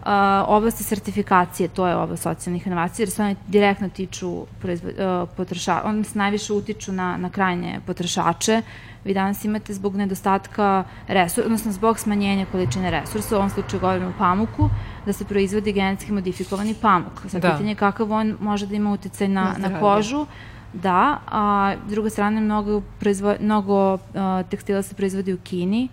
Uh, 0.00 0.06
oblasti 0.46 0.84
sertifikacije, 0.84 1.68
to 1.68 1.86
je 1.86 1.96
ova 1.96 2.16
socijalnih 2.16 2.66
inovacija, 2.66 3.04
jer 3.04 3.10
se 3.10 3.22
one 3.22 3.36
direktno 3.46 3.88
tiču 3.88 4.46
proizvod, 4.60 4.92
uh, 4.92 5.28
potrošača, 5.36 5.88
one 5.88 6.04
se 6.04 6.18
najviše 6.18 6.52
utiču 6.52 6.92
na, 6.92 7.16
na 7.16 7.30
krajnje 7.30 7.80
potrošače. 7.86 8.62
Vi 9.04 9.14
danas 9.14 9.44
imate 9.44 9.74
zbog 9.74 9.96
nedostatka 9.96 10.84
resursa, 11.08 11.46
odnosno 11.46 11.72
zbog 11.72 11.98
smanjenja 11.98 12.46
količine 12.52 12.90
resursa, 12.90 13.34
u 13.34 13.38
ovom 13.38 13.50
slučaju 13.50 13.80
govorimo 13.80 14.08
o 14.08 14.18
pamuku, 14.18 14.70
da 15.06 15.12
se 15.12 15.24
proizvodi 15.24 15.72
genetski 15.72 16.12
modifikovani 16.12 16.74
pamuk. 16.74 17.20
Sad 17.28 17.42
da. 17.42 17.50
pitanje 17.50 17.70
je 17.70 17.74
kakav 17.74 18.12
on 18.12 18.36
može 18.40 18.66
da 18.66 18.74
ima 18.74 18.92
uticaj 18.92 19.28
na, 19.28 19.54
na, 19.58 19.68
na 19.68 19.80
kožu, 19.80 20.26
Da, 20.72 21.18
a 21.26 21.74
s 21.86 21.90
druge 21.90 22.10
strane 22.10 22.40
mnogo, 22.40 22.82
proizvo, 23.00 23.34
mnogo 23.40 23.98
a, 24.14 24.42
tekstila 24.50 24.82
se 24.82 24.94
proizvodi 24.94 25.34
u 25.34 25.38
Kini 25.38 25.88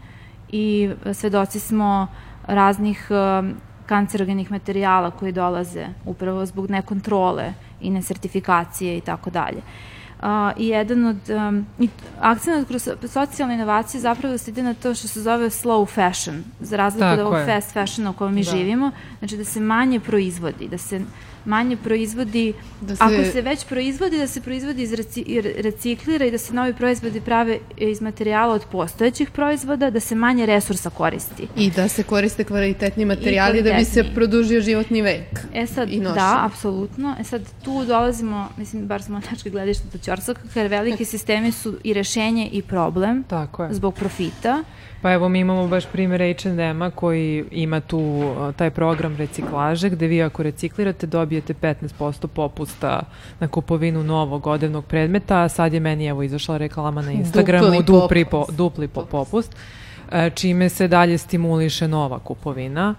i 0.50 0.90
svedoci 1.14 1.60
smo 1.60 2.08
raznih 2.48 3.08
a, 3.12 3.44
kancerogenih 3.86 4.52
materijala 4.52 5.12
koji 5.12 5.32
dolaze 5.32 5.88
upravo 6.06 6.46
zbog 6.46 6.70
nekontrole 6.70 7.54
i 7.82 7.90
nesertifikacije 7.90 8.98
i 8.98 9.02
tako 9.02 9.30
dalje. 9.30 9.62
Uh, 10.22 10.24
I 10.58 10.68
jedan 10.68 11.06
od, 11.06 11.18
um, 11.30 11.66
akcent 12.20 12.68
kroz 12.68 12.90
socijalne 13.08 13.56
inovacije 13.56 14.02
zapravo 14.02 14.38
se 14.38 14.52
ide 14.52 14.64
na 14.64 14.74
to 14.74 14.96
što 14.96 15.08
se 15.08 15.22
zove 15.22 15.50
slow 15.50 15.88
fashion, 15.88 16.44
za 16.60 16.78
razliku 16.78 17.08
od 17.08 17.20
ovog 17.20 17.46
fast 17.46 17.74
fashiona 17.74 18.10
u 18.10 18.14
kojem 18.14 18.34
mi 18.34 18.44
da. 18.44 18.52
živimo, 18.52 18.92
znači 19.20 19.38
da 19.38 19.44
se 19.44 19.60
manje 19.60 20.00
proizvodi, 20.00 20.68
da 20.68 20.78
se 20.78 21.02
manje 21.46 21.78
proizvodi, 21.78 22.54
da 22.82 22.96
se... 22.96 23.04
ako 23.04 23.32
se 23.32 23.42
već 23.42 23.66
proizvodi, 23.66 24.18
da 24.18 24.28
se 24.28 24.42
proizvodi 24.42 24.84
iz 24.84 24.94
reci, 24.94 25.42
reciklira 25.58 26.26
i 26.26 26.32
da 26.32 26.38
se 26.38 26.54
novi 26.54 26.74
proizvodi 26.74 27.22
prave 27.22 27.60
iz 27.78 28.02
materijala 28.02 28.54
od 28.54 28.66
postojećih 28.72 29.32
proizvoda, 29.32 29.90
da 29.90 30.00
se 30.00 30.16
manje 30.16 30.46
resursa 30.46 30.90
koristi. 30.90 31.48
I 31.56 31.72
da 31.72 31.88
se 31.88 32.04
koriste 32.04 32.44
kvalitetni 32.44 33.06
materijali 33.06 33.62
da 33.62 33.74
bi 33.74 33.86
se 33.86 34.04
produžio 34.16 34.62
životni 34.62 35.02
vek. 35.02 35.40
E 35.54 35.68
sad, 35.68 35.90
da, 35.90 36.40
apsolutno. 36.46 37.16
E 37.20 37.24
sad, 37.24 37.42
tu 37.64 37.86
dolazimo, 37.86 38.50
mislim, 38.58 38.88
bar 38.88 39.02
smo 39.02 39.22
tačke 39.22 39.50
gledišta 39.50 39.84
do 39.94 39.98
Ćorsaka, 39.98 40.42
jer 40.56 40.68
veliki 40.68 41.06
sistemi 41.16 41.52
su 41.52 41.78
i 41.84 41.94
rešenje 41.94 42.50
i 42.52 42.62
problem 42.62 43.24
Tako 43.24 43.64
je. 43.64 43.74
zbog 43.74 43.96
profita. 43.96 44.64
Pa 45.02 45.12
evo 45.12 45.30
mi 45.30 45.40
imamo 45.40 45.68
baš 45.68 45.86
primjer 45.86 46.36
H&M-a 46.42 46.92
koji 46.92 47.46
ima 47.52 47.80
tu 47.80 48.34
taj 48.56 48.70
program 48.70 49.16
reciklaže 49.18 49.90
gde 49.90 50.08
vi 50.08 50.24
ako 50.24 50.44
reciklirate 50.44 51.08
dobijete 51.08 51.54
15% 51.54 52.28
popusta 52.28 53.02
na 53.40 53.48
kupovinu 53.48 54.04
novog 54.04 54.48
odevnog 54.48 54.86
predmeta, 54.86 55.42
a 55.42 55.50
sad 55.50 55.74
je 55.74 55.80
meni 55.80 56.06
evo 56.06 56.24
izašla 56.24 56.58
reklama 56.58 57.02
na 57.02 57.12
Instagramu 57.12 57.66
dupli, 57.66 57.84
dupli, 57.84 58.26
po, 58.26 58.46
dupli 58.52 58.88
po 58.88 59.06
popust, 59.06 59.56
e, 60.12 60.30
čime 60.30 60.70
se 60.70 60.88
dalje 60.88 61.18
stimuliše 61.18 61.88
nova 61.88 62.20
kupovina 62.20 62.96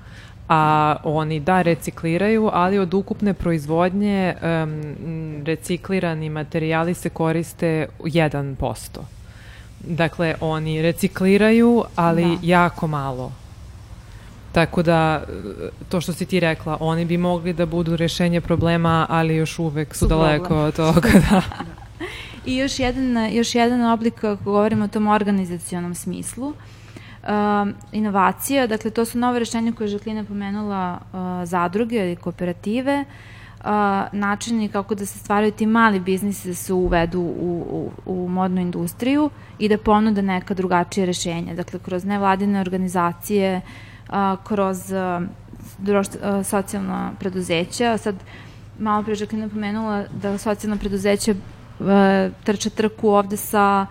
a 0.48 0.96
oni 1.04 1.40
da 1.40 1.62
recikliraju, 1.62 2.50
ali 2.52 2.78
od 2.78 2.94
ukupne 2.94 3.34
proizvodnje 3.34 4.34
um, 4.34 5.44
reciklirani 5.44 6.30
materijali 6.30 6.94
se 6.94 7.08
koriste 7.08 7.86
1%. 7.98 9.17
Dakle, 9.80 10.34
oni 10.40 10.82
recikliraju, 10.82 11.84
ali 11.96 12.24
da. 12.24 12.38
jako 12.42 12.86
malo. 12.86 13.32
Tako 14.52 14.82
da, 14.82 15.24
to 15.88 16.00
što 16.00 16.12
si 16.12 16.26
ti 16.26 16.40
rekla, 16.40 16.76
oni 16.80 17.04
bi 17.04 17.16
mogli 17.16 17.52
da 17.52 17.66
budu 17.66 17.96
rešenje 17.96 18.40
problema, 18.40 19.06
ali 19.08 19.36
još 19.36 19.58
uvek 19.58 19.94
su, 19.94 19.98
su 19.98 20.06
daleko 20.06 20.56
od 20.56 20.76
toga. 20.76 21.08
Da. 21.12 21.20
da. 21.30 21.42
I 22.46 22.56
još 22.56 22.78
jedan, 22.78 23.34
još 23.34 23.54
jedan 23.54 23.82
oblik, 23.82 24.24
ako 24.24 24.44
govorimo 24.44 24.84
o 24.84 24.88
tom 24.88 25.06
organizacionom 25.06 25.94
smislu, 25.94 26.48
uh, 26.48 26.56
inovacija, 27.92 28.66
dakle 28.66 28.90
to 28.90 29.04
su 29.04 29.18
nove 29.18 29.38
rešenja 29.38 29.72
koje 29.72 29.84
je 29.84 29.88
Žaklina 29.88 30.24
pomenula 30.24 30.98
uh, 30.98 31.18
zadruge 31.48 31.96
ili 31.96 32.16
kooperative, 32.16 33.00
uh, 33.00 33.37
načini 34.12 34.68
kako 34.68 34.94
da 34.94 35.06
se 35.06 35.18
stvaraju 35.18 35.52
ti 35.52 35.66
mali 35.66 36.00
biznisi 36.00 36.48
da 36.48 36.54
se 36.54 36.72
uvedu 36.72 37.20
u, 37.20 37.90
u, 38.06 38.24
u 38.24 38.28
modnu 38.28 38.60
industriju 38.60 39.30
i 39.58 39.68
da 39.68 39.78
ponude 39.78 40.22
neka 40.22 40.54
drugačije 40.54 41.06
rešenja. 41.06 41.54
Dakle, 41.54 41.78
kroz 41.78 42.04
nevladine 42.04 42.60
organizacije, 42.60 43.60
a, 44.08 44.36
kroz 44.44 44.92
a, 44.92 45.20
društ, 45.78 46.16
a, 46.22 46.44
socijalna 46.44 47.12
preduzeća. 47.18 47.98
Sad, 47.98 48.14
malo 48.78 49.02
pre 49.02 49.14
Žaklina 49.14 49.48
pomenula 49.48 50.04
da 50.22 50.38
socijalna 50.38 50.76
preduzeća 50.76 51.34
a, 51.80 52.28
trče 52.44 52.70
trku 52.70 53.08
ovde 53.08 53.36
sa 53.36 53.86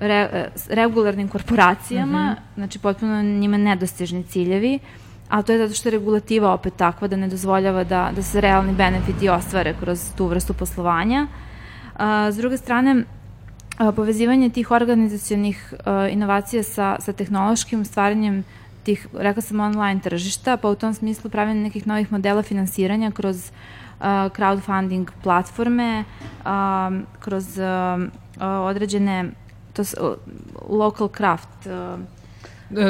re, 0.00 0.48
regularnim 0.68 1.28
korporacijama, 1.28 2.30
mm 2.30 2.34
-hmm. 2.34 2.54
znači 2.54 2.78
potpuno 2.78 3.22
njima 3.22 3.56
nedostižni 3.56 4.22
ciljevi, 4.22 4.78
a 5.30 5.42
to 5.42 5.52
je 5.52 5.58
zato 5.58 5.74
što 5.74 5.88
je 5.88 5.92
regulativa 5.92 6.52
opet 6.52 6.74
takva 6.76 7.08
da 7.08 7.16
ne 7.16 7.28
dozvoljava 7.28 7.84
da, 7.84 8.10
da 8.16 8.22
se 8.22 8.40
realni 8.40 8.72
benefiti 8.72 9.28
ostvare 9.28 9.74
kroz 9.80 10.10
tu 10.16 10.26
vrstu 10.26 10.54
poslovanja. 10.54 11.26
A, 11.96 12.32
s 12.32 12.36
druge 12.36 12.56
strane, 12.56 13.04
a, 13.78 13.92
povezivanje 13.92 14.50
tih 14.50 14.70
organizacijonih 14.70 15.74
a, 15.84 16.08
inovacija 16.08 16.62
sa, 16.62 16.96
sa 17.00 17.12
tehnološkim 17.12 17.84
stvaranjem 17.84 18.44
tih, 18.82 19.06
rekla 19.14 19.42
sam, 19.42 19.60
online 19.60 20.00
tržišta, 20.00 20.56
pa 20.56 20.68
u 20.68 20.74
tom 20.74 20.94
smislu 20.94 21.30
pravljanje 21.30 21.60
nekih 21.60 21.86
novih 21.86 22.12
modela 22.12 22.42
finansiranja 22.42 23.10
kroz 23.10 23.50
uh, 24.00 24.06
crowdfunding 24.06 25.10
platforme, 25.22 26.04
uh, 26.44 26.50
kroz 27.20 27.58
uh, 27.58 28.08
određene 28.40 29.30
to, 29.72 29.82
local 30.68 31.08
craft 31.16 31.66
E, 31.66 32.19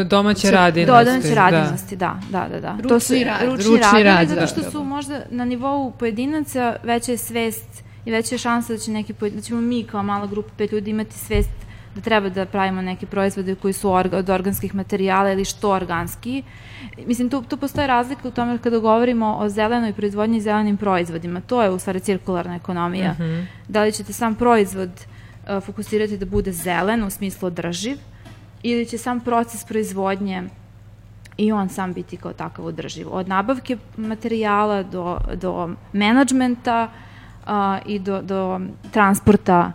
domaće 0.04 0.50
radinosti. 0.50 1.06
Domaće 1.06 1.28
da. 1.28 1.34
radinosti, 1.34 1.96
da, 1.96 2.20
da, 2.30 2.48
da. 2.52 2.60
da. 2.60 2.72
Ručni 2.72 2.88
to 2.88 3.00
su, 3.00 3.14
rad. 3.24 3.48
Ručni, 3.48 3.76
ručni 3.76 4.02
rad, 4.02 4.28
zato 4.28 4.46
što 4.46 4.60
da. 4.60 4.70
su 4.70 4.84
možda 4.84 5.22
na 5.30 5.44
nivou 5.44 5.90
pojedinaca 5.90 6.76
veća 6.82 7.12
je 7.12 7.18
svest 7.18 7.84
i 8.04 8.10
veća 8.10 8.34
je 8.34 8.38
šansa 8.38 8.72
da, 8.72 8.78
će 8.78 8.90
neki, 8.90 9.12
da 9.12 9.40
ćemo 9.40 9.60
mi 9.60 9.84
kao 9.84 10.02
mala 10.02 10.26
grupa 10.26 10.50
pet 10.56 10.72
ljudi 10.72 10.90
imati 10.90 11.18
svest 11.18 11.50
da 11.94 12.00
treba 12.00 12.28
da 12.28 12.46
pravimo 12.46 12.82
neke 12.82 13.06
proizvode 13.06 13.54
koji 13.54 13.72
su 13.72 13.92
orga, 13.92 14.16
od 14.16 14.30
organskih 14.30 14.74
materijala 14.74 15.32
ili 15.32 15.44
što 15.44 15.70
organski. 15.70 16.42
Mislim, 17.06 17.30
tu, 17.30 17.42
tu 17.42 17.56
postoje 17.56 17.86
razlika 17.86 18.28
u 18.28 18.30
tome 18.30 18.58
kada 18.58 18.78
govorimo 18.78 19.36
o 19.40 19.48
zelenoj 19.48 19.92
proizvodnji 19.92 20.38
i 20.38 20.40
zelenim 20.40 20.76
proizvodima. 20.76 21.40
To 21.40 21.62
je 21.62 21.70
u 21.70 21.78
stvari 21.78 22.00
cirkularna 22.00 22.56
ekonomija. 22.56 23.10
Uh 23.10 23.20
mhm. 23.20 23.28
-huh. 23.28 23.46
Da 23.68 23.82
li 23.82 23.92
ćete 23.92 24.12
sam 24.12 24.34
proizvod 24.34 24.90
uh, 24.90 25.64
fokusirati 25.64 26.18
da 26.18 26.26
bude 26.26 26.52
zelen 26.52 27.04
u 27.04 27.10
smislu 27.10 27.46
održiv, 27.46 27.98
ili 28.62 28.86
će 28.86 28.98
sam 28.98 29.20
proces 29.20 29.64
proizvodnje 29.64 30.42
i 31.36 31.52
on 31.52 31.68
sam 31.68 31.92
biti 31.92 32.16
kao 32.16 32.32
takav 32.32 32.66
održiv. 32.66 33.06
Od 33.10 33.28
nabavke 33.28 33.76
materijala 33.96 34.82
do, 34.82 35.18
do 35.34 35.70
menadžmenta 35.92 36.88
uh, 37.46 37.50
i 37.86 37.98
do, 37.98 38.22
do 38.22 38.60
transporta 38.90 39.72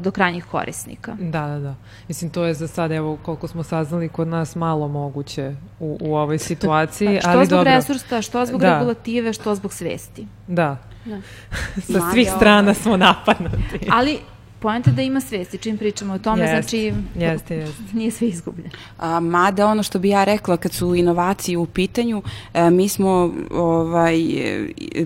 do 0.00 0.10
krajnjih 0.10 0.44
korisnika. 0.44 1.16
Da, 1.20 1.46
da, 1.46 1.58
da. 1.58 1.74
Mislim, 2.08 2.30
to 2.30 2.44
je 2.44 2.54
za 2.54 2.68
sad, 2.68 2.92
evo, 2.92 3.18
koliko 3.22 3.48
smo 3.48 3.62
saznali, 3.62 4.08
kod 4.08 4.28
nas 4.28 4.54
malo 4.54 4.88
moguće 4.88 5.54
u, 5.80 5.98
u 6.00 6.16
ovoj 6.16 6.38
situaciji, 6.48 7.14
pa, 7.14 7.20
što 7.20 7.30
ali 7.30 7.46
zbog 7.46 7.58
dobro. 7.58 7.74
resursa, 7.74 8.22
što 8.22 8.46
zbog 8.46 8.60
da. 8.60 8.72
regulative, 8.72 9.32
što 9.32 9.54
zbog 9.54 9.72
svesti. 9.72 10.26
Da. 10.46 10.76
da. 11.04 11.20
Sa 11.92 12.10
svih 12.12 12.30
strana 12.36 12.74
smo 12.74 12.96
napadnuti. 12.96 13.88
Ali 13.90 14.18
poenta 14.66 14.90
da 14.90 15.02
ima 15.02 15.20
svesti 15.20 15.58
čim 15.58 15.78
pričamo 15.78 16.14
o 16.14 16.18
tome, 16.18 16.42
jest, 16.42 16.52
znači 16.52 16.92
jeste, 17.14 17.56
jeste. 17.56 17.82
nije 17.98 18.10
sve 18.10 18.28
izgubljeno. 18.28 18.70
A, 18.98 19.20
mada 19.20 19.66
ono 19.66 19.82
što 19.82 19.98
bi 19.98 20.08
ja 20.08 20.24
rekla 20.24 20.56
kad 20.56 20.72
su 20.72 20.94
inovacije 20.94 21.58
u 21.58 21.66
pitanju, 21.66 22.22
a, 22.52 22.66
e, 22.66 22.70
mi 22.70 22.88
smo 22.88 23.32
ovaj, 23.50 24.16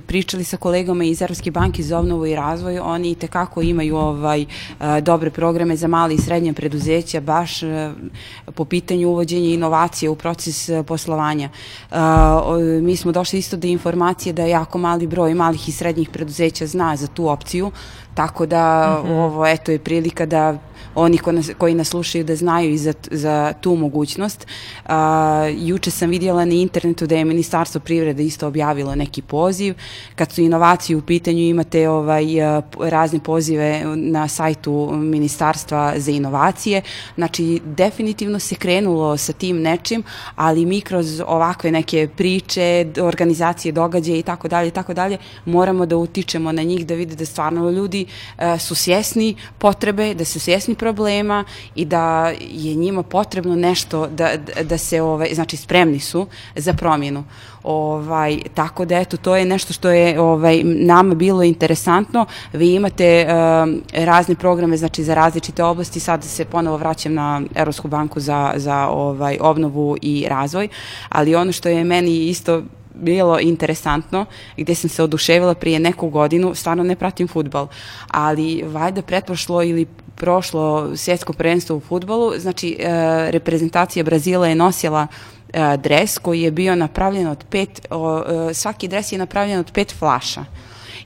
pričali 0.06 0.44
sa 0.44 0.56
kolegama 0.56 1.04
iz 1.04 1.22
Evropske 1.22 1.50
banke 1.50 1.82
za 1.82 1.98
obnovu 1.98 2.26
i 2.26 2.34
razvoj, 2.34 2.78
oni 2.78 3.14
tekako 3.14 3.62
imaju 3.62 3.96
ovaj, 3.96 4.46
a, 4.78 4.96
e, 4.96 5.00
dobre 5.00 5.30
programe 5.30 5.76
za 5.76 5.88
mali 5.88 6.14
i 6.14 6.18
srednje 6.18 6.52
preduzeća 6.52 7.20
baš 7.20 7.62
a, 7.62 7.66
e, 7.66 7.92
po 8.54 8.64
pitanju 8.64 9.08
uvođenja 9.08 9.54
inovacije 9.54 10.11
u 10.11 10.14
proces 10.14 10.70
poslovanja. 10.86 11.48
A, 11.90 12.40
o, 12.44 12.58
mi 12.58 12.96
smo 12.96 13.12
došli 13.12 13.38
isto 13.38 13.56
do 13.56 13.68
informacije 13.68 14.32
da 14.32 14.44
jako 14.44 14.78
mali 14.78 15.06
broj 15.06 15.34
malih 15.34 15.68
i 15.68 15.72
srednjih 15.72 16.08
preduzeća 16.08 16.66
zna 16.66 16.96
za 16.96 17.06
tu 17.06 17.28
opciju, 17.28 17.72
Tako 18.14 18.46
da 18.46 18.96
mm 19.04 19.08
-hmm. 19.08 19.12
ovo 19.12 19.46
eto 19.46 19.72
je 19.72 19.78
prilika 19.78 20.26
da 20.26 20.54
oni 20.95 21.18
ko 21.18 21.32
nas, 21.32 21.51
koji 21.59 21.74
nas 21.74 21.88
slušaju 21.88 22.24
da 22.24 22.36
znaju 22.36 22.70
i 22.70 22.78
za, 22.78 22.93
za 23.11 23.53
tu 23.61 23.76
mogućnost. 23.76 24.47
A, 24.86 25.51
juče 25.59 25.91
sam 25.91 26.11
vidjela 26.11 26.45
na 26.45 26.55
internetu 26.55 27.07
da 27.07 27.16
je 27.16 27.24
Ministarstvo 27.24 27.80
privrede 27.80 28.24
isto 28.24 28.47
objavilo 28.47 28.95
neki 28.95 29.22
poziv. 29.22 29.74
Kad 30.14 30.32
su 30.32 30.41
inovacije 30.41 30.97
u 30.97 31.03
pitanju 31.03 31.38
imate 31.38 31.88
ovaj, 31.88 32.24
razne 32.78 33.20
pozive 33.20 33.82
na 33.97 34.28
sajtu 34.28 34.91
Ministarstva 34.93 35.95
za 35.97 36.11
inovacije. 36.11 36.82
Znači, 37.14 37.61
definitivno 37.64 38.38
se 38.38 38.55
krenulo 38.55 39.16
sa 39.16 39.32
tim 39.32 39.62
nečim, 39.62 40.03
ali 40.36 40.66
mi 40.66 40.80
kroz 40.80 41.22
ovakve 41.26 41.70
neke 41.70 42.09
priče, 42.16 42.86
organizacije, 43.01 43.72
događaje 43.72 44.18
i 44.18 44.22
tako 44.22 44.49
dalje, 44.49 44.70
tako 44.70 44.95
dalje, 44.95 45.18
moramo 45.45 45.86
da 45.86 45.97
utičemo 45.97 46.53
na 46.53 46.62
njih 46.62 46.86
da 46.86 46.95
vide 46.95 47.14
da 47.14 47.26
stvarno 47.26 47.70
ljudi 47.70 48.07
su 48.59 48.74
svjesni 48.74 49.36
potrebe, 49.59 50.14
da 50.14 50.24
su 50.24 50.41
svjesni 50.41 50.74
problema 50.81 51.45
i 51.74 51.85
da 51.85 52.33
je 52.41 52.74
njima 52.74 53.03
potrebno 53.03 53.57
nešto 53.57 54.07
da, 54.07 54.31
da 54.62 54.78
se, 54.78 55.03
ovaj, 55.03 55.35
znači 55.35 55.57
spremni 55.57 56.01
su 56.01 56.26
za 56.57 56.72
promjenu. 56.72 57.24
Ovaj, 57.62 58.39
tako 58.55 58.85
da 58.85 58.99
eto, 58.99 59.16
to 59.16 59.37
je 59.37 59.45
nešto 59.45 59.72
što 59.72 59.91
je 59.91 60.20
ovaj, 60.20 60.62
nama 60.64 61.14
bilo 61.14 61.43
interesantno. 61.43 62.26
Vi 62.53 62.74
imate 62.74 63.26
um, 63.26 63.83
razne 63.93 64.35
programe 64.35 64.76
znači, 64.76 65.05
za 65.05 65.14
različite 65.14 65.64
oblasti, 65.64 66.01
sad 66.01 66.24
se 66.24 66.45
ponovo 66.45 66.76
vraćam 66.76 67.14
na 67.14 67.43
Evropsku 67.55 67.89
banku 67.89 68.20
za, 68.20 68.53
za 68.57 68.89
ovaj, 68.89 69.39
obnovu 69.41 69.97
i 70.03 70.26
razvoj, 70.28 70.68
ali 71.09 71.35
ono 71.35 71.53
što 71.53 71.68
je 71.68 71.85
meni 71.85 72.28
isto 72.28 72.62
bilo 72.95 73.39
interesantno, 73.41 74.26
gde 74.57 74.74
sam 74.74 74.91
se 74.91 75.03
oduševila 75.03 75.55
prije 75.55 75.78
neku 75.78 76.09
godinu, 76.09 76.55
stvarno 76.55 76.83
ne 76.85 76.97
pratim 76.97 77.28
futbal, 77.28 77.68
ali 78.09 78.62
valjda 78.62 79.03
pretprošlo 79.03 79.62
ili 79.62 79.87
prošlo 80.21 80.97
svjetsko 80.97 81.33
prvenstvo 81.33 81.77
u 81.77 81.81
futbolu, 81.81 82.33
znači 82.39 82.77
e, 82.79 82.87
reprezentacija 83.31 84.05
Brazila 84.05 84.49
je 84.49 84.55
nosila 84.55 85.07
e, 85.53 85.77
dres 85.77 86.18
koji 86.18 86.43
je 86.43 86.51
bio 86.51 86.77
napravljen 86.77 87.27
od 87.27 87.45
pet, 87.51 87.81
e, 87.81 88.55
svaki 88.55 88.89
dres 88.89 89.12
je 89.12 89.18
napravljen 89.18 89.59
od 89.59 89.73
pet 89.73 89.95
flaša 89.99 90.45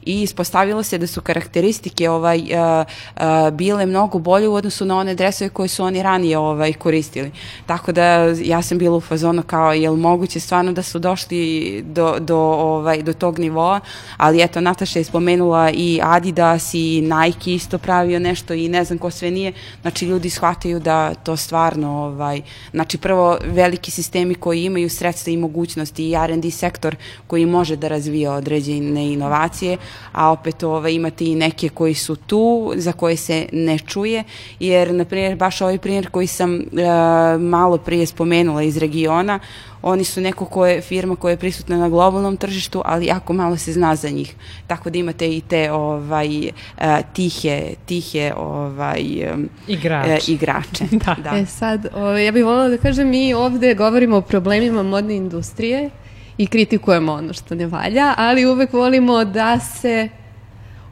i 0.07 0.23
ispostavilo 0.23 0.83
se 0.83 0.99
da 0.99 1.07
su 1.07 1.21
karakteristike 1.21 2.11
ovaj, 2.11 2.39
uh, 2.39 2.87
uh, 3.17 3.51
bile 3.53 3.87
mnogo 3.87 4.19
bolje 4.19 4.49
u 4.49 4.55
odnosu 4.55 4.85
na 4.85 4.99
one 4.99 5.15
dresove 5.15 5.49
koje 5.49 5.69
su 5.69 5.85
oni 5.85 6.03
ranije 6.03 6.39
ovaj, 6.39 6.73
koristili. 6.73 7.33
Tako 7.67 7.93
da 7.93 8.05
ja 8.43 8.63
sam 8.63 8.79
bila 8.79 8.97
u 8.97 9.01
fazonu 9.01 9.43
kao 9.43 9.73
jel 9.73 9.97
moguće 9.97 10.41
stvarno 10.41 10.73
da 10.73 10.83
su 10.83 10.99
došli 10.99 11.83
do, 11.87 12.17
do, 12.21 12.39
ovaj, 12.39 13.03
do 13.03 13.13
tog 13.13 13.39
nivoa, 13.39 13.81
ali 14.17 14.43
eto 14.43 14.61
Nataša 14.61 14.99
je 14.99 15.05
spomenula 15.05 15.71
i 15.71 16.01
Adidas 16.03 16.75
i 16.75 17.01
Nike 17.01 17.55
isto 17.55 17.79
pravio 17.79 18.19
nešto 18.19 18.55
i 18.55 18.69
ne 18.69 18.85
znam 18.85 18.99
ko 18.99 19.11
sve 19.11 19.31
nije, 19.31 19.53
znači 19.83 20.07
ljudi 20.07 20.31
shvataju 20.31 20.81
da 20.81 21.15
to 21.15 21.37
stvarno, 21.37 22.05
ovaj, 22.05 22.43
znači 22.71 22.99
prvo 22.99 23.39
veliki 23.45 23.91
sistemi 23.91 24.35
koji 24.35 24.65
imaju 24.65 24.91
sredstva 24.91 25.33
i 25.33 25.37
mogućnosti 25.37 26.09
i 26.09 26.15
R&D 26.15 26.51
sektor 26.51 26.97
koji 27.27 27.47
može 27.47 27.77
da 27.77 27.89
razvija 27.89 28.33
određene 28.33 29.13
inovacije, 29.13 29.77
a 30.13 30.31
opet 30.31 30.63
ovaj, 30.63 30.93
imate 30.93 31.25
i 31.25 31.35
neke 31.35 31.69
koji 31.69 31.95
su 31.95 32.17
tu, 32.17 32.73
za 32.77 32.93
koje 32.93 33.17
se 33.17 33.47
ne 33.53 33.79
čuje, 33.79 34.25
jer, 34.61 34.95
na 34.95 35.05
primjer, 35.05 35.37
baš 35.37 35.61
ovaj 35.61 35.79
primjer 35.79 36.11
koji 36.11 36.27
sam 36.27 36.55
uh, 36.55 36.61
malo 37.41 37.79
prije 37.79 38.07
spomenula 38.07 38.63
iz 38.63 38.77
regiona, 38.77 39.39
oni 39.83 40.05
su 40.05 40.21
neko 40.21 40.45
ko 40.45 40.67
je 40.67 40.81
firma 40.81 41.17
koja 41.17 41.31
je 41.31 41.37
prisutna 41.37 41.79
na 41.79 41.89
globalnom 41.89 42.37
tržištu, 42.37 42.83
ali 42.85 43.07
jako 43.07 43.33
malo 43.33 43.57
se 43.57 43.73
zna 43.73 43.97
za 43.97 44.09
njih. 44.09 44.35
Tako 44.67 44.91
da 44.91 44.99
imate 44.99 45.37
i 45.37 45.41
te 45.41 45.73
ovaj 45.73 46.49
uh, 46.49 46.85
tihe 47.13 47.75
tihe 47.87 48.33
ovaj 48.37 49.03
igrače. 49.69 50.13
Uh, 50.13 50.29
igrače. 50.29 50.85
da. 51.07 51.17
da. 51.25 51.37
E 51.37 51.47
sad, 51.47 51.87
o, 51.95 52.11
ja 52.11 52.33
bih 52.33 52.45
voljela 52.45 52.69
da 52.69 52.77
kažem 52.77 53.09
mi 53.09 53.35
ovde 53.35 53.75
govorimo 53.75 54.17
o 54.17 54.21
problemima 54.21 54.83
modne 54.83 55.17
industrije 55.17 55.91
i 56.39 56.47
kritikujemo 56.47 57.13
ono 57.13 57.33
što 57.33 57.55
ne 57.55 57.67
valja, 57.67 58.15
ali 58.17 58.47
uvek 58.47 58.73
volimo 58.73 59.25
da 59.25 59.59
se 59.61 60.09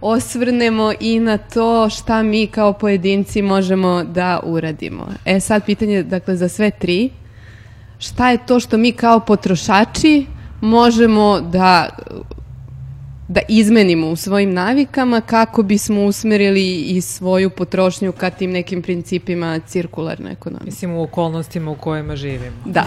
osvrnemo 0.00 0.92
i 1.00 1.20
na 1.20 1.38
to 1.38 1.90
šta 1.90 2.22
mi 2.22 2.46
kao 2.46 2.72
pojedinci 2.72 3.42
možemo 3.42 4.04
da 4.04 4.40
uradimo. 4.44 5.08
E 5.24 5.40
sad 5.40 5.64
pitanje 5.64 6.02
dakle 6.02 6.36
za 6.36 6.48
sve 6.48 6.70
tri 6.70 7.10
šta 7.98 8.30
je 8.30 8.46
to 8.46 8.60
što 8.60 8.76
mi 8.76 8.92
kao 8.92 9.20
potrošači 9.20 10.26
možemo 10.60 11.40
da 11.40 11.88
da 13.32 13.40
izmenimo 13.48 14.08
u 14.08 14.16
svojim 14.16 14.52
navikama 14.52 15.20
kako 15.20 15.62
bismo 15.62 16.04
usmerili 16.04 16.74
i 16.74 17.00
svoju 17.00 17.50
potrošnju 17.50 18.12
ka 18.12 18.30
tim 18.30 18.50
nekim 18.50 18.82
principima 18.82 19.60
cirkularne 19.66 20.32
ekonomije. 20.32 20.64
Mislim 20.64 20.92
u 20.92 21.02
okolnostima 21.02 21.70
u 21.70 21.74
kojima 21.74 22.16
živimo. 22.16 22.56
Da. 22.64 22.86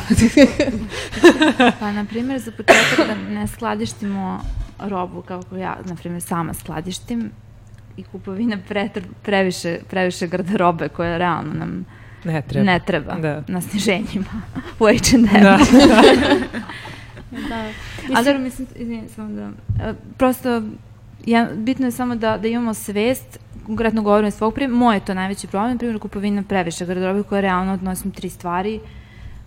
pa, 1.80 1.91
na 1.91 2.06
primjer, 2.06 2.39
za 2.39 2.52
početak 2.52 3.08
da 3.08 3.16
ne 3.16 3.48
skladištimo 3.48 4.39
robu 4.80 5.22
kako 5.22 5.56
ja, 5.58 5.78
na 5.86 5.96
primjer, 5.96 6.22
sama 6.22 6.54
skladištim 6.54 7.32
i 7.98 8.04
kupovina 8.04 8.58
pre, 8.68 8.89
previše, 9.24 9.80
previše 9.89 10.28
garderobe 10.28 10.89
koja 10.89 11.18
realno 11.18 11.54
nam 11.54 11.86
ne 12.24 12.41
treba, 12.41 12.66
ne 12.66 12.80
treba 12.86 13.16
da. 13.16 13.43
na 13.48 13.62
sniženjima 13.62 14.41
u 14.80 14.86
H&M. 14.86 15.43
Da. 15.43 15.60
da. 17.32 17.69
Ali 18.15 18.26
dobro, 18.26 18.39
mislim, 18.39 18.67
izvinim, 18.76 19.09
samo 19.15 19.30
da, 19.30 19.51
e, 19.84 19.93
prosto, 20.17 20.61
ja, 21.26 21.49
bitno 21.55 21.88
je 21.88 21.91
samo 21.91 22.15
da, 22.15 22.38
da 22.38 22.47
imamo 22.47 22.73
svest, 22.73 23.39
konkretno 23.65 24.01
govorim 24.01 24.32
svog 24.32 24.53
primjera, 24.53 24.80
moj 24.80 24.95
je 24.95 25.05
to 25.05 25.13
najveći 25.13 25.47
problem, 25.47 25.78
primjer 25.78 25.99
kupovina 25.99 26.43
previše 26.43 26.86
garderobe 26.86 27.23
koja 27.23 27.41
realno 27.41 27.73
odnosim 27.73 28.11
tri 28.11 28.30
stvari, 28.30 28.80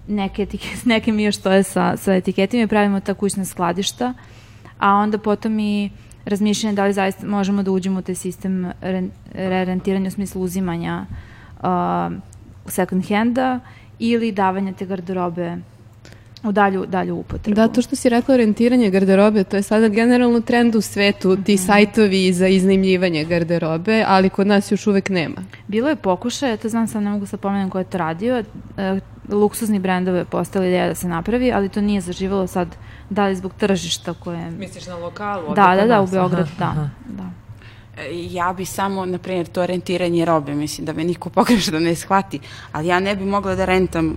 neke, 0.09 0.43
etike, 0.43 0.69
neke 0.85 1.13
mi 1.13 1.25
još 1.25 1.37
stoje 1.37 1.63
sa, 1.63 1.97
sa 1.97 2.15
etiketima 2.15 2.63
i 2.63 2.67
pravimo 2.67 3.01
ta 3.01 3.15
kućna 3.15 3.45
skladišta, 3.45 4.15
a 4.79 4.95
onda 4.95 5.19
potom 5.19 5.59
i 5.59 5.91
razmišljanje 6.25 6.77
da 6.77 6.85
li 6.85 6.93
zaista 6.93 7.27
možemo 7.27 7.63
da 7.63 7.71
uđemo 7.71 7.99
u 7.99 8.03
taj 8.03 8.15
sistem 8.15 8.73
re-rentiranja 9.35 10.09
u 10.09 10.11
smislu 10.11 10.43
uzimanja 10.43 11.07
uh, 11.61 12.13
second 12.67 13.09
handa 13.09 13.61
ili 13.99 14.33
davanja 14.33 14.73
te 14.73 14.87
garderobe 14.87 15.57
u 16.43 16.53
dalju, 16.53 16.87
dalju 16.87 17.17
upotrebu. 17.17 17.55
Da, 17.55 17.69
to 17.69 17.83
što 17.83 17.97
si 17.97 18.09
rekla 18.09 18.35
orijentiranje 18.35 18.91
garderobe, 18.91 19.45
to 19.45 19.57
je 19.57 19.63
sada 19.63 19.89
generalno 19.89 20.41
trend 20.41 20.75
u 20.75 20.81
svetu, 20.81 21.37
ti 21.37 21.55
mm. 21.55 21.59
sajtovi 21.59 22.33
za 22.33 22.49
iznajmljivanje 22.49 23.25
garderobe, 23.25 24.05
ali 24.07 24.31
kod 24.31 24.47
nas 24.47 24.73
još 24.73 24.87
uvek 24.87 25.09
nema. 25.09 25.45
Bilo 25.69 25.89
je 25.89 25.97
pokušaj, 25.97 26.57
to 26.57 26.69
znam 26.69 26.89
sam 26.89 27.05
ne 27.05 27.11
mogu 27.11 27.27
sa 27.27 27.37
pomenem 27.37 27.71
ko 27.71 27.79
je 27.79 27.85
to 27.85 27.99
radio, 27.99 28.45
e, 28.77 29.01
luksuzni 29.29 29.79
brendove 29.79 30.25
postali 30.25 30.69
ideja 30.69 30.89
da 30.89 30.95
se 30.95 31.09
napravi, 31.09 31.53
ali 31.53 31.69
to 31.69 31.81
nije 31.81 32.01
zaživalo 32.01 32.47
sad, 32.47 32.77
da 33.11 33.27
li 33.27 33.37
zbog 33.37 33.53
tržišta 33.59 34.15
koje... 34.15 34.51
Misliš 34.51 34.87
na 34.87 34.97
lokalu? 34.97 35.55
Da, 35.55 35.77
da, 35.77 35.87
da, 35.87 36.01
u 36.01 36.07
Beogradu, 36.07 36.51
da, 36.59 36.65
aha. 36.65 36.89
da. 37.07 37.31
E, 38.03 38.11
ja 38.13 38.55
bi 38.57 38.65
samo, 38.65 39.07
na 39.07 39.19
primjer, 39.19 39.47
to 39.47 39.67
rentiranje 39.67 40.25
robe, 40.25 40.55
mislim 40.55 40.85
da 40.87 40.93
me 40.93 41.05
niko 41.05 41.31
pogrešno 41.31 41.79
ne 41.79 41.95
shvati, 41.95 42.41
ali 42.73 42.87
ja 42.87 43.01
ne 43.01 43.17
bi 43.17 43.25
mogla 43.25 43.55
da 43.55 43.65
rentam 43.65 44.17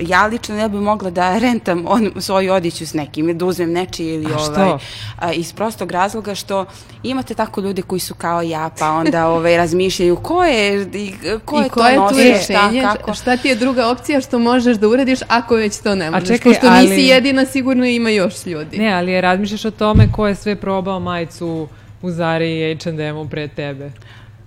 ja 0.00 0.26
lično 0.26 0.56
ne 0.56 0.68
bih 0.68 0.80
mogla 0.80 1.10
da 1.10 1.38
rentam 1.38 1.84
on, 1.88 2.12
svoju 2.18 2.52
odiću 2.52 2.86
s 2.86 2.94
nekim, 2.94 3.38
da 3.38 3.44
uzmem 3.44 3.72
nečiji 3.72 4.14
ili 4.14 4.32
a 4.32 4.38
ovaj, 4.38 4.78
a, 5.18 5.32
iz 5.32 5.52
prostog 5.52 5.90
razloga 5.90 6.34
što 6.34 6.64
imate 7.02 7.34
tako 7.34 7.60
ljude 7.60 7.82
koji 7.82 8.00
su 8.00 8.14
kao 8.14 8.42
ja, 8.42 8.70
pa 8.78 8.90
onda 8.90 9.26
ovaj, 9.36 9.56
razmišljaju 9.56 10.16
ko 10.16 10.44
je, 10.44 10.82
i, 10.94 11.12
ko 11.44 11.60
je 11.60 11.66
I 11.66 11.70
to 11.70 11.92
nosi, 11.92 12.34
šta, 12.44 12.70
kako. 12.82 13.14
Šta 13.14 13.36
ti 13.36 13.48
je 13.48 13.54
druga 13.54 13.88
opcija 13.88 14.20
što 14.20 14.38
možeš 14.38 14.76
da 14.76 14.88
uradiš 14.88 15.18
ako 15.28 15.54
već 15.54 15.78
to 15.78 15.94
ne 15.94 16.10
možeš, 16.10 16.28
čekaj, 16.28 16.52
pošto 16.52 16.66
ali... 16.66 16.88
nisi 16.88 17.02
jedina, 17.02 17.46
sigurno 17.46 17.84
ima 17.84 18.10
još 18.10 18.46
ljudi. 18.46 18.78
Ne, 18.78 18.92
ali 18.92 19.12
je 19.12 19.20
razmišljaš 19.20 19.64
o 19.64 19.70
tome 19.70 20.12
ko 20.12 20.26
je 20.26 20.34
sve 20.34 20.56
probao 20.56 21.00
majicu 21.00 21.68
u 22.02 22.10
Zari 22.10 22.70
i 22.70 22.78
H&M-u 22.84 23.28
pre 23.28 23.48
tebe 23.48 23.90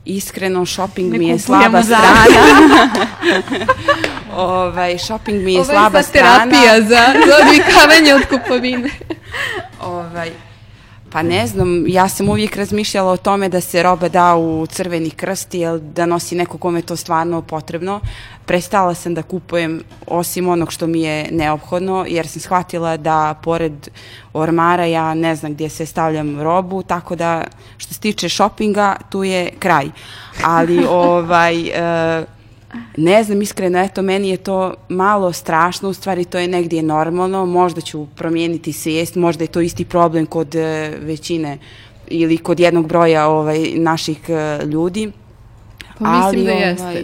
iskreno 0.06 0.66
shopping 0.66 1.18
mi 1.18 1.28
je 1.28 1.40
slaba 1.40 1.84
strana. 1.84 2.26
ovaj, 4.40 4.98
shopping 4.98 5.44
mi 5.44 5.54
je 5.54 5.60
Ovo 5.60 5.70
slaba 5.70 6.02
strana. 6.02 6.30
Ovo 6.36 6.44
je 6.44 6.50
terapija 6.50 6.82
za, 6.82 7.14
za 7.28 7.36
odvikavanje 7.46 8.14
od 8.14 8.22
kupovine. 8.30 8.90
ovaj, 9.82 10.32
Pa 11.12 11.22
ne 11.22 11.48
znam, 11.48 11.86
ja 11.88 12.10
sam 12.10 12.30
uvijek 12.30 12.56
razmišljala 12.56 13.12
o 13.12 13.18
tome 13.18 13.50
da 13.50 13.62
se 13.62 13.84
roba 13.84 14.10
da 14.10 14.36
u 14.36 14.66
crveni 14.70 15.10
krst, 15.10 15.54
jel 15.54 15.80
da 15.80 16.06
nosi 16.06 16.36
neko 16.36 16.58
kome 16.58 16.82
to 16.82 16.96
stvarno 16.96 17.42
potrebno. 17.42 18.00
Prestala 18.46 18.94
sam 18.94 19.14
da 19.14 19.24
kupujem 19.24 19.84
osim 20.08 20.48
onog 20.48 20.72
što 20.72 20.88
mi 20.88 21.02
je 21.02 21.28
neophodno, 21.32 22.06
jer 22.08 22.28
sam 22.28 22.42
shvatila 22.42 22.98
da 22.98 23.36
pored 23.44 23.90
ormara 24.34 24.86
ja 24.86 25.14
ne 25.14 25.36
znam 25.36 25.54
gdje 25.54 25.70
se 25.70 25.86
stavljam 25.86 26.42
robu, 26.42 26.84
tako 26.84 27.16
da 27.16 27.44
što 27.78 27.94
se 27.94 28.00
tiče 28.00 28.30
shoppinga, 28.30 28.96
tu 29.10 29.24
je 29.24 29.52
kraj. 29.60 29.90
Ali 30.44 30.86
ovaj... 30.90 31.62
Uh, 31.62 32.39
Ne 32.98 33.24
znam, 33.24 33.42
iskreno, 33.42 33.80
eto, 33.80 34.02
meni 34.02 34.30
je 34.30 34.38
to 34.38 34.74
malo 34.90 35.34
strašno, 35.34 35.90
u 35.90 35.94
stvari 35.94 36.26
to 36.26 36.38
je 36.40 36.48
negdje 36.48 36.84
normalno, 36.84 37.46
možda 37.46 37.82
ću 37.82 38.06
promijeniti 38.16 38.74
svijest, 38.74 39.16
možda 39.16 39.44
je 39.44 39.48
to 39.48 39.62
isti 39.62 39.86
problem 39.86 40.26
kod 40.26 40.56
e, 40.56 40.94
većine 41.02 41.58
ili 42.08 42.38
kod 42.38 42.60
jednog 42.60 42.88
broja 42.88 43.28
ovaj, 43.28 43.72
naših 43.76 44.30
e, 44.30 44.66
ljudi. 44.66 45.12
Pa 46.00 46.12
mislim 46.12 46.24
ali, 46.24 46.44
da 46.44 46.52
jeste, 46.52 46.84
ovaj, 46.84 47.04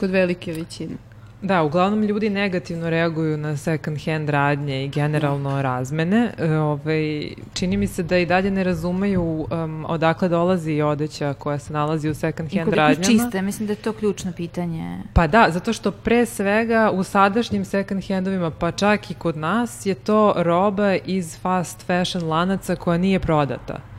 kod 0.00 0.10
velike 0.10 0.52
većine. 0.52 1.05
Da, 1.42 1.62
uglavnom 1.62 2.02
ljudi 2.02 2.30
negativno 2.30 2.90
reaguju 2.90 3.36
na 3.36 3.56
second 3.56 3.98
hand 4.04 4.28
radnje 4.28 4.84
i 4.84 4.88
generalno 4.88 5.62
razmene. 5.62 6.32
E, 6.38 6.52
ovaj, 6.52 7.28
čini 7.54 7.76
mi 7.76 7.86
se 7.86 8.02
da 8.02 8.18
i 8.18 8.26
dalje 8.26 8.50
ne 8.50 8.64
razumeju 8.64 9.22
um, 9.22 9.84
odakle 9.88 10.28
dolazi 10.28 10.80
odeća 10.82 11.34
koja 11.34 11.58
se 11.58 11.72
nalazi 11.72 12.08
u 12.08 12.14
second 12.14 12.54
hand 12.54 12.72
radnjama. 12.74 13.02
I 13.02 13.04
čiste, 13.04 13.42
mislim 13.42 13.66
da 13.66 13.72
je 13.72 13.76
to 13.76 13.92
ključno 13.92 14.32
pitanje. 14.32 14.98
Pa 15.12 15.26
da, 15.26 15.46
zato 15.50 15.72
što 15.72 15.90
pre 15.90 16.26
svega 16.26 16.90
u 16.94 17.02
sadašnjim 17.02 17.64
second 17.64 18.08
handovima, 18.08 18.50
pa 18.50 18.70
čak 18.70 19.10
i 19.10 19.14
kod 19.14 19.36
nas, 19.36 19.86
je 19.86 19.94
to 19.94 20.34
roba 20.36 20.94
iz 20.94 21.38
fast 21.40 21.86
fashion 21.86 22.28
lanaca 22.28 22.76
koja 22.76 22.98
nije 22.98 23.20
prodata 23.20 23.95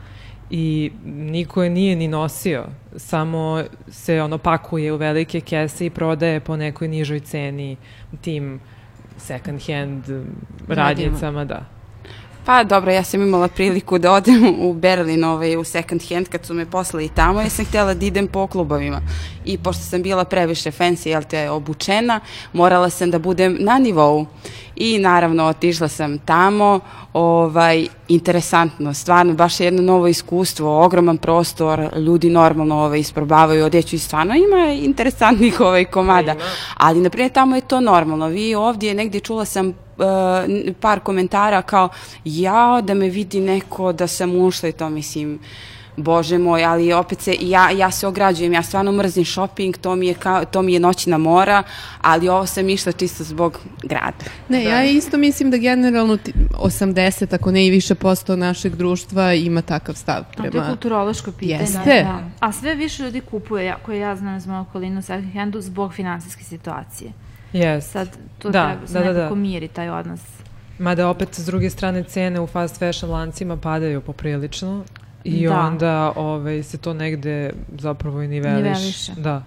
i 0.50 0.90
niko 1.04 1.62
je 1.62 1.70
nije 1.70 1.96
ni 1.96 2.08
nosio, 2.08 2.64
samo 2.96 3.64
se 3.88 4.22
ono 4.22 4.38
pakuje 4.38 4.92
u 4.92 4.96
velike 4.96 5.40
kese 5.40 5.86
i 5.86 5.90
prodaje 5.90 6.40
po 6.40 6.56
nekoj 6.56 6.88
nižoj 6.88 7.20
ceni 7.20 7.76
tim 8.20 8.60
second 9.16 9.60
hand 9.66 10.04
radnjicama, 10.68 11.44
da. 11.44 11.77
Pa 12.48 12.64
dobro, 12.64 12.92
ja 12.92 13.04
sam 13.04 13.22
imala 13.22 13.48
priliku 13.48 13.98
da 13.98 14.12
odem 14.12 14.54
u 14.60 14.72
Berlin 14.72 15.24
ovaj, 15.24 15.56
u 15.56 15.64
second 15.64 16.02
hand 16.08 16.28
kad 16.28 16.46
su 16.46 16.54
me 16.54 16.66
poslali 16.66 17.08
tamo, 17.08 17.40
ja 17.40 17.50
sam 17.50 17.64
htjela 17.64 17.94
da 17.94 18.06
idem 18.06 18.28
po 18.28 18.46
klubovima. 18.46 19.00
I 19.44 19.58
pošto 19.58 19.82
sam 19.82 20.02
bila 20.02 20.24
previše 20.24 20.70
fancy, 20.70 21.08
jel 21.08 21.22
te, 21.22 21.50
obučena, 21.50 22.20
morala 22.52 22.90
sam 22.90 23.10
da 23.10 23.18
budem 23.18 23.56
na 23.60 23.78
nivou. 23.78 24.26
I 24.76 24.98
naravno 24.98 25.44
otišla 25.44 25.88
sam 25.88 26.18
tamo, 26.18 26.80
ovaj, 27.12 27.86
interesantno, 28.08 28.94
stvarno, 28.94 29.34
baš 29.34 29.60
jedno 29.60 29.82
novo 29.82 30.06
iskustvo, 30.06 30.84
ogroman 30.84 31.18
prostor, 31.18 31.88
ljudi 31.96 32.30
normalno 32.30 32.76
ovaj, 32.76 32.98
isprobavaju 32.98 33.64
odjeću 33.64 33.96
i 33.96 33.98
stvarno 33.98 34.34
ima 34.34 34.72
interesantnih 34.72 35.60
ovaj, 35.60 35.84
komada. 35.84 36.34
Ali, 36.76 37.00
na 37.00 37.10
primjer, 37.10 37.32
tamo 37.32 37.56
je 37.56 37.60
to 37.60 37.80
normalno. 37.80 38.26
Vi 38.26 38.54
ovdje 38.54 38.94
negdje 38.94 39.20
čula 39.20 39.44
sam 39.44 39.87
uh, 39.98 40.74
par 40.80 41.00
komentara 41.00 41.62
kao 41.62 41.88
ja 42.24 42.80
da 42.82 42.94
me 42.94 43.08
vidi 43.08 43.40
neko 43.40 43.92
da 43.92 44.06
sam 44.06 44.36
ušla 44.36 44.68
i 44.68 44.72
to 44.72 44.90
mislim 44.90 45.38
bože 45.98 46.38
moj, 46.38 46.64
ali 46.64 46.92
opet 46.92 47.20
se, 47.20 47.36
ja, 47.40 47.70
ja 47.70 47.90
se 47.90 48.06
ograđujem, 48.06 48.52
ja 48.52 48.62
stvarno 48.62 48.92
mrzim 48.92 49.24
shopping, 49.24 49.76
to 49.76 49.96
mi 49.96 50.06
je, 50.06 50.14
kao, 50.14 50.44
to 50.44 50.62
mi 50.62 50.72
je 50.72 50.80
noćna 50.80 51.18
mora, 51.18 51.62
ali 52.00 52.28
ovo 52.28 52.46
sam 52.46 52.68
išla 52.68 52.92
čisto 52.92 53.24
zbog 53.24 53.58
grada. 53.82 54.24
Ne, 54.48 54.62
da. 54.62 54.70
ja 54.70 54.84
isto 54.84 55.16
mislim 55.18 55.50
da 55.50 55.56
generalno 55.56 56.18
80, 56.52 57.34
ako 57.34 57.50
ne 57.50 57.66
i 57.66 57.70
više 57.70 57.94
posto 57.94 58.36
našeg 58.36 58.76
društva 58.76 59.34
ima 59.34 59.62
takav 59.62 59.94
stav 59.94 60.24
prema... 60.32 60.48
A 60.48 60.50
to 60.50 60.58
je 60.58 60.68
kulturološko 60.68 61.32
pitanje. 61.32 61.60
Jeste. 61.60 62.02
Da. 62.02 62.20
A 62.40 62.52
sve 62.52 62.74
više 62.74 63.02
ljudi 63.02 63.20
kupuje, 63.20 63.64
ja, 63.64 63.76
koje 63.86 63.98
ja 63.98 64.16
znam 64.16 64.36
iz 64.36 64.46
moju 64.46 64.60
okolinu 64.60 65.02
second 65.02 65.34
handu, 65.34 65.60
zbog 65.60 65.94
finansijske 65.94 66.44
situacije. 66.44 67.12
Yes. 67.52 67.80
Sad, 67.80 68.08
to 68.38 68.50
Da, 68.50 68.66
treba 68.66 68.86
se 68.86 68.92
da, 68.92 69.00
da, 69.00 69.12
nekako 69.12 69.34
da. 69.34 69.40
miri 69.40 69.68
taj 69.68 69.88
odnos. 69.90 70.20
Mada 70.78 71.08
opet 71.08 71.28
s 71.34 71.46
druge 71.46 71.70
strane 71.70 72.02
cene 72.04 72.40
u 72.40 72.46
fast 72.46 72.78
fashion 72.78 73.10
lancima 73.10 73.56
padaju 73.56 74.00
poprilično 74.00 74.84
i 75.24 75.46
Da. 75.48 75.60
onda 75.60 76.12
ovaj, 76.16 76.62
se 76.62 76.78
to 76.78 76.94
negde 76.94 77.52
zapravo 77.78 78.22
i 78.22 78.28
niveliš. 78.28 78.62
Niveliše. 78.64 79.12
Da. 79.16 79.42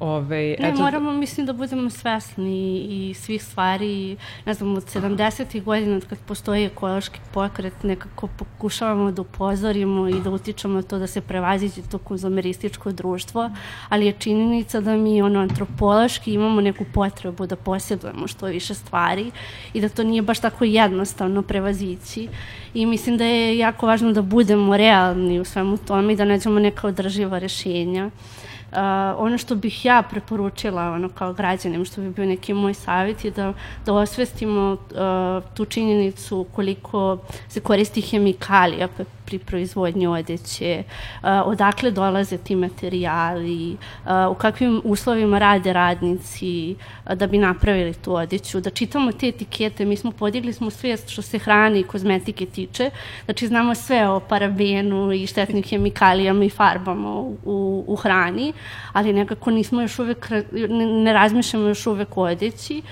Ovaj, 0.00 0.56
Ne, 0.58 0.68
eto, 0.68 0.82
moramo, 0.82 1.12
mislim, 1.12 1.46
da 1.46 1.52
budemo 1.52 1.90
svesni 1.90 2.78
i 2.78 3.14
svih 3.14 3.44
stvari. 3.44 4.16
Ne 4.46 4.54
znam, 4.54 4.76
od 4.76 4.84
70. 4.84 5.62
godina 5.62 5.96
od 5.96 6.06
kad 6.06 6.18
postoji 6.18 6.64
ekološki 6.64 7.20
pokret, 7.34 7.82
nekako 7.82 8.26
pokušavamo 8.26 9.12
da 9.12 9.22
upozorimo 9.22 10.08
i 10.08 10.20
da 10.24 10.30
utičemo 10.30 10.74
na 10.74 10.82
to 10.82 10.98
da 10.98 11.06
se 11.06 11.20
prevaziđe 11.20 11.82
to 11.90 11.98
konzumerističko 11.98 12.92
društvo, 12.92 13.50
ali 13.88 14.06
je 14.06 14.12
činjenica 14.12 14.80
da 14.80 14.96
mi 14.96 15.22
ono 15.22 15.40
antropološki 15.40 16.32
imamo 16.32 16.60
neku 16.60 16.84
potrebu 16.94 17.46
da 17.46 17.56
posjedujemo 17.56 18.26
što 18.26 18.46
više 18.46 18.74
stvari 18.74 19.30
i 19.72 19.80
da 19.80 19.88
to 19.88 20.02
nije 20.02 20.22
baš 20.22 20.40
tako 20.40 20.64
jednostavno 20.64 21.42
prevazići. 21.42 22.28
I 22.74 22.86
mislim 22.86 23.16
da 23.16 23.24
je 23.24 23.58
jako 23.58 23.86
važno 23.86 24.12
da 24.12 24.22
budemo 24.22 24.76
realni 24.76 25.40
u 25.40 25.44
svemu 25.44 25.76
tome 25.76 26.12
i 26.12 26.16
da 26.16 26.24
nađemo 26.24 26.60
neka 26.60 26.86
održiva 26.86 27.38
rešenja. 27.38 28.06
Uh, 28.06 28.49
ono 29.16 29.38
što 29.38 29.54
bih 29.54 29.84
ja 29.84 30.02
preporučila 30.02 30.90
ono, 30.90 31.08
kao 31.08 31.32
građanim, 31.32 31.84
što 31.84 32.00
bi 32.00 32.10
bio 32.10 32.26
neki 32.26 32.54
moj 32.54 32.74
savjet 32.74 33.24
je 33.24 33.30
da, 33.30 33.52
da 33.86 33.94
osvestimo 33.94 34.72
uh, 34.72 35.54
tu 35.54 35.64
činjenicu 35.64 36.46
koliko 36.54 37.18
se 37.48 37.60
koristi 37.60 38.00
hemikalija 38.00 38.88
pri 39.38 39.60
proizvodnji 39.60 40.06
odeće, 40.06 40.82
uh, 41.22 41.28
odakle 41.44 41.90
dolaze 41.90 42.38
ti 42.38 42.56
materijali, 42.56 43.72
uh, 43.72 44.10
u 44.30 44.34
kakvim 44.34 44.80
uslovima 44.84 45.38
rade 45.38 45.72
radnici 45.72 46.76
uh, 47.04 47.14
da 47.14 47.26
bi 47.26 47.38
napravili 47.38 47.94
tu 47.94 48.14
odeću, 48.14 48.60
da 48.60 48.70
čitamo 48.70 49.12
te 49.12 49.28
etikete, 49.28 49.84
mi 49.84 49.96
smo 49.96 50.12
podigli 50.12 50.52
smo 50.52 50.70
svijest 50.70 51.08
što 51.08 51.22
se 51.22 51.38
hrane 51.38 51.80
i 51.80 51.82
kozmetike 51.82 52.46
tiče, 52.46 52.90
znači 53.24 53.46
znamo 53.46 53.74
sve 53.74 54.08
o 54.08 54.20
parabenu 54.20 55.12
i 55.12 55.26
štetnim 55.26 55.62
hemikalijama 55.62 56.44
i 56.44 56.50
farbama 56.50 57.14
u, 57.14 57.84
u, 57.86 57.96
hrani, 57.96 58.52
ali 58.92 59.12
nekako 59.12 59.50
nismo 59.50 59.82
još 59.82 59.98
uvek, 59.98 60.30
ne, 60.68 61.12
razmišljamo 61.12 61.68
još 61.68 61.86
uvek 61.86 62.16
o 62.16 62.22
odeći 62.22 62.82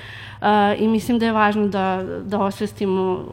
i 0.78 0.89
mislim 0.89 1.18
da 1.18 1.26
je 1.26 1.32
važno 1.32 1.68
da, 1.68 2.03
da 2.24 2.39
osvestimo 2.39 3.24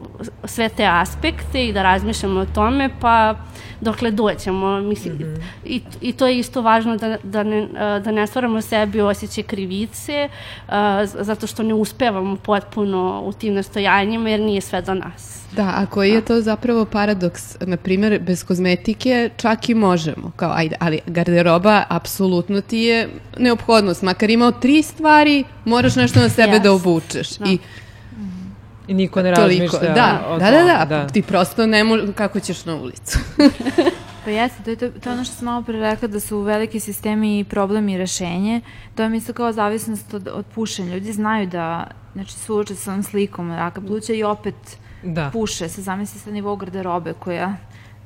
sve 0.44 0.68
te 0.68 0.86
aspekte 0.86 1.66
i 1.66 1.72
da 1.72 1.82
razmišljamo 1.82 2.40
o 2.40 2.46
tome, 2.54 2.90
pa 3.00 3.34
dokle 3.80 4.10
doćemo, 4.10 4.80
mislim, 4.80 5.14
mm 5.14 5.18
-hmm. 5.18 5.40
i, 5.64 5.80
i 6.00 6.12
to 6.12 6.26
je 6.26 6.38
isto 6.38 6.62
važno 6.62 6.96
da, 6.96 7.16
da, 7.22 7.42
ne, 7.42 7.68
da 8.00 8.10
ne 8.10 8.26
stvaramo 8.26 8.60
sebi 8.60 9.00
osjećaj 9.00 9.44
krivice, 9.44 10.28
z- 11.04 11.16
zato 11.20 11.46
što 11.46 11.62
ne 11.62 11.74
uspevamo 11.74 12.36
potpuno 12.36 13.22
u 13.24 13.32
tim 13.32 13.54
nastojanjima, 13.54 14.30
jer 14.30 14.40
nije 14.40 14.60
sve 14.60 14.82
do 14.82 14.94
nas. 14.94 15.36
Da, 15.52 15.72
a 15.76 15.86
koji 15.86 16.10
je 16.10 16.20
to 16.20 16.40
zapravo 16.40 16.84
paradoks? 16.84 17.56
Na 17.60 17.76
primjer, 17.76 18.20
bez 18.20 18.44
kozmetike 18.44 19.30
čak 19.36 19.68
i 19.68 19.74
možemo, 19.74 20.30
kao 20.36 20.52
ajde, 20.52 20.76
ali 20.80 21.00
garderoba 21.06 21.82
apsolutno 21.88 22.60
ti 22.60 22.78
je 22.78 23.08
neophodnost. 23.38 24.02
Makar 24.02 24.30
imao 24.30 24.52
tri 24.52 24.82
stvari, 24.82 25.44
moraš 25.64 25.96
nešto 25.96 26.20
na 26.20 26.28
sebe 26.28 26.52
Yes. 26.52 26.62
da 26.62 26.72
obučeš. 26.72 27.30
Da. 27.30 27.46
I 27.46 27.58
I 28.88 28.94
niko 28.94 29.22
ne 29.22 29.34
toliko. 29.34 29.62
razmišlja 29.64 29.94
Da, 29.94 30.24
o 30.28 30.38
da, 30.38 30.50
da, 30.50 30.62
da, 30.62 30.84
da. 30.84 31.06
ti 31.06 31.22
prosto 31.22 31.66
ne 31.66 31.84
možeš, 31.84 32.10
kako 32.14 32.40
ćeš 32.40 32.64
na 32.64 32.74
ulicu? 32.74 33.18
Pa 34.24 34.30
jeste, 34.30 34.62
to 34.62 34.70
je, 34.70 34.76
to, 34.76 35.00
to 35.00 35.10
je 35.10 35.14
ono 35.14 35.24
što 35.24 35.34
sam 35.34 35.44
malo 35.44 35.62
pre 35.62 35.80
rekla 35.80 36.08
da 36.08 36.20
su 36.20 36.40
veliki 36.40 36.80
sistemi 36.80 37.38
i 37.38 37.44
problem 37.44 37.88
i 37.88 37.98
rešenje. 37.98 38.60
To 38.94 39.02
je 39.02 39.16
isto 39.16 39.32
kao 39.32 39.52
zavisnost 39.52 40.14
od, 40.14 40.28
od 40.32 40.44
pušenja. 40.54 40.94
Ljudi 40.94 41.12
znaju 41.12 41.46
da 41.46 41.86
znači, 42.14 42.32
suoče 42.32 42.74
sa 42.74 42.90
ovom 42.90 43.02
slikom 43.02 43.52
raka 43.52 43.80
pluća 43.80 44.12
i 44.12 44.22
opet 44.22 44.54
Da. 45.02 45.30
puše 45.32 45.68
se, 45.68 45.82
zamisli 45.82 46.20
sa 46.20 46.30
nivou 46.30 46.56
garderobe 46.56 47.12
koja 47.12 47.56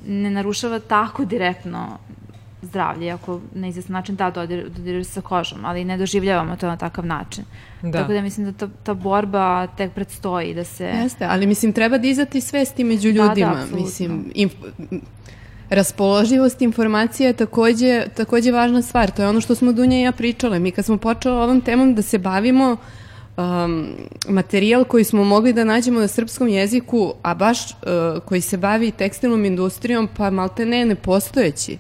ne 0.07 0.31
narušava 0.31 0.79
tako 0.79 1.25
direktno 1.25 1.99
zdravlje, 2.63 3.11
ako 3.11 3.41
na 3.55 3.69
izvestan 3.69 3.93
način 3.93 4.17
da 4.17 4.31
dodir, 4.31 4.69
dodiruje 4.69 5.05
se 5.05 5.13
sa 5.13 5.21
kožom, 5.21 5.65
ali 5.65 5.85
ne 5.85 5.97
doživljavamo 5.97 6.57
to 6.57 6.67
na 6.67 6.77
takav 6.77 7.07
način. 7.07 7.45
Da. 7.83 7.99
Tako 7.99 8.13
da 8.13 8.21
mislim 8.21 8.47
da 8.47 8.53
ta, 8.53 8.69
ta 8.83 8.95
borba 8.95 9.67
tek 9.67 9.93
predstoji, 9.93 10.55
da 10.55 10.65
se... 10.65 10.85
Jeste, 10.85 11.25
ali 11.25 11.47
mislim 11.47 11.73
treba 11.73 11.99
dizati 11.99 12.41
svesti 12.41 12.85
među 12.85 13.13
Da, 13.13 13.23
da, 13.23 13.29
ljudima. 13.29 13.51
apsolutno. 13.51 13.85
mislim, 13.85 14.33
inf 14.35 14.55
raspoloživost 15.71 16.63
informacija 16.63 17.27
je 17.27 17.33
takođe, 17.33 18.07
takođe 18.17 18.53
važna 18.53 18.83
stvar. 18.83 19.11
To 19.11 19.23
je 19.23 19.29
ono 19.29 19.41
što 19.41 19.55
smo 19.55 19.73
Dunja 19.73 19.99
i 19.99 20.03
ja 20.03 20.13
pričale. 20.13 20.59
Mi 20.59 20.71
kad 20.71 20.85
smo 20.85 20.97
počeli 20.97 21.37
ovom 21.37 21.61
temom 21.61 21.95
da 21.95 22.03
se 22.03 22.19
bavimo 22.19 22.77
um, 23.37 23.89
materijal 24.29 24.85
koji 24.85 25.05
smo 25.05 25.25
mogli 25.25 25.53
da 25.53 25.65
nađemo 25.65 26.01
na 26.01 26.09
srpskom 26.09 26.49
jeziku, 26.49 27.15
a 27.23 27.35
baš 27.35 27.65
uh, 27.65 27.77
koji 28.25 28.41
se 28.41 28.57
bavi 28.57 28.91
tekstilnom 28.91 29.45
industrijom, 29.45 30.09
pa 30.17 30.31
malte 30.31 30.67
ne 30.67 30.85
nepostojeći. 30.85 31.79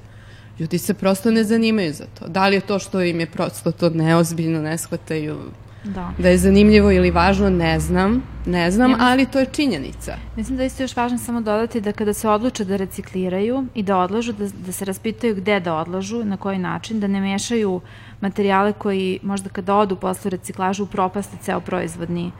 Ljudi 0.61 0.79
se 0.79 0.95
prosto 0.95 1.31
ne 1.31 1.45
zanimaju 1.45 1.93
za 1.93 2.05
to. 2.19 2.29
Da 2.29 2.49
li 2.49 2.57
je 2.57 2.61
to 2.61 2.79
što 2.79 3.03
im 3.03 3.21
je 3.21 3.27
prosto 3.27 3.73
to 3.73 3.91
neozbiljno, 3.91 4.63
ne 4.63 4.79
shvataju 4.79 5.39
Da. 5.85 6.13
da 6.19 6.29
je 6.29 6.39
zanimljivo 6.39 6.91
ili 6.93 7.11
važno, 7.11 7.51
ne 7.51 7.81
znam, 7.81 8.23
ne 8.47 8.71
znam, 8.71 8.91
Ja 8.91 8.97
ali 9.01 9.27
to 9.27 9.39
je 9.39 9.47
činjenica. 9.47 10.17
Mislim 10.37 10.57
da 10.57 10.65
isto 10.65 10.83
još 10.83 10.97
važno 10.97 11.19
samo 11.19 11.41
dodati 11.41 11.81
da 11.81 11.93
kada 11.93 12.13
se 12.13 12.29
odluče 12.29 12.65
da 12.65 12.77
recikliraju 12.77 13.67
i 13.75 13.83
da 13.83 13.99
odlažu, 13.99 14.33
da, 14.33 14.49
da 14.67 14.73
se 14.73 14.85
raspitaju 14.85 15.35
gde 15.35 15.61
da 15.61 15.75
odlažu, 15.75 16.25
na 16.25 16.37
koji 16.37 16.59
način, 16.59 17.01
da 17.01 17.07
ne 17.07 17.21
mešaju 17.21 17.81
materijale 18.21 18.73
koji 18.73 19.19
možda 19.23 19.49
kada 19.49 19.75
odu 19.77 19.97
posle 19.97 20.31
reciklažu 20.31 20.85
upropaste 20.85 21.37
ceo 21.43 21.61
proizvodni 21.61 22.31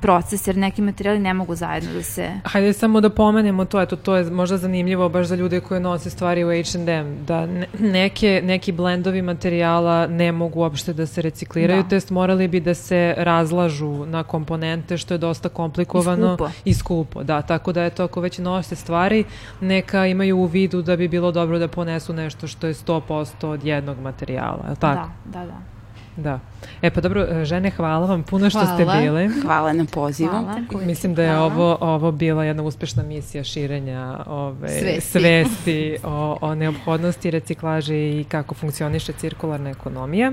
proces, 0.00 0.46
jer 0.46 0.56
neki 0.56 0.82
materijali 0.82 1.18
ne 1.20 1.34
mogu 1.34 1.54
zajedno 1.54 1.92
da 1.92 2.02
se... 2.02 2.30
Hajde 2.44 2.72
samo 2.72 3.00
da 3.00 3.10
pomenemo 3.10 3.64
to, 3.64 3.80
eto, 3.80 3.96
to 3.96 4.16
je 4.16 4.24
možda 4.24 4.56
zanimljivo 4.56 5.08
baš 5.08 5.26
za 5.26 5.34
ljude 5.34 5.60
koji 5.60 5.80
nose 5.80 6.10
stvari 6.10 6.44
u 6.44 6.48
H&M, 6.48 7.24
da 7.24 7.46
ne- 7.46 7.66
neke, 7.80 8.40
neki 8.44 8.72
blendovi 8.72 9.22
materijala 9.22 10.06
ne 10.06 10.32
mogu 10.32 10.60
uopšte 10.60 10.92
da 10.92 11.06
se 11.06 11.22
recikliraju, 11.22 11.82
Da. 11.82 11.88
test 11.88 12.10
morali 12.10 12.48
bi 12.48 12.60
da 12.60 12.74
se 12.74 13.14
razlažu 13.18 14.06
na 14.06 14.22
komponente, 14.22 14.96
što 14.98 15.14
je 15.14 15.18
dosta 15.18 15.48
komplikovano. 15.48 16.26
I 16.26 16.36
skupo. 16.36 16.50
I 16.64 16.74
skupo, 16.74 17.22
da, 17.22 17.42
tako 17.42 17.72
da 17.72 17.84
eto, 17.84 18.04
ako 18.04 18.20
već 18.20 18.38
nose 18.38 18.76
stvari, 18.76 19.24
neka 19.60 20.06
imaju 20.06 20.36
u 20.38 20.46
vidu 20.46 20.82
da 20.82 20.96
bi 20.96 21.08
bilo 21.08 21.32
dobro 21.32 21.58
da 21.58 21.68
ponesu 21.68 22.12
nešto 22.12 22.46
što 22.46 22.66
je 22.66 22.74
100% 22.74 23.46
od 23.46 23.64
jednog 23.64 23.98
materijala, 24.00 24.60
je 24.64 24.70
li 24.70 24.76
tako? 24.76 25.08
Da, 25.24 25.40
da, 25.40 25.46
da. 25.46 25.77
Da. 26.18 26.40
E 26.82 26.90
pa 26.90 27.00
dobro, 27.00 27.44
žene, 27.44 27.70
hvala 27.70 28.06
vam 28.06 28.22
puno 28.22 28.50
što 28.50 28.66
ste 28.66 28.84
Hvala. 28.84 29.00
bile. 29.00 29.28
Hvala 29.42 29.72
na 29.72 29.84
pozivu. 29.84 30.30
Hvala. 30.30 30.60
Mislim 30.86 31.14
da 31.14 31.22
je 31.22 31.28
Hvala. 31.28 31.44
ovo, 31.44 31.78
ovo 31.80 32.12
bila 32.12 32.44
jedna 32.44 32.62
uspešna 32.62 33.02
misija 33.02 33.44
širenja 33.44 34.18
ove, 34.26 34.68
Svesti. 34.68 35.00
svesti 35.00 35.96
o, 36.04 36.38
o 36.40 36.54
neophodnosti 36.54 37.30
reciklaže 37.30 37.94
i 37.94 38.24
kako 38.28 38.54
funkcioniše 38.54 39.12
cirkularna 39.12 39.70
ekonomija. 39.70 40.32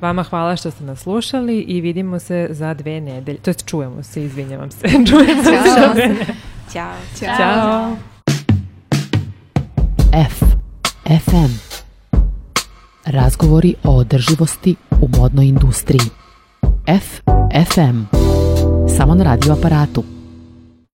Vama 0.00 0.22
hvala 0.22 0.56
što 0.56 0.70
ste 0.70 0.84
nas 0.84 0.98
slušali 1.00 1.60
i 1.60 1.80
vidimo 1.80 2.18
se 2.18 2.46
za 2.50 2.74
dve 2.74 3.00
nedelje. 3.00 3.38
To 3.38 3.50
jest 3.50 3.66
čujemo 3.66 4.02
se, 4.02 4.24
izvinjavam 4.24 4.70
se. 4.70 4.88
čujemo 5.10 5.42
se 5.42 5.50
za 5.80 5.92
dve 5.92 6.08
nedelje. 6.08 6.26
Ćao. 6.72 6.92
Ćao. 7.18 7.96
F. 10.12 10.42
FM. 11.24 11.73
Razgovori 13.06 13.74
o 13.84 13.96
održivosti 13.96 14.76
u 14.90 15.08
modnoj 15.18 15.46
industriji. 15.46 16.10
F. 16.86 17.20
FM. 17.74 18.02
Samo 18.96 19.14
na 19.14 19.24
radioaparatu. 19.24 20.13